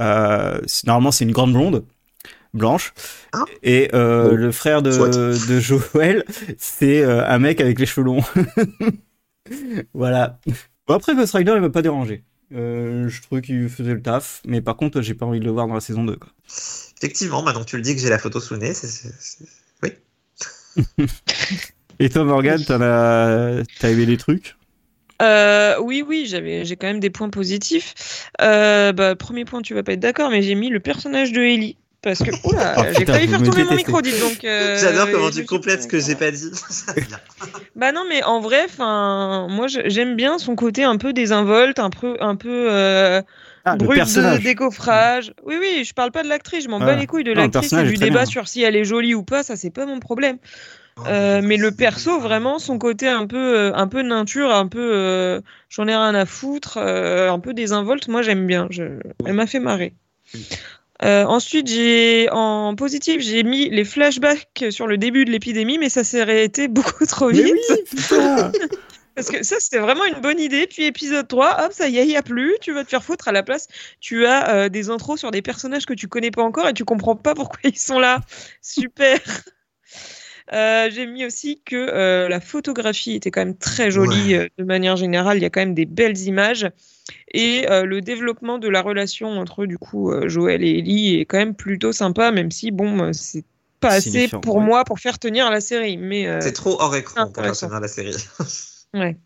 [0.00, 1.84] Euh, normalement, c'est une grande blonde,
[2.54, 2.94] blanche.
[3.32, 3.44] Ah.
[3.62, 4.34] Et euh, Bon.
[4.36, 5.08] le frère de, Soit.
[5.10, 6.24] de Joël,
[6.58, 8.24] c'est un mec avec les cheveux longs.
[9.94, 10.38] voilà.
[10.86, 12.24] Bon, après, Ghost Rider, il m'a pas dérangé.
[12.52, 15.50] Euh, je trouvais qu'il faisait le taf, mais par contre, j'ai pas envie de le
[15.50, 16.16] voir dans la saison 2.
[16.16, 16.30] Quoi.
[16.96, 19.44] Effectivement, maintenant que tu le dis que j'ai la photo sous nez, c'est- c'est-
[22.00, 23.62] Et toi, Morgane, t'en as...
[23.78, 24.56] t'as aimé des trucs?
[25.20, 28.28] Euh, oui, oui, j'avais, j'ai quand même des points positifs.
[28.40, 31.40] Euh, bah, premier point, tu vas pas être d'accord, mais j'ai mis le personnage de
[31.42, 31.76] Ellie.
[32.08, 34.44] Parce que, oula, Oh, j'ai failli faire tomber mon micro, dites donc.
[34.44, 36.50] euh, J'adore comment tu complètes ce que j'ai pas dit.
[37.76, 41.90] Bah non, mais en vrai, enfin, moi, j'aime bien son côté un peu désinvolte, un
[41.90, 43.22] peu, un peu euh,
[43.64, 45.32] Ah, brut de décoffrage.
[45.44, 46.86] Oui, oui, je parle pas de l'actrice, je m'en Ah.
[46.86, 48.26] bats les couilles de l'actrice et du débat bien.
[48.26, 50.38] sur si elle est jolie ou pas, ça c'est pas mon problème.
[51.06, 55.40] Euh, mais le perso, vraiment, son côté un peu, un peu nature, un peu, euh,
[55.68, 58.66] j'en ai rien à foutre, euh, un peu désinvolte, moi j'aime bien.
[58.70, 58.82] Je...
[59.24, 59.94] Elle m'a fait marrer.
[61.04, 65.88] Euh, ensuite, j'ai en positif, j'ai mis les flashbacks sur le début de l'épidémie, mais
[65.88, 67.54] ça s'est arrêté beaucoup trop Mais vite.
[67.70, 68.18] oui,
[69.14, 70.68] Parce que ça, c'était vraiment une bonne idée.
[70.68, 72.54] Puis épisode 3, hop, ça y est, il n'y a plus.
[72.60, 73.66] Tu vas te faire foutre à la place.
[73.98, 76.84] Tu as euh, des intros sur des personnages que tu connais pas encore et tu
[76.84, 78.20] comprends pas pourquoi ils sont là.
[78.62, 79.18] Super.
[80.52, 84.64] Euh, J'ai mis aussi que euh, la photographie était quand même très jolie euh, de
[84.64, 85.36] manière générale.
[85.38, 86.70] Il y a quand même des belles images.
[87.32, 91.38] Et euh, le développement de la relation entre du coup Joël et Ellie est quand
[91.38, 93.44] même plutôt sympa, même si bon, c'est
[93.80, 94.64] pas assez pour ouais.
[94.64, 95.96] moi pour faire tenir la série.
[95.96, 98.16] Mais euh, C'est trop hors écran pour faire tenir la série.
[98.94, 99.16] ouais.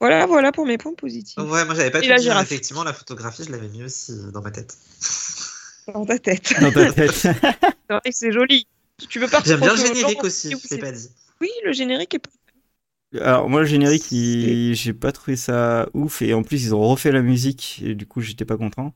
[0.00, 1.38] Voilà, voilà pour mes points positifs.
[1.38, 2.28] ouais, moi j'avais pas Et tout dit.
[2.28, 4.76] Effectivement, la photographie, je l'avais mis aussi dans ma tête.
[5.92, 6.54] Dans ta tête.
[6.60, 7.28] Dans ta tête.
[8.10, 8.66] C'est joli.
[9.08, 11.08] Tu veux pas J'aime bien le générique aussi, je l'ai pas dit.
[11.40, 12.30] Oui, le générique est pas.
[13.20, 16.80] Alors moi le générique, il- j'ai pas trouvé ça ouf et en plus ils ont
[16.80, 18.94] refait la musique et du coup j'étais pas content.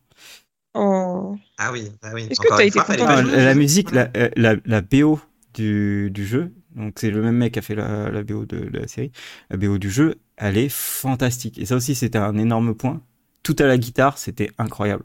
[0.74, 1.36] Oh.
[1.58, 2.26] Ah oui, ah oui.
[2.30, 3.36] Est-ce que t'as été content Ah, jouer.
[3.44, 5.20] la musique, la, euh, la, la BO
[5.54, 8.58] du, du jeu, donc c'est le même mec qui a fait la, la BO de,
[8.70, 9.10] de la série,
[9.50, 11.58] la BO du jeu, elle est fantastique.
[11.58, 13.02] Et ça aussi c'était un énorme point.
[13.42, 15.04] Tout à la guitare, c'était incroyable.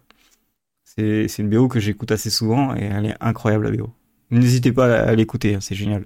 [0.85, 3.93] C'est c'est une BO que j'écoute assez souvent et elle est incroyable la BO.
[4.31, 6.05] N'hésitez pas à l'écouter, hein, c'est génial.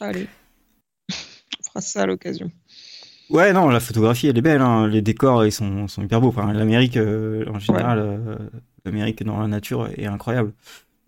[0.00, 0.26] Allez.
[1.60, 2.50] On fera ça à l'occasion.
[3.30, 4.60] Ouais, non, la photographie, elle est belle.
[4.60, 4.88] hein.
[4.88, 6.28] Les décors, ils sont, sont hyper beaux.
[6.28, 8.36] Enfin, L'Amérique, euh, en général, euh,
[8.84, 10.52] l'Amérique dans la nature est incroyable.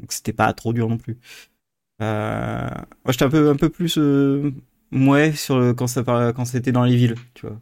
[0.00, 1.18] Donc, c'était pas trop dur non plus.
[2.02, 2.68] Euh,
[3.04, 3.98] moi, j'étais un peu, un peu plus
[4.92, 7.60] mouais sur le, quand, ça, par- quand c'était dans les villes, tu vois.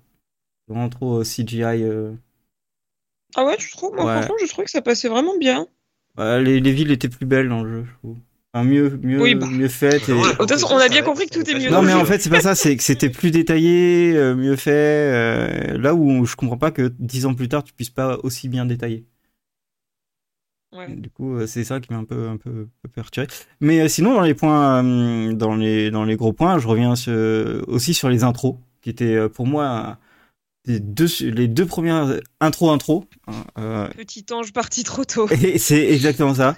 [0.68, 1.84] Vraiment trop CGI.
[3.34, 3.94] Ah ouais, tu trouves?
[3.94, 4.12] Moi, Ouais.
[4.12, 5.66] franchement, je trouve que ça passait vraiment bien.
[6.18, 8.16] Ouais, les, les villes étaient plus belles dans le jeu, je trouve.
[8.52, 9.46] Enfin, mieux, mieux, Oui, bah.
[9.46, 10.08] mieux faite.
[10.08, 11.82] et- Ouais, De toute façon, on a bien compris que tout est mieux Non dans
[11.82, 14.70] mais le en fait c'est pas ça, c'est que c'était plus détaillé, euh, mieux fait.
[14.72, 18.48] euh, là où je comprends pas que dix ans plus tard tu puisses pas aussi
[18.48, 19.04] bien détailler.
[20.72, 20.88] Ouais.
[20.88, 23.28] Du coup euh, c'est ça qui m'a un peu un peu, un peu perturbé.
[23.61, 26.94] Mais euh, sinon dans les points, euh, dans les dans les gros points, je reviens
[26.96, 29.98] sur- aussi sur les intros qui étaient pour moi
[30.70, 33.04] les deux les deux premières intros intro.
[33.26, 35.28] hein, euh, Petit ange parti trop tôt.
[35.42, 36.56] et c'est exactement ça.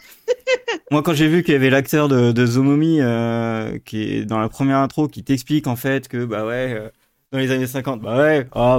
[0.91, 4.39] Moi, quand j'ai vu qu'il y avait l'acteur de, de Zomomi euh, qui est dans
[4.39, 6.89] la première intro qui t'explique en fait que bah ouais, euh,
[7.33, 8.79] dans les années 50, bah ouais, oh,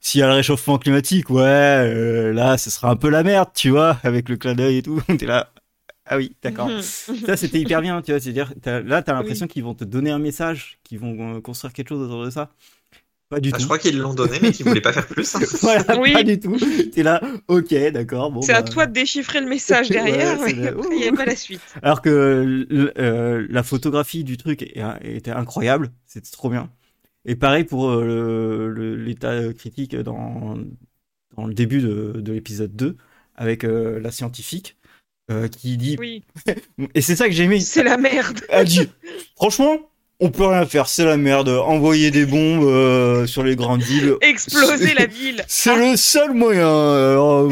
[0.00, 3.70] s'il y a le réchauffement climatique, ouais, là, ce sera un peu la merde, tu
[3.70, 5.00] vois, avec le clin d'œil et tout.
[5.18, 5.50] T'es là,
[6.06, 6.68] ah oui, d'accord.
[6.68, 6.82] Mhm.
[6.82, 8.20] Ça, c'était hyper bien, tu vois.
[8.20, 12.06] C'est-à-dire, là, t'as l'impression qu'ils vont te donner un message, qu'ils vont construire quelque chose
[12.06, 12.50] autour de ça.
[13.28, 13.60] Pas du Ah, tout.
[13.62, 15.34] je crois qu'ils l'ont donné, mais qu'ils voulaient pas faire plus.
[15.34, 15.40] hein.
[15.62, 16.12] Voilà, Oui.
[16.12, 16.56] pas du tout.
[16.92, 18.30] T'es là, ok, d'accord.
[18.30, 21.08] Bon, C'est à bah, toi de déchiffrer le message Ouais, derrière, mais après, il n'y
[21.08, 21.60] avait pas la suite.
[21.82, 22.66] Alors que
[22.98, 24.62] euh, la photographie du truc
[25.02, 26.70] était incroyable, c'était trop bien.
[27.24, 30.56] Et pareil pour euh, l'état critique dans,
[31.36, 32.96] dans le début de, de l'épisode 2,
[33.34, 34.76] avec euh, la scientifique
[35.32, 35.96] euh, qui dit...
[35.98, 36.22] Oui,
[36.94, 37.58] Et c'est ça que j'ai aimé.
[37.58, 38.38] c'est la merde.
[38.48, 38.88] Elle dit,
[39.34, 39.78] franchement,
[40.20, 41.48] on peut rien faire, c'est la merde.
[41.48, 45.44] Envoyer des bombes euh, sur les grandes villes, Exploser la ville.
[45.48, 46.66] c'est le seul moyen.
[46.68, 47.50] Alors,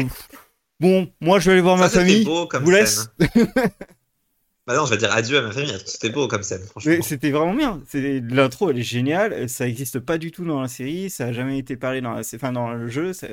[0.79, 2.23] bon, moi je vais aller voir ma Ça, famille.
[2.25, 3.07] beau comme vous laisse.
[3.19, 3.47] scène.
[4.67, 5.77] bah non, je vais dire adieu à ma famille.
[5.85, 6.61] C'était beau comme scène,
[7.01, 7.81] c'était vraiment bien.
[7.87, 9.47] C'est l'intro, elle est géniale.
[9.49, 11.09] Ça existe pas du tout dans la série.
[11.09, 13.13] Ça a jamais été parlé dans la, enfin dans le jeu.
[13.13, 13.27] ça-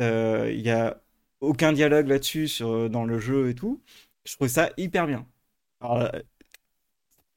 [0.00, 1.00] euh, Il y a
[1.40, 3.80] aucun dialogue là-dessus sur dans le jeu et tout.
[4.24, 5.24] Je trouve ça hyper bien.
[5.80, 6.08] Alors, euh,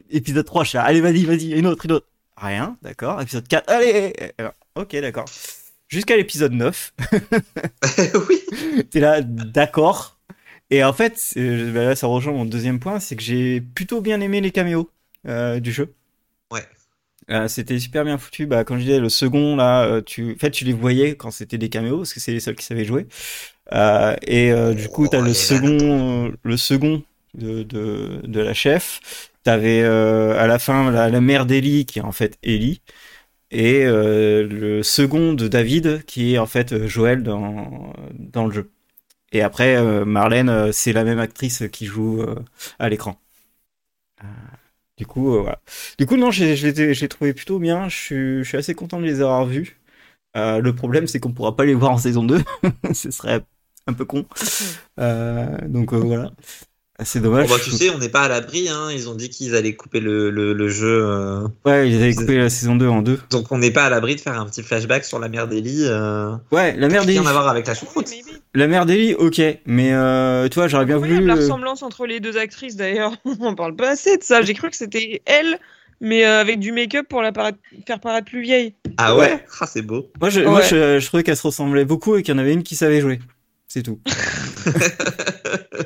[0.10, 2.08] épisode 3, je suis là, allez vas-y, vas-y, une autre, une autre.
[2.38, 3.22] Rien, d'accord.
[3.22, 4.14] Épisode 4, allez.
[4.38, 5.26] Alors, ok, d'accord.
[5.88, 6.94] Jusqu'à l'épisode 9,
[8.30, 8.86] oui.
[8.90, 10.18] t'es là, d'accord.
[10.70, 14.02] Et en fait, c'est- bah là, ça rejoint mon deuxième point, c'est que j'ai plutôt
[14.02, 14.90] bien aimé les caméos
[15.28, 15.94] euh, du jeu.
[16.52, 16.64] Ouais.
[17.32, 18.46] Euh, c'était super bien foutu.
[18.46, 21.32] Bah, quand je disais le second, là, euh, tu, en fait, tu les voyais quand
[21.32, 23.08] c'était des caméos, parce que c'est les seuls qui savaient jouer.
[23.74, 27.04] Euh, et euh, du coup, t'as Oh, le les second, euh, le second
[27.36, 29.02] de, de, de la chef.
[29.50, 32.84] T'avais euh, à la fin la, la mère d'Ellie, qui est en fait Ellie.
[33.50, 38.54] Et euh, le second de David, qui est en fait euh, Joël dans, dans le
[38.54, 38.72] jeu.
[39.32, 42.24] Et après, euh, Marlène, c'est la même actrice qui joue
[42.78, 43.20] à l'écran.
[44.98, 45.60] Du coup, voilà.
[45.98, 47.90] Du coup, non, j'ai, trouvé plutôt bien.
[47.90, 49.80] Je suis, je suis assez content de les avoir vus.
[50.36, 52.40] Le problème, c'est qu'on pourra pas les voir en saison 2.
[52.94, 53.42] Ce serait
[53.88, 54.28] un peu con.
[54.98, 56.34] Donc voilà.
[57.04, 57.48] C'est dommage.
[57.48, 58.68] Bon, bah, tu sais, on n'est pas à l'abri.
[58.70, 58.90] Hein.
[58.92, 61.04] Ils ont dit qu'ils allaient couper le, le, le jeu.
[61.06, 63.20] euh, Ouais, ils avaient coupé la saison 2 en deux.
[63.30, 65.84] Donc on n'est pas à l'abri de faire un petit flashback sur la mère d'Ellie.
[65.86, 66.32] Euh...
[66.52, 67.20] Ouais, la mère d'Ellie.
[67.20, 68.08] Rien à voir avec la Oui, choucroute.
[68.54, 69.42] La mère d'Ellie, ok.
[69.66, 71.24] Mais euh, tu vois, j'aurais bien voulu.
[71.26, 73.14] la euh, ressemblance entre les deux actrices d'ailleurs.
[73.40, 74.42] On parle pas assez de ça.
[74.42, 75.58] J'ai cru que c'était elle,
[76.02, 78.74] mais euh, avec du make-up pour la faire paraître plus vieille.
[78.98, 79.46] Ah ouais, Ouais.
[79.62, 80.08] Ah, c'est beau.
[80.20, 80.66] Moi, je, moi Ouais.
[80.70, 83.00] je, je trouvais qu'elles se ressemblaient beaucoup et qu'il y en avait une qui savait
[83.02, 83.20] jouer.
[83.70, 84.02] C'est tout.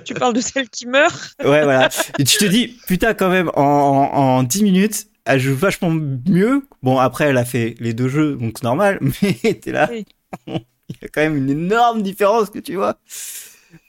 [0.05, 1.89] Tu parles de celle qui meurt Ouais, voilà.
[2.17, 5.91] Et tu te dis, putain, quand même, en, en, en 10 minutes, elle joue vachement
[5.91, 6.65] mieux.
[6.81, 9.89] Bon, après, elle a fait les deux jeux, donc c'est normal, mais t'es là.
[9.91, 10.05] Oui.
[10.47, 12.97] Il y a quand même une énorme différence que tu vois.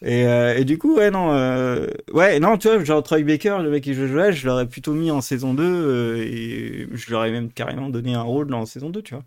[0.03, 3.59] Et, euh, et du coup, ouais, non, euh, ouais, non, tu vois, genre Troy Baker,
[3.63, 7.11] le mec qui joue Joël, je l'aurais plutôt mis en saison 2 euh, et je
[7.11, 9.25] leur ai même carrément donné un rôle dans saison 2, tu vois.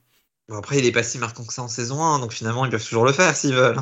[0.50, 2.72] Bon, après, il est pas si marquant que ça en saison 1, donc finalement, ils
[2.72, 3.80] peuvent toujours le faire s'ils veulent.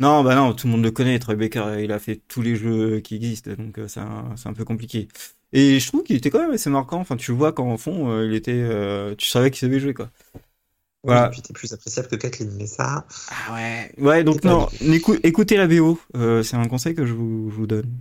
[0.00, 2.56] Non, bah non, tout le monde le connaît, Troy Baker, il a fait tous les
[2.56, 5.06] jeux qui existent, donc euh, c'est un, peu compliqué.
[5.52, 8.10] Et je trouve qu'il était quand même assez marquant, enfin tu vois quand en fond,
[8.10, 10.10] euh, il était, euh, tu savais qu'il savait jouer quoi.
[11.04, 11.26] Voilà.
[11.26, 13.06] Oui, puis t'es plus appréciable que Kathleen, mais ça.
[13.28, 13.92] Ah ouais.
[13.98, 17.56] Ouais, donc non, écou- écoutez la BO, euh, c'est un conseil que je vous, je
[17.56, 17.92] vous donne.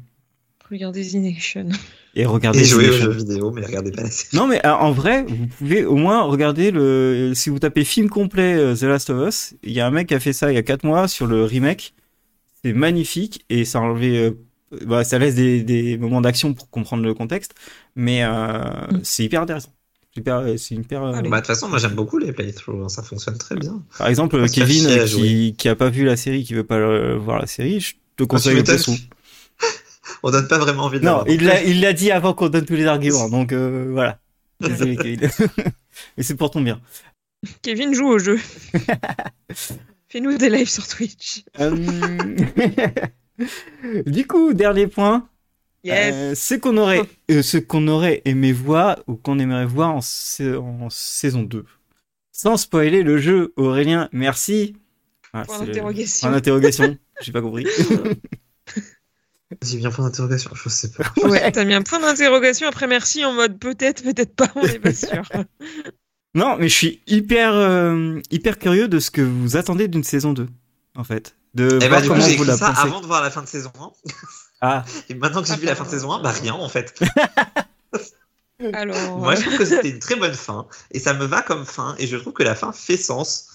[0.72, 1.70] Regardez The Nation.
[2.16, 2.62] Et regardez.
[2.62, 4.38] Et jouer aux jeux vidéo, mais regardez pas la série.
[4.38, 7.32] Non mais euh, en vrai, vous pouvez au moins regarder le.
[7.36, 10.08] Si vous tapez film complet euh, The Last of Us, il y a un mec
[10.08, 11.94] qui a fait ça il y a 4 mois sur le remake.
[12.64, 14.18] C'est magnifique et ça a enlevé.
[14.18, 14.32] euh,
[14.86, 17.54] bah, ça laisse des, des moments d'action pour comprendre le contexte,
[17.96, 18.60] mais euh,
[19.04, 19.74] c'est hyper intéressant.
[20.16, 21.02] Super, c'est hyper.
[21.12, 23.82] Bah, de toute façon, moi j'aime beaucoup les playthroughs, hein, ça fonctionne très bien.
[23.98, 27.48] Par exemple, Kevin qui, qui a pas vu la série, qui veut pas voir la
[27.48, 28.76] série, je te conseille le m'étonnes.
[28.76, 28.98] poisson.
[30.24, 32.66] On donne pas vraiment envie de Non, il l'a, il l'a dit avant qu'on donne
[32.66, 34.20] tous les arguments, donc euh, voilà.
[34.60, 35.30] Désolé Kevin.
[36.18, 36.82] Mais c'est pour ton bien.
[37.62, 38.40] Kevin joue au jeu.
[40.10, 41.44] Fais-nous des lives sur Twitch.
[41.60, 41.72] Euh,
[44.06, 45.28] du coup, dernier point.
[45.84, 46.14] Yes.
[46.16, 47.02] Euh, ce qu'on aurait,
[47.32, 51.66] euh, ce qu'on aurait aimé voir ou qu'on aimerait voir en, sa- en saison 2.
[52.32, 54.76] Sans spoiler le jeu, Aurélien, merci.
[55.34, 56.28] Ah, Point c'est le- d'interrogation.
[56.28, 56.98] Point d'interrogation.
[57.22, 57.66] J'ai pas compris.
[59.62, 61.04] J'ai mis un point d'interrogation, je sais pas.
[61.28, 64.80] Ouais, t'as mis un point d'interrogation après merci en mode peut-être, peut-être pas, on n'est
[64.80, 65.24] pas sûr.
[66.36, 70.34] Non, mais je suis hyper, euh, hyper curieux de ce que vous attendez d'une saison
[70.34, 70.48] 2,
[70.96, 71.36] en fait.
[71.54, 72.88] De Et voir bah, du coup, comment j'ai vous écrit la ça pensez.
[72.88, 73.92] avant de voir la fin de saison 1.
[74.62, 77.00] Ah, Et maintenant que j'ai vu la fin de saison 1, bah rien en fait.
[78.74, 80.68] Alors, Moi, je trouve que c'était une très bonne fin.
[80.92, 81.96] Et ça me va comme fin.
[82.00, 83.50] Et je trouve que la fin fait sens.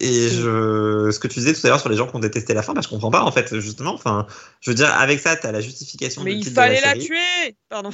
[0.00, 2.54] Et je, ce que tu disais tout à l'heure sur les gens qui ont détesté
[2.54, 3.92] la fin, bah, je comprends pas en fait, justement.
[3.94, 4.26] Enfin,
[4.60, 6.22] je veux dire, avec ça, t'as la justification.
[6.24, 7.04] mais du il titre fallait de la, la série.
[7.06, 7.90] tuer Pardon.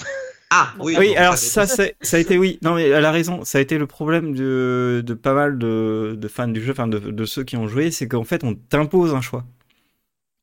[0.51, 0.95] Ah, oui.
[0.99, 3.45] oui, bon, alors ça, ça, c'est- ça a été, oui, non, mais elle a raison,
[3.45, 6.87] ça a été le problème de, de pas mal de, de fans du jeu, enfin
[6.87, 9.45] de, de ceux qui ont joué, c'est qu'en fait, on t'impose un choix.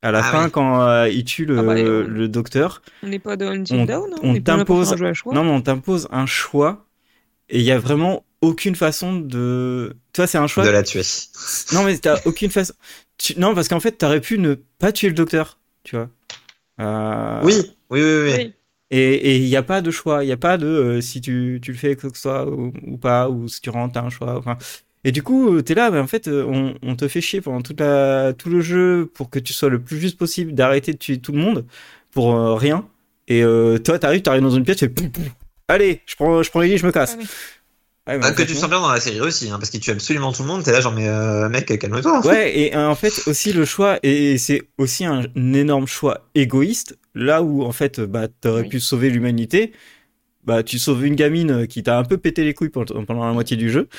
[0.03, 0.51] À la Ah fin, oui.
[0.51, 3.73] quand euh, il tue le, Ah bah, on- le docteur, On n'est pas dans Until
[3.75, 5.33] On- Dawn, hein, on pour t'impose- un choix.
[5.33, 6.85] non, mais on t'impose un choix,
[7.49, 9.95] et il y a vraiment aucune façon de.
[10.13, 10.63] Toi, c'est un choix.
[10.65, 11.01] De la tuer.
[11.73, 12.73] Non, mais t'as aucune façon.
[13.17, 16.09] Tu- Non, parce qu'en fait, t'aurais pu ne pas tuer le docteur, tu vois.
[16.79, 17.53] Euh, Oui,
[17.89, 18.33] oui, oui, oui.
[18.37, 18.53] Oui.
[18.91, 21.59] Et il n'y a pas de choix, il n'y a pas de euh, si tu,
[21.61, 24.03] tu le fais quoi que ce soit ou, ou pas, ou si tu rentres, t'as
[24.03, 24.37] un choix.
[24.37, 24.57] Enfin,
[25.03, 27.41] et du coup, tu es là, mais en fait, euh, on, on te fait chier
[27.41, 30.93] pendant toute la, tout le jeu pour que tu sois le plus juste possible d'arrêter
[30.93, 31.65] de tuer tout le monde
[32.11, 32.87] pour euh, rien.
[33.27, 35.11] Et euh, toi, t'arrives, t'arrives dans une pièce, tu fais.
[35.67, 37.15] Allez, je prends, je prends les lits, je me casse.
[37.15, 37.25] Allez.
[38.07, 40.43] Ouais, que tu sens bien dans la série aussi, hein, parce qu'il tue absolument tout
[40.43, 40.63] le monde.
[40.63, 42.25] T'es là, genre, mais euh, mec, calme-toi.
[42.25, 46.99] Ouais, et euh, en fait aussi le choix, et c'est aussi un, énorme choix égoïste,
[47.15, 48.69] là où en fait bah t'aurais Oui.
[48.69, 49.73] pu sauver l'humanité,
[50.43, 53.33] bah tu sauves une gamine qui t'a un peu pété les couilles pendant, pendant la
[53.33, 53.89] moitié du jeu,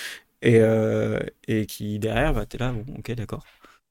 [0.41, 3.45] et, euh, et qui derrière bah t'es là, bon, ok d'accord.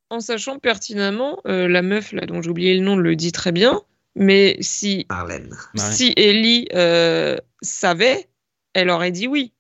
[0.09, 3.51] En sachant pertinemment, euh, la meuf là dont j'ai oublié le nom le dit très
[3.51, 3.81] bien,
[4.15, 5.53] mais si, Marlène.
[5.75, 8.29] Si Ellie euh, savait,
[8.73, 9.51] elle aurait dit oui.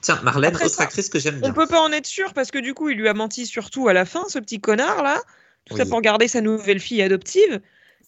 [0.00, 1.52] Tiens, Marlène, Après autre ça, actrice que j'aime On bien.
[1.52, 3.92] peut pas en être sûr parce que du coup, il lui a menti surtout à
[3.92, 5.20] la fin, ce petit connard là.
[5.66, 7.60] Tout ça pour garder sa nouvelle fille adoptive.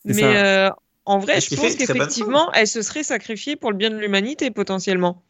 [0.06, 0.70] C'est Mais euh,
[1.04, 5.22] en vrai, je pense qu'effectivement, elle se serait sacrifiée pour le bien de l'humanité potentiellement.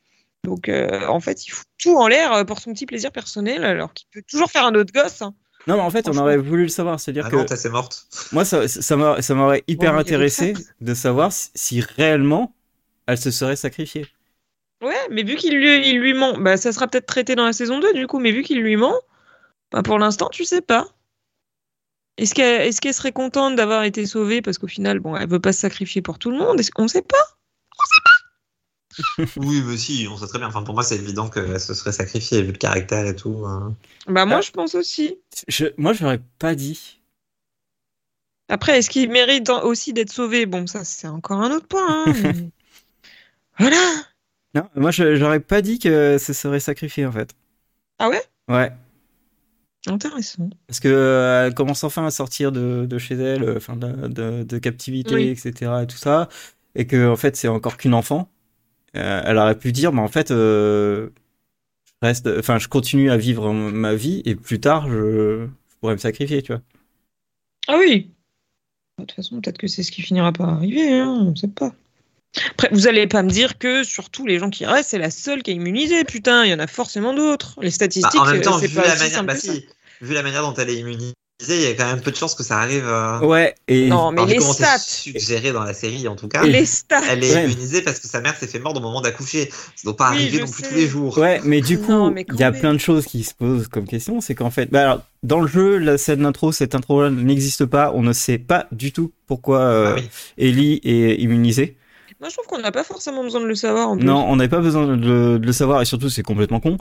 [0.45, 3.65] Donc euh, en fait, il fout tout en l'air euh, pour son petit plaisir personnel
[3.65, 5.23] alors qu'il peut toujours faire un autre gosse.
[5.23, 5.35] hein.
[5.67, 7.69] Non mais en fait on aurait voulu le savoir, c'est-à-dire Ah que non, Tess est
[7.69, 8.07] morte.
[8.33, 12.55] moi ça, ça m'a- ça m'aurait hyper intéressé de savoir si, si réellement
[13.07, 14.07] elle se serait sacrifiée.
[14.83, 17.53] Ouais, mais vu qu'il lui, il lui ment, bah ça sera peut-être traité dans la
[17.53, 18.95] saison 2 du coup, mais vu qu'il lui ment,
[19.73, 20.89] bah pour l'instant, tu sais pas.
[22.17, 25.41] Est-ce qu'elle est qu'elle serait contente d'avoir été sauvée parce qu'au final, bon, elle veut
[25.41, 26.59] pas se sacrifier pour tout le monde?
[26.61, 27.37] Est-ce qu'on sait pas
[29.37, 30.49] Oui, mais si, on sait très bien.
[30.49, 33.45] Enfin, pour moi, c'est évident qu'elle se serait sacrifiée, vu le caractère et tout.
[33.47, 33.75] hein.
[34.07, 34.41] Bah moi, Ah.
[34.43, 35.19] je pense aussi.
[35.49, 37.01] Je, moi je l'aurais pas dit.
[38.49, 42.05] Après, est-ce qu'il mérite aussi d'être sauvé Bon, ça, c'est encore un autre point.
[42.07, 42.51] hein, mais-
[43.59, 43.79] voilà.
[44.55, 47.35] Non, moi j'aurais pas dit que se serait sacrifié en fait.
[47.99, 48.23] Ah ouais?
[48.49, 48.73] Ouais.
[49.87, 50.51] Intéressant.
[50.67, 54.09] Parce que euh, elle commence enfin à sortir de, de chez elle, euh, enfin de,
[54.09, 55.29] de, de captivité, Oui.
[55.31, 55.83] etc.
[55.83, 56.29] et tout ça,
[56.75, 58.31] et que en fait c'est encore qu'une enfant.
[58.97, 61.11] Euh, elle aurait pu dire, mais en fait, euh,
[61.87, 65.95] je reste, enfin je continue à vivre ma vie et plus tard je, je pourrais
[65.95, 66.63] me sacrifier, tu vois.
[67.69, 68.11] Ah oui.
[68.99, 71.75] De toute façon, peut-être que c'est ce qui finira par arriver, hein, on sait pas.
[72.53, 75.11] Après, vous allez pas me dire que sur tous les gens qui restent, c'est la
[75.11, 76.05] seule qui est immunisée.
[76.05, 77.57] Putain, il y en a forcément d'autres.
[77.61, 79.37] Les Bah, statistiques, en même temps, euh, c'est vu pas la, aussi manière, simple bah,
[79.37, 79.67] si,
[80.01, 81.13] vu la manière dont elle est immunisée,
[81.49, 82.87] il y a quand même peu de chances que ça arrive.
[82.87, 86.45] euh, Ouais, et Non, mais alors, les stats, suggéré dans la série, en tout cas.
[86.45, 87.01] les stats.
[87.11, 87.45] Elle est Ouais.
[87.47, 89.51] immunisée parce que sa mère s'est fait mordre au moment d'accoucher.
[89.51, 91.19] Ça doit pas Oui, arriver non plus tous les jours.
[91.19, 94.21] Ouais, mais du coup, il y a plein de choses qui se posent comme question.
[94.21, 97.91] C'est qu'en fait, bah alors, dans le jeu, la scène d'intro, cette intro-là n'existe pas.
[97.95, 100.09] On ne sait pas du tout pourquoi euh, Ah oui.
[100.39, 101.77] Ellie est immunisée.
[102.21, 103.89] Moi, je trouve qu'on n'a pas forcément besoin de le savoir.
[103.89, 104.05] En plus.
[104.07, 106.77] Non, on n'avait pas besoin de le, de le savoir et surtout, c'est complètement con.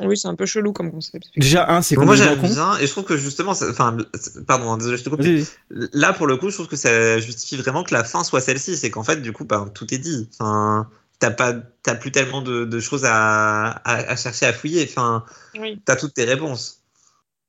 [0.00, 1.26] Oui, c'est un peu chelou comme concept.
[1.36, 2.54] Déjà, un, c'est Bon, moi complètement j'aime con.
[2.54, 3.96] bien et je trouve que justement, ça- enfin,
[4.46, 5.20] pardon, hein, désolé, je te coupe.
[5.92, 8.76] Là pour le coup, je trouve que ça justifie vraiment que la fin soit celle-ci,
[8.78, 10.28] c'est qu'en fait, du coup, ben, tout est dit.
[10.38, 11.52] Enfin, t'as pas,
[11.82, 14.86] t'as plus tellement de, de choses à, à, à chercher à fouiller.
[14.88, 15.24] Enfin,
[15.58, 15.82] Oui.
[15.84, 16.79] t'as toutes tes réponses.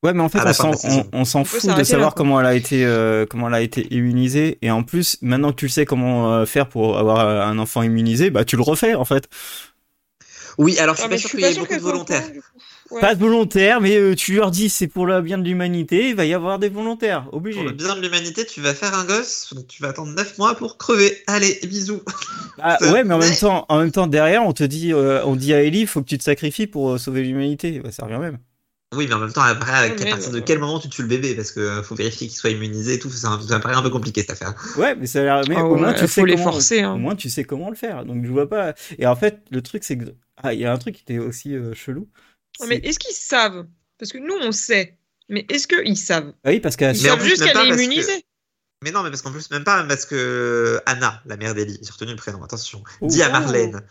[0.04, 3.28] Ouais, mais en fait, on s'en, fout de savoir là, comment elle a été, euh,
[3.30, 4.58] comment elle a été immunisée.
[4.64, 7.84] Et en plus, maintenant que tu sais comment euh, faire pour avoir euh, un enfant
[7.84, 9.30] immunisé, bah, tu le refais, en fait.
[10.58, 12.24] Oui, alors je suis Ah, pas sûr qu'il y ait beaucoup de volontaires.
[12.90, 13.00] Ouais.
[13.00, 16.16] Pas de volontaire, mais euh, tu leur dis c'est pour le bien de l'humanité, il
[16.16, 17.60] va y avoir des volontaires, obligé.
[17.60, 20.38] Pour le bien de l'humanité, tu vas faire un gosse, donc tu vas attendre 9
[20.38, 21.18] mois pour crever.
[21.28, 22.02] Allez, bisous.
[22.60, 25.24] Ah, Ça- ouais, mais en même temps, en même temps derrière, on te dit, euh,
[25.26, 27.80] on dit à Ellie, faut que tu te sacrifies pour euh, sauver l'humanité.
[27.80, 28.38] Bah, ça revient même.
[28.94, 31.02] Oui, mais en même temps, après, à Ouais, partir de euh, quel moment tu tues
[31.04, 31.34] le bébé?
[31.34, 33.10] Parce que faut vérifier qu'il soit immunisé et tout.
[33.10, 34.54] Ça, ça me paraît un peu compliqué cette affaire.
[34.78, 35.42] Ouais, mais ça a l'air.
[35.48, 36.52] Mais Ah au moins ouais, tu sais faut les comment.
[36.52, 36.94] forcer, hein.
[36.94, 38.04] Au moins tu sais comment le faire.
[38.06, 38.74] Donc je vois pas.
[39.00, 40.14] Et en fait, le truc c'est que
[40.44, 42.10] ah, il y a un truc qui était aussi euh, chelou.
[42.60, 43.66] Ouais, Mais est-ce qu'ils savent?
[43.98, 44.98] Parce que nous, on sait.
[45.30, 46.34] Mais est-ce qu'ils savent?
[46.44, 48.26] Ah oui, parce en savent plus, juste qu'elle pas est que- immunisée.
[48.84, 51.92] Mais non, mais parce qu'en plus, même pas, parce que Anna, la mère d'Ellie, j'ai
[51.92, 53.08] retenu le prénom, attention, Oh.
[53.08, 53.32] dit à Oh.
[53.32, 53.82] Marlène,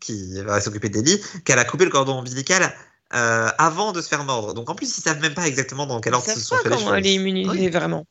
[0.00, 2.70] qui va s'occuper d'Ellie, qu'elle a coupé le cordon ombilical
[3.14, 4.54] euh, avant de se faire mordre.
[4.54, 6.56] Donc en plus, ils savent même pas exactement dans quel Ils ordre se savent sont
[6.56, 7.16] pas fait les comment elle est choses.
[7.22, 7.68] immunisée Oui.
[7.70, 8.04] vraiment.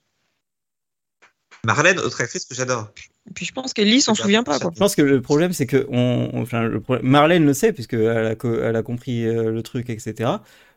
[1.65, 2.89] Marlène, autre actrice que j'adore.
[3.29, 4.71] Et puis je pense qu'Ellie s'en souvient pas- quoi.
[4.73, 7.93] Je pense que le problème, c'est que on, enfin, le problème- Marlène le sait, puisque
[7.95, 10.31] elle a, co- elle a compris euh, le truc, etc.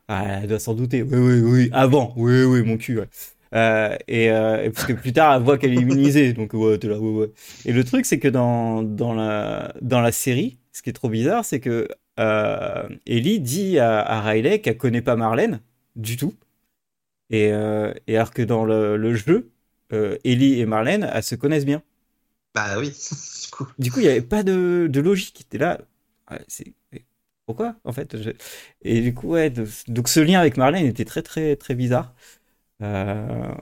[0.09, 1.03] Ah, elle doit s'en douter.
[1.03, 1.71] Oui, oui, oui.
[1.73, 2.13] Avant.
[2.17, 2.99] Oui, oui, mon cul.
[2.99, 3.09] ouais.
[3.55, 6.33] Euh, et, euh, et parce que plus tard, elle voit qu'elle est immunisée.
[6.35, 7.31] Donc, ouais, t'es là, ouais, ouais.
[7.65, 11.09] Et le truc, c'est que dans, dans, la, dans la série, ce qui est trop
[11.11, 11.87] bizarre, c'est que
[13.07, 15.61] Ellie dit à, à Riley qu'elle connaît pas Marlène
[15.97, 16.35] du tout.
[17.31, 19.51] Et, euh, et alors que dans le, le jeu,
[19.93, 21.83] euh, Ellie et Marlène, elles se connaissent bien.
[22.55, 22.91] Bah oui,
[23.45, 23.69] du coup.
[23.79, 25.47] Du coup, il n'y avait pas de, de logique.
[25.49, 25.79] T'es là.
[26.49, 26.75] c'est
[27.47, 28.31] pourquoi en fait je-
[28.83, 29.51] Et du coup, ouais.
[29.51, 32.15] de- Donc ce lien avec Marlène était très très très bizarre.
[32.83, 33.55] Euh,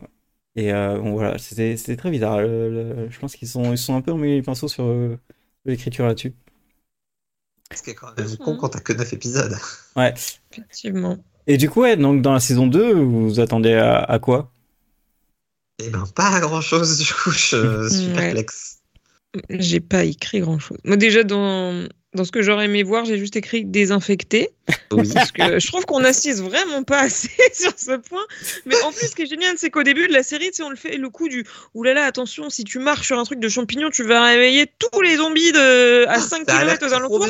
[0.56, 2.40] Et euh, bon, voilà, c'était c'était très bizarre.
[2.42, 5.18] Le- le- je pense qu'ils sont ils sont un peu emmêlés les pinceaux sur euh,
[5.66, 6.34] l'écriture là-dessus.
[7.74, 9.56] Ce qui est quand même con quand t'as que 9 épisodes.
[9.96, 10.14] Ouais.
[10.52, 11.18] Effectivement.
[11.46, 14.52] Et du coup, ouais, donc dans la saison 2, vous vous attendez à, à quoi?
[15.82, 18.14] Eh ben, pas grand chose, du coup, je suis Ouais.
[18.14, 18.78] perplexe.
[19.48, 20.78] J'ai pas écrit grand chose.
[20.84, 24.50] Moi déjà dans, dans ce que j'aurais aimé voir, j'ai juste écrit désinfecté.
[24.92, 25.08] Oui.
[25.14, 28.24] Parce que je trouve qu'on assiste vraiment pas assez sur ce point.
[28.66, 30.76] Mais en plus, ce qui est génial, c'est qu'au début de la série, on le
[30.76, 34.02] fait le coup du oulala, attention, si tu marches sur un truc de champignon, tu
[34.02, 37.28] vas réveiller tous les zombies de, à 5 Ça a l'air km aux alentours.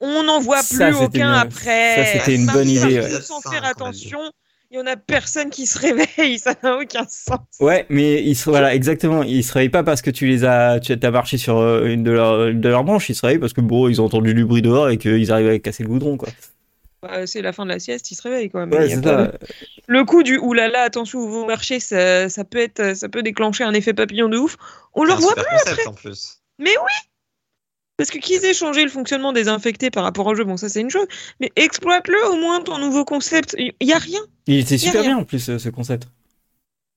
[0.00, 1.94] On n'en voit plus aucun une- après.
[1.96, 3.20] ça, c'était une bonne idée, ouais.
[3.22, 4.20] Sans faire attention.
[4.74, 7.38] Il y en a personne qui se réveille, ça n'a aucun sens.
[7.60, 9.22] Ouais, mais ils se, voilà, exactement.
[9.22, 12.02] Ils se réveillent pas parce que tu les as, tu as marché sur euh, une
[12.02, 13.08] de leurs, de leurs branches.
[13.08, 15.48] Ils se réveillent parce que bon, ils ont entendu du bruit dehors et qu'ils arrivent
[15.48, 16.28] à casser le goudron, quoi.
[17.02, 18.66] Bah, c'est la fin de la sieste, ils se réveillent quoi.
[18.66, 19.32] Mais Ouais, il y a c'est pas- ça.
[19.86, 23.62] Le coup du oulala, attention où vous marchez, ça, ça peut être, ça peut déclencher
[23.62, 24.56] un effet papillon de ouf.
[24.94, 26.38] On le un revoit plus concept en plus.
[26.58, 26.92] Mais oui
[27.96, 30.68] Parce que qu'ils aient changé le fonctionnement des infectés par rapport au jeu, bon ça
[30.68, 31.06] c'est une chose,
[31.40, 33.54] mais exploite-le au moins ton nouveau concept.
[33.58, 34.20] Il y a rien.
[34.46, 35.10] Il était super rien.
[35.10, 36.08] bien en plus ce ce concept.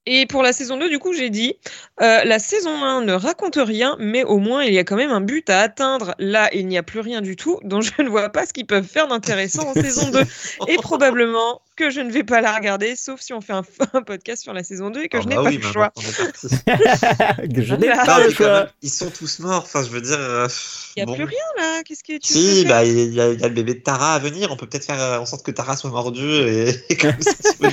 [0.09, 1.55] Et pour la saison 2, du coup, j'ai dit,
[2.01, 5.11] euh, la saison 1 ne raconte rien, mais au moins il y a quand même
[5.11, 6.15] un but à atteindre.
[6.17, 8.65] Là, il n'y a plus rien du tout, donc je ne vois pas ce qu'ils
[8.65, 10.21] peuvent faire d'intéressant en saison 2.
[10.69, 13.63] Et probablement que je ne vais pas la regarder, sauf si on fait un,
[13.93, 15.63] un podcast sur la saison 2 et que Ah je n'ai bah pas oui, le
[15.67, 15.91] maintenant choix.
[17.53, 19.63] je n'ai pas Non, le même, ils sont tous morts.
[19.65, 20.17] Enfin, je veux dire.
[20.19, 20.47] euh,
[20.95, 21.15] Il n'y a bon.
[21.15, 23.47] plus rien là, qu'est-ce que tu veux Si, bah, il y, a il y a
[23.47, 24.51] le bébé de Tara à venir.
[24.51, 27.33] On peut peut-être faire euh, en sorte que Tara soit mordue et, et comme ça,
[27.33, 27.67] tu peux.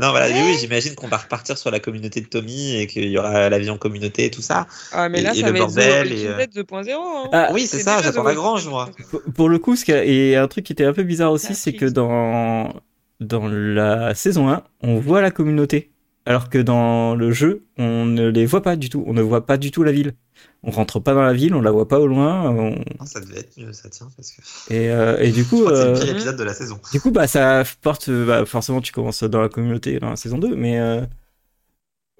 [0.00, 3.08] Non, voilà, mais oui, j'imagine qu'on va repartir sur la communauté de Tommy et qu'il
[3.08, 4.66] y aura la vie en communauté et tout ça.
[4.92, 6.54] Ah, mais Et- là, et ça le va être bordel The et, Walking euh, Dead
[6.54, 6.90] 2.0.
[6.92, 7.28] hein.
[7.32, 8.90] Ah, oui, c'est ça, j'attends The la grange, moi.
[9.12, 9.32] 2.0.
[9.34, 11.86] Pour- le coup, ce et un truc qui était un peu bizarre aussi, c'est que
[11.86, 12.72] dans,
[13.20, 15.90] dans la saison 1, on voit la communauté.
[16.28, 19.02] Alors que dans le jeu, on ne les voit pas du tout.
[19.06, 20.14] On ne voit pas du tout la ville.
[20.62, 22.50] On rentre pas dans la ville, on la voit pas au loin.
[22.50, 24.42] on- Non, ça devait être mieux, ça tient, parce que
[24.72, 26.78] Et, euh, et du coup, c'est le euh, pire épisode de la saison.
[26.92, 28.10] du coup, bah, ça porte.
[28.10, 31.00] Bah, forcément, tu commences dans la communauté dans la saison 2, mais, euh,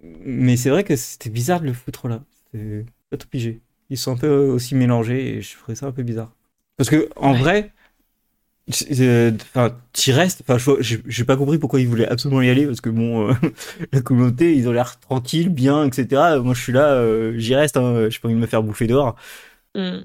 [0.02, 2.22] mais c'est vrai que c'était bizarre de le foutre là.
[2.52, 3.60] C'est pas tout pigé.
[3.90, 6.32] Ils sont un peu aussi mélangés et je trouvais ça un peu bizarre.
[6.76, 7.38] Parce que, en Ouais.
[7.38, 7.68] vrai, euh,
[8.70, 10.42] enfin, t'y restes.
[10.48, 13.34] Enfin, j'ai pas compris pourquoi ils voulaient absolument y aller parce que bon, euh,
[13.92, 16.38] la communauté, ils ont l'air tranquilles, bien, etc.
[16.42, 17.76] Moi, je suis là, euh, j'y reste.
[17.76, 19.16] Hein, j'ai pas envie de me faire bouffer dehors.
[19.74, 20.00] Hmm.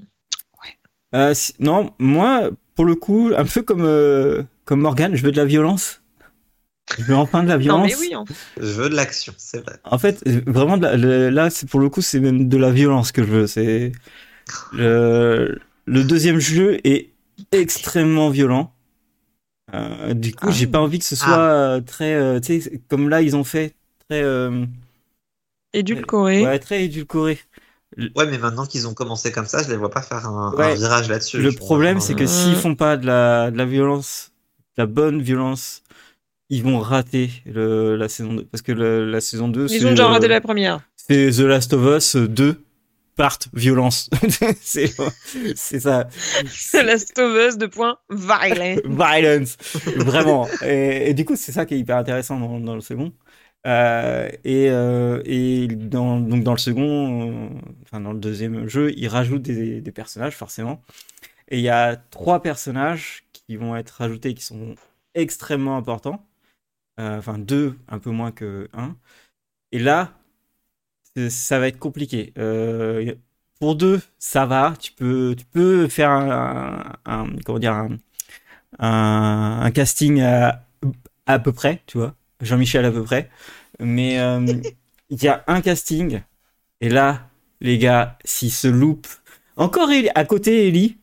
[1.14, 5.36] Euh, non, moi, pour le coup, un peu comme, euh, comme Morgan, je veux de
[5.36, 6.02] la violence.
[6.98, 7.92] Je veux enfin de la Non, violence.
[7.92, 8.34] mais oui, en fait.
[8.58, 9.76] Je veux de l'action, c'est vrai.
[9.84, 12.72] En fait, vraiment, de la- le- là, c'est pour le coup, c'est même de la
[12.72, 13.46] violence que je veux.
[13.46, 13.92] C'est
[14.72, 17.10] le, le deuxième jeu est
[17.52, 18.72] extrêmement violent.
[19.72, 20.52] Euh, du coup, Ah.
[20.52, 23.44] j'ai pas envie que ce soit euh, très, euh, tu sais, comme là ils ont
[23.44, 23.74] fait
[24.08, 24.66] très, euh,
[25.72, 26.44] édulcoré.
[26.44, 27.38] ouais, très édulcoré.
[28.16, 31.08] Ouais, mais maintenant qu'ils ont commencé comme ça, je les vois pas faire un, virage
[31.08, 31.40] là-dessus.
[31.40, 32.26] Le problème, c'est que Euh.
[32.26, 34.32] s'ils font pas de la, de la violence,
[34.76, 35.82] de la bonne violence,
[36.50, 38.44] ils vont rater le, la saison 2.
[38.46, 40.80] Parce que le- la saison 2, Ils ont déjà raté la première.
[40.96, 42.60] c'est The Last of Us 2
[43.16, 44.10] part violence.
[44.60, 44.92] c'est
[45.54, 46.08] c'est ça.
[46.74, 48.76] Last of Us de point violent.
[48.84, 49.56] Violence.
[49.96, 50.48] Vraiment.
[50.64, 53.12] Et, et du coup, c'est ça qui est hyper intéressant dans, dans le second.
[53.66, 57.48] Euh, et euh, et dans, donc dans le second, euh,
[57.84, 60.82] enfin dans le deuxième jeu, ils rajoutent des, des personnages forcément.
[61.48, 64.74] Et il y a trois personnages qui vont être rajoutés qui sont
[65.14, 66.26] extrêmement importants.
[66.98, 68.96] Enfin deux, un peu moins que un.
[69.72, 70.23] Et là, c'est-
[71.28, 72.32] ça va être compliqué.
[72.38, 73.14] Euh,
[73.60, 74.74] pour deux, ça va.
[74.80, 77.88] Tu peux, tu peux faire un, comment dire
[78.78, 80.66] un, casting à,
[81.26, 82.14] à peu près, tu vois.
[82.40, 83.30] Jean-Michel à peu près.
[83.80, 84.44] Mais euh,
[85.10, 86.20] il y a un casting,
[86.80, 87.30] et là,
[87.60, 89.06] les gars, s'il se loupe,
[89.56, 90.98] encore à côté Ellie,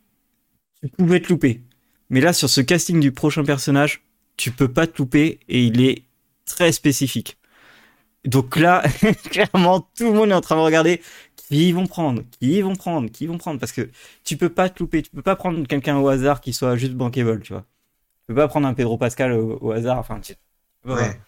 [0.82, 1.62] tu pouvais te louper.
[2.10, 4.02] Mais là, sur ce casting du prochain personnage,
[4.36, 6.04] tu peux pas te louper, et il est
[6.46, 7.38] très spécifique.
[8.26, 8.84] Donc là,
[9.31, 11.02] clairement, tout le monde est en train de regarder
[11.35, 13.89] qui ils vont prendre, qui ils vont prendre, qui ils vont prendre, parce que
[14.23, 16.93] tu peux pas te louper, tu peux pas prendre quelqu'un au hasard qui soit juste
[16.93, 17.64] bankable, tu vois.
[17.64, 20.35] Tu peux pas prendre un Pedro Pascal au, au hasard, enfin, tu-
[20.85, 21.19] Ouais.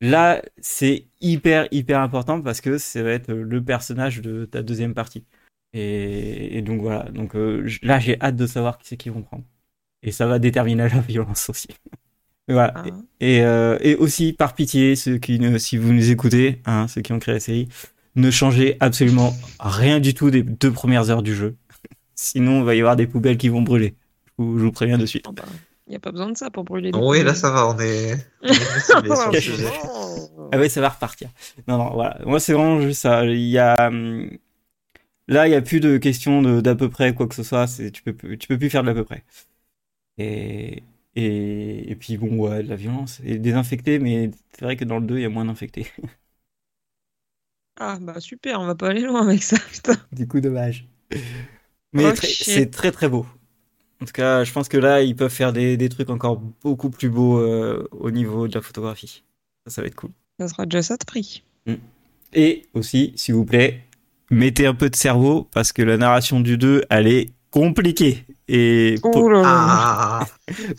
[0.00, 4.94] Là, c'est hyper, hyper important parce que ça va être le personnage de ta deuxième
[4.94, 5.24] partie.
[5.74, 9.22] Et, et donc voilà, donc euh, là, j'ai hâte de savoir qui c'est qu'ils vont
[9.22, 9.44] prendre.
[10.02, 11.68] Et ça va déterminer la violence aussi.
[12.48, 12.72] Voilà.
[12.76, 12.84] Ah.
[13.20, 17.00] Et, euh, et aussi, par pitié, ceux qui ne, si vous nous écoutez, hein, ceux
[17.00, 17.68] qui ont créé la série,
[18.16, 21.56] ne changez absolument rien du tout des deux premières heures du jeu.
[22.14, 23.94] Sinon, il va y avoir des poubelles qui vont brûler.
[24.26, 25.26] Je vous, je vous préviens de suite.
[25.86, 27.78] Il n'y a pas besoin de ça pour brûler des Oui, là ça va, on
[27.78, 29.68] est, on est motivé sur le sujet.
[30.52, 31.28] Ah ouais, ça va repartir.
[31.68, 32.18] Non, non, voilà.
[32.24, 33.24] Moi, c'est vraiment juste ça.
[33.26, 34.30] Il y a, hum,
[35.28, 37.66] là, il y a plus de questions de- d'à peu près quoi que ce soit.
[37.92, 39.24] Tu peux, plus- tu peux plus faire de l'à peu près.
[40.18, 40.82] Et,
[41.16, 44.98] et, et puis bon, ouais, de la violence et désinfecté, mais c'est vrai que dans
[44.98, 45.86] le 2, il y a moins d'infectés.
[47.76, 49.96] Ah bah super, on va pas aller loin avec ça, putain.
[50.12, 50.86] Du coup, dommage.
[51.92, 53.26] Mais Oh, c'est très très beau.
[54.02, 56.90] En tout cas, je pense que là, ils peuvent faire des, des trucs encore beaucoup
[56.90, 59.24] plus beaux euh, au niveau de la photographie.
[59.66, 60.12] Ça, ça va être cool.
[60.38, 61.42] Ça sera déjà ça de prix.
[62.32, 63.84] Et aussi, s'il vous plaît,
[64.30, 68.24] mettez un peu de cerveau parce que la narration du 2, elle est compliquée.
[68.48, 69.30] Et pour.
[69.44, 70.26] Ah,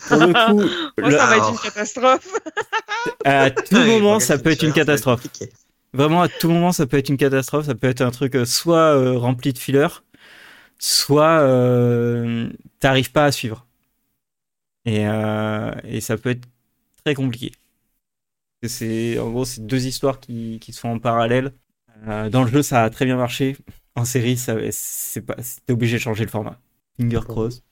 [0.06, 0.62] pour le coup,
[0.98, 2.28] Moi, le- ça va être une catastrophe.
[3.24, 5.22] à tout moment, ça peut être une catastrophe.
[5.22, 5.52] compliqué.
[5.94, 7.66] Vraiment, à tout moment, ça peut être une catastrophe.
[7.66, 9.88] Ça peut être un truc euh, soit euh, rempli de fillers,
[10.78, 12.50] soit euh,
[12.80, 13.66] t'arrives pas à suivre.
[14.84, 16.46] Et, euh, et ça peut être
[17.04, 17.52] très compliqué.
[18.66, 21.52] C'est, en gros, c'est deux histoires qui, qui sont en parallèle.
[22.06, 23.56] Dans le jeu, ça a très bien marché.
[23.94, 25.36] En série, ça, c'est pas,
[25.66, 26.60] t'es obligé de changer le format.
[26.98, 27.62] Finger cross.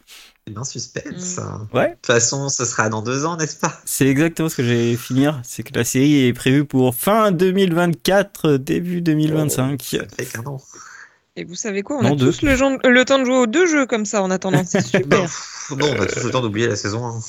[0.47, 1.05] C'est bien suspense.
[1.15, 1.19] Mm.
[1.21, 1.61] ça.
[1.73, 1.93] De Ouais.
[1.95, 3.81] toute façon, ce sera dans deux ans, n'est-ce pas?
[3.87, 5.41] C'est exactement ce que j'ai finir.
[5.45, 9.83] C'est que la série est prévue pour fin 2024, début 2025.
[9.83, 10.61] Ça fait qu'un an.
[11.37, 11.97] Et vous savez quoi?
[11.99, 12.27] On Non, a deux.
[12.31, 14.63] tous le, genre- le temps de jouer aux deux jeux comme ça en attendant.
[14.65, 15.23] C'est super.
[15.23, 17.21] pff, non, on a tous le temps d'oublier la saison 1.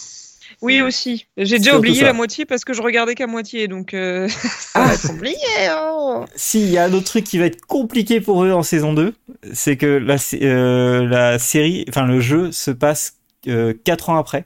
[0.61, 1.27] Oui, aussi.
[1.38, 4.27] J'ai déjà oublié la moitié parce que je regardais qu'à moitié, donc euh,
[4.60, 5.38] ça va être compliqué.
[5.69, 6.26] hein.
[6.36, 9.14] S'il y a un autre truc qui va être compliqué pour eux en saison 2,
[9.53, 13.15] c'est que la, euh, la série, enfin le jeu se passe
[13.84, 14.45] 4 ans après.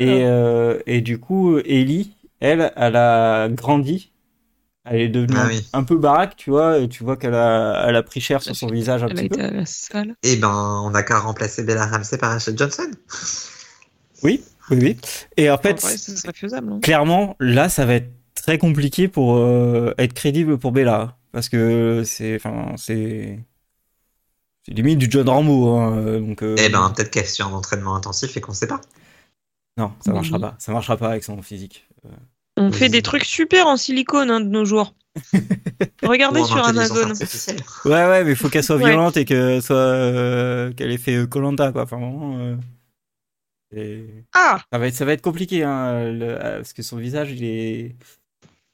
[0.00, 4.10] Et, euh, et du coup, Ellie, elle, elle a grandi.
[4.86, 5.66] Elle est devenue Ah un, oui.
[5.72, 8.54] un peu baraque, tu vois, et tu vois qu'elle a, elle a pris cher sur
[8.54, 9.44] son visage un Elle a petit été peu.
[9.46, 10.14] à la salle.
[10.22, 12.90] Eh ben, on n'a qu'à remplacer Bella Ramsey par Rachel Johnson.
[14.22, 14.96] Oui, oui, oui.
[15.36, 16.72] Et en En fait, vrai, ce serait faisable.
[16.72, 16.80] hein.
[16.82, 21.16] clairement, là, ça va être très compliqué pour euh, être crédible pour Bella.
[21.32, 23.40] Parce que c'est, enfin, c'est,
[24.64, 25.68] c'est limite du John Rambo.
[25.76, 28.80] Hein, donc, euh, Eh ben, peut-être qu'elle suit un entraînement intensif et qu'on sait pas.
[29.76, 30.14] non, ça Oui.
[30.14, 30.54] marchera pas.
[30.58, 31.88] Ça marchera pas avec son physique.
[32.56, 34.94] On fait des trucs super en silicone hein, de nos jours.
[36.04, 37.08] Regardez Ou sur Amazon.
[37.84, 38.90] Ouais, ouais, mais il faut qu'elle soit Ouais.
[38.90, 41.82] violente et que soit euh, qu'elle ait fait Colanta, quoi.
[41.82, 42.56] Enfin, vraiment.
[43.76, 46.96] Et Ah ça va être, ça va être compliqué, hein, le- euh, parce que son
[46.96, 47.96] visage, il est,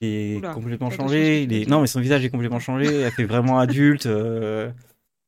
[0.01, 1.43] il est Oula, complètement changé.
[1.43, 2.87] Il est, non, mais son visage est complètement changé.
[3.01, 4.07] Elle fait vraiment adulte.
[4.07, 4.71] euh,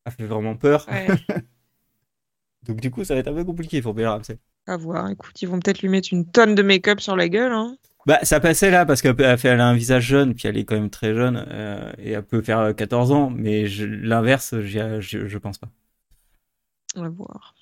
[0.05, 0.87] elle fait vraiment peur.
[0.89, 1.07] Ouais,
[2.67, 4.39] Donc du coup, ça va être un peu compliqué pour Bella Ramsey.
[4.67, 5.11] à voir.
[5.11, 7.53] Écoute, ils vont peut-être lui mettre une tonne de make-up sur la gueule.
[7.53, 7.77] Hein.
[8.07, 10.91] Bah, ça passait là parce qu'elle a, un visage jeune, puis elle est quand même
[10.91, 15.59] très jeune euh, et elle peut faire euh, 14 ans, mais l'inverse, je, je pense
[15.59, 15.69] pas.
[16.97, 17.55] On va voir.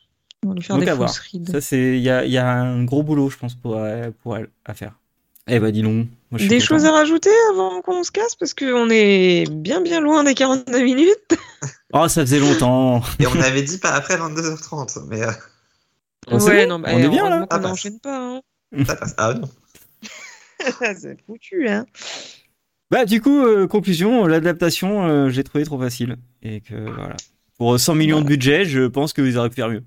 [0.44, 1.08] On va lui faire Donc, des à voir.
[1.10, 1.50] fausses rides.
[1.50, 4.10] Ça, c'est il y a, il y a un gros boulot, je pense, pour euh,
[4.22, 4.98] pour elle à faire.
[5.48, 6.06] Eh bah dis donc.
[6.30, 6.60] Moi, Des content.
[6.60, 8.36] choses à rajouter avant qu'on se casse?
[8.36, 11.16] Parce qu'on est bien bien loin des 42 minutes.
[11.92, 13.02] Oh, ça faisait longtemps.
[13.18, 15.32] Et on avait dit pas après 22h30, mais euh,
[16.30, 17.68] Oh, ouais, bon non, bah, On est bien, là Ah, bah.
[17.70, 18.16] n'enchaîne pas.
[18.16, 18.40] Hein.
[18.86, 19.14] ça passe.
[19.18, 19.48] Ah non.
[20.96, 21.86] C'est foutu, hein.
[22.92, 27.16] Bah du coup, euh, conclusion, l'adaptation, euh, j'ai trouvé trop facile et que voilà.
[27.58, 29.82] Pour 100 millions de budget, je pense qu'ils auraient pu faire mieux.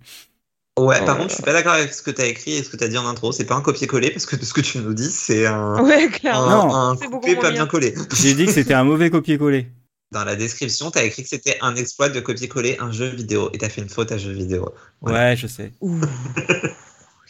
[0.79, 2.77] Ouais, par contre, je suis pas d'accord avec ce que t'as écrit et ce que
[2.77, 3.31] t'as dit en intro.
[3.31, 6.05] C'est pas un copier-coller parce que de ce que tu nous dis, c'est un, Ouais,
[6.05, 6.67] un, clairement.
[6.67, 6.73] Non.
[6.75, 7.67] un beaucoup coupé pas bien.
[7.67, 7.93] collé.
[8.15, 9.67] J'ai dit que c'était un mauvais copier-coller.
[10.11, 13.57] Dans la description, t'as écrit que c'était un exploit de copier-coller un jeu vidéo et
[13.59, 14.73] t'as fait une faute à jeu vidéo.
[15.01, 15.29] Voilà.
[15.29, 15.73] Ouais, je sais.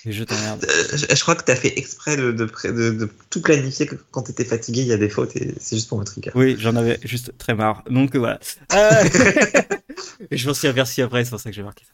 [0.06, 0.66] Je t'emmerde.
[0.70, 3.86] Euh, je, je crois que t'as fait exprès de, de, pré- de- de tout planifier
[3.86, 6.32] que quand t'étais fatigué, il y a des fautes et c'est juste pour me trigger.
[6.36, 7.84] Oui, j'en avais juste très marre.
[7.90, 8.38] Donc euh, voilà.
[8.74, 8.90] Euh,
[10.32, 11.94] je m'en suis aperçu après, c'est pour ça que j'ai marqué ça.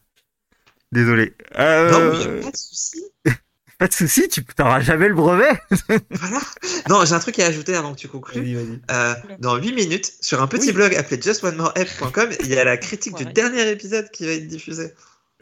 [0.91, 1.34] Désolé.
[1.57, 3.03] Euh, Non, mais pas de soucis.
[3.80, 5.57] Pas de souci, tu n'auras jamais le brevet.
[6.11, 6.41] Voilà.
[6.90, 8.57] Non, j'ai un truc à ajouter avant que tu conclues.
[8.91, 10.74] Euh, dans 8 minutes, sur un petit Oui.
[10.74, 13.32] blog appelé justonemoreF.com, il y a la critique du Ouais.
[13.32, 14.91] dernier épisode qui va être diffusée.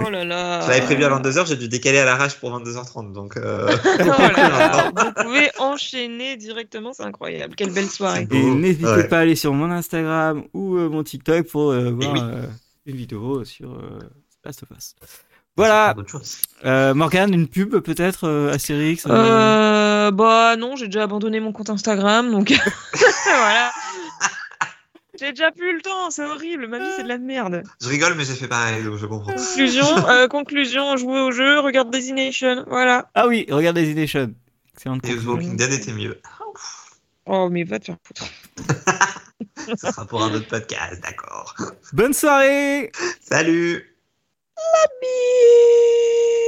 [0.05, 0.61] Oh là là.
[0.61, 3.11] Je l'avais prévu à 22h, j'ai dû décaler à l'arrache pour 22h30.
[3.11, 4.91] Donc, euh, Oh là là.
[4.95, 7.55] Vous pouvez enchaîner directement, c'est incroyable.
[7.55, 8.27] Quelle belle soirée.
[8.29, 9.07] Et n'hésitez ouais.
[9.07, 12.19] pas à aller sur mon Instagram ou euh, mon TikTok pour euh, voir oui.
[12.21, 12.45] euh,
[12.85, 13.97] une vidéo sur euh,
[14.45, 14.93] Last of Us.
[15.57, 15.95] Voilà,
[16.65, 21.51] euh, Morgane, une pub peut-être euh, Astérix euh, Euh, bah non, j'ai déjà abandonné mon
[21.51, 22.49] compte Instagram, donc
[23.25, 23.71] voilà.
[25.19, 27.63] J'ai déjà plus le temps, c'est horrible, ma vie c'est de la merde.
[27.81, 29.33] Je rigole, mais j'ai fait pareil, donc je comprends.
[29.33, 33.09] Conclusion, euh, conclusion, jouez au jeu, regarde Destination, voilà.
[33.15, 34.31] Ah oui, regarde les Nation.
[34.75, 35.15] Excellente Et.
[35.15, 36.21] Walking Dead était mieux.
[37.25, 38.25] Oh mais va te faire foutre.
[39.75, 41.55] Ça sera pour un autre podcast, d'accord.
[41.93, 43.96] Bonne soirée Salut
[44.57, 46.46] Love me.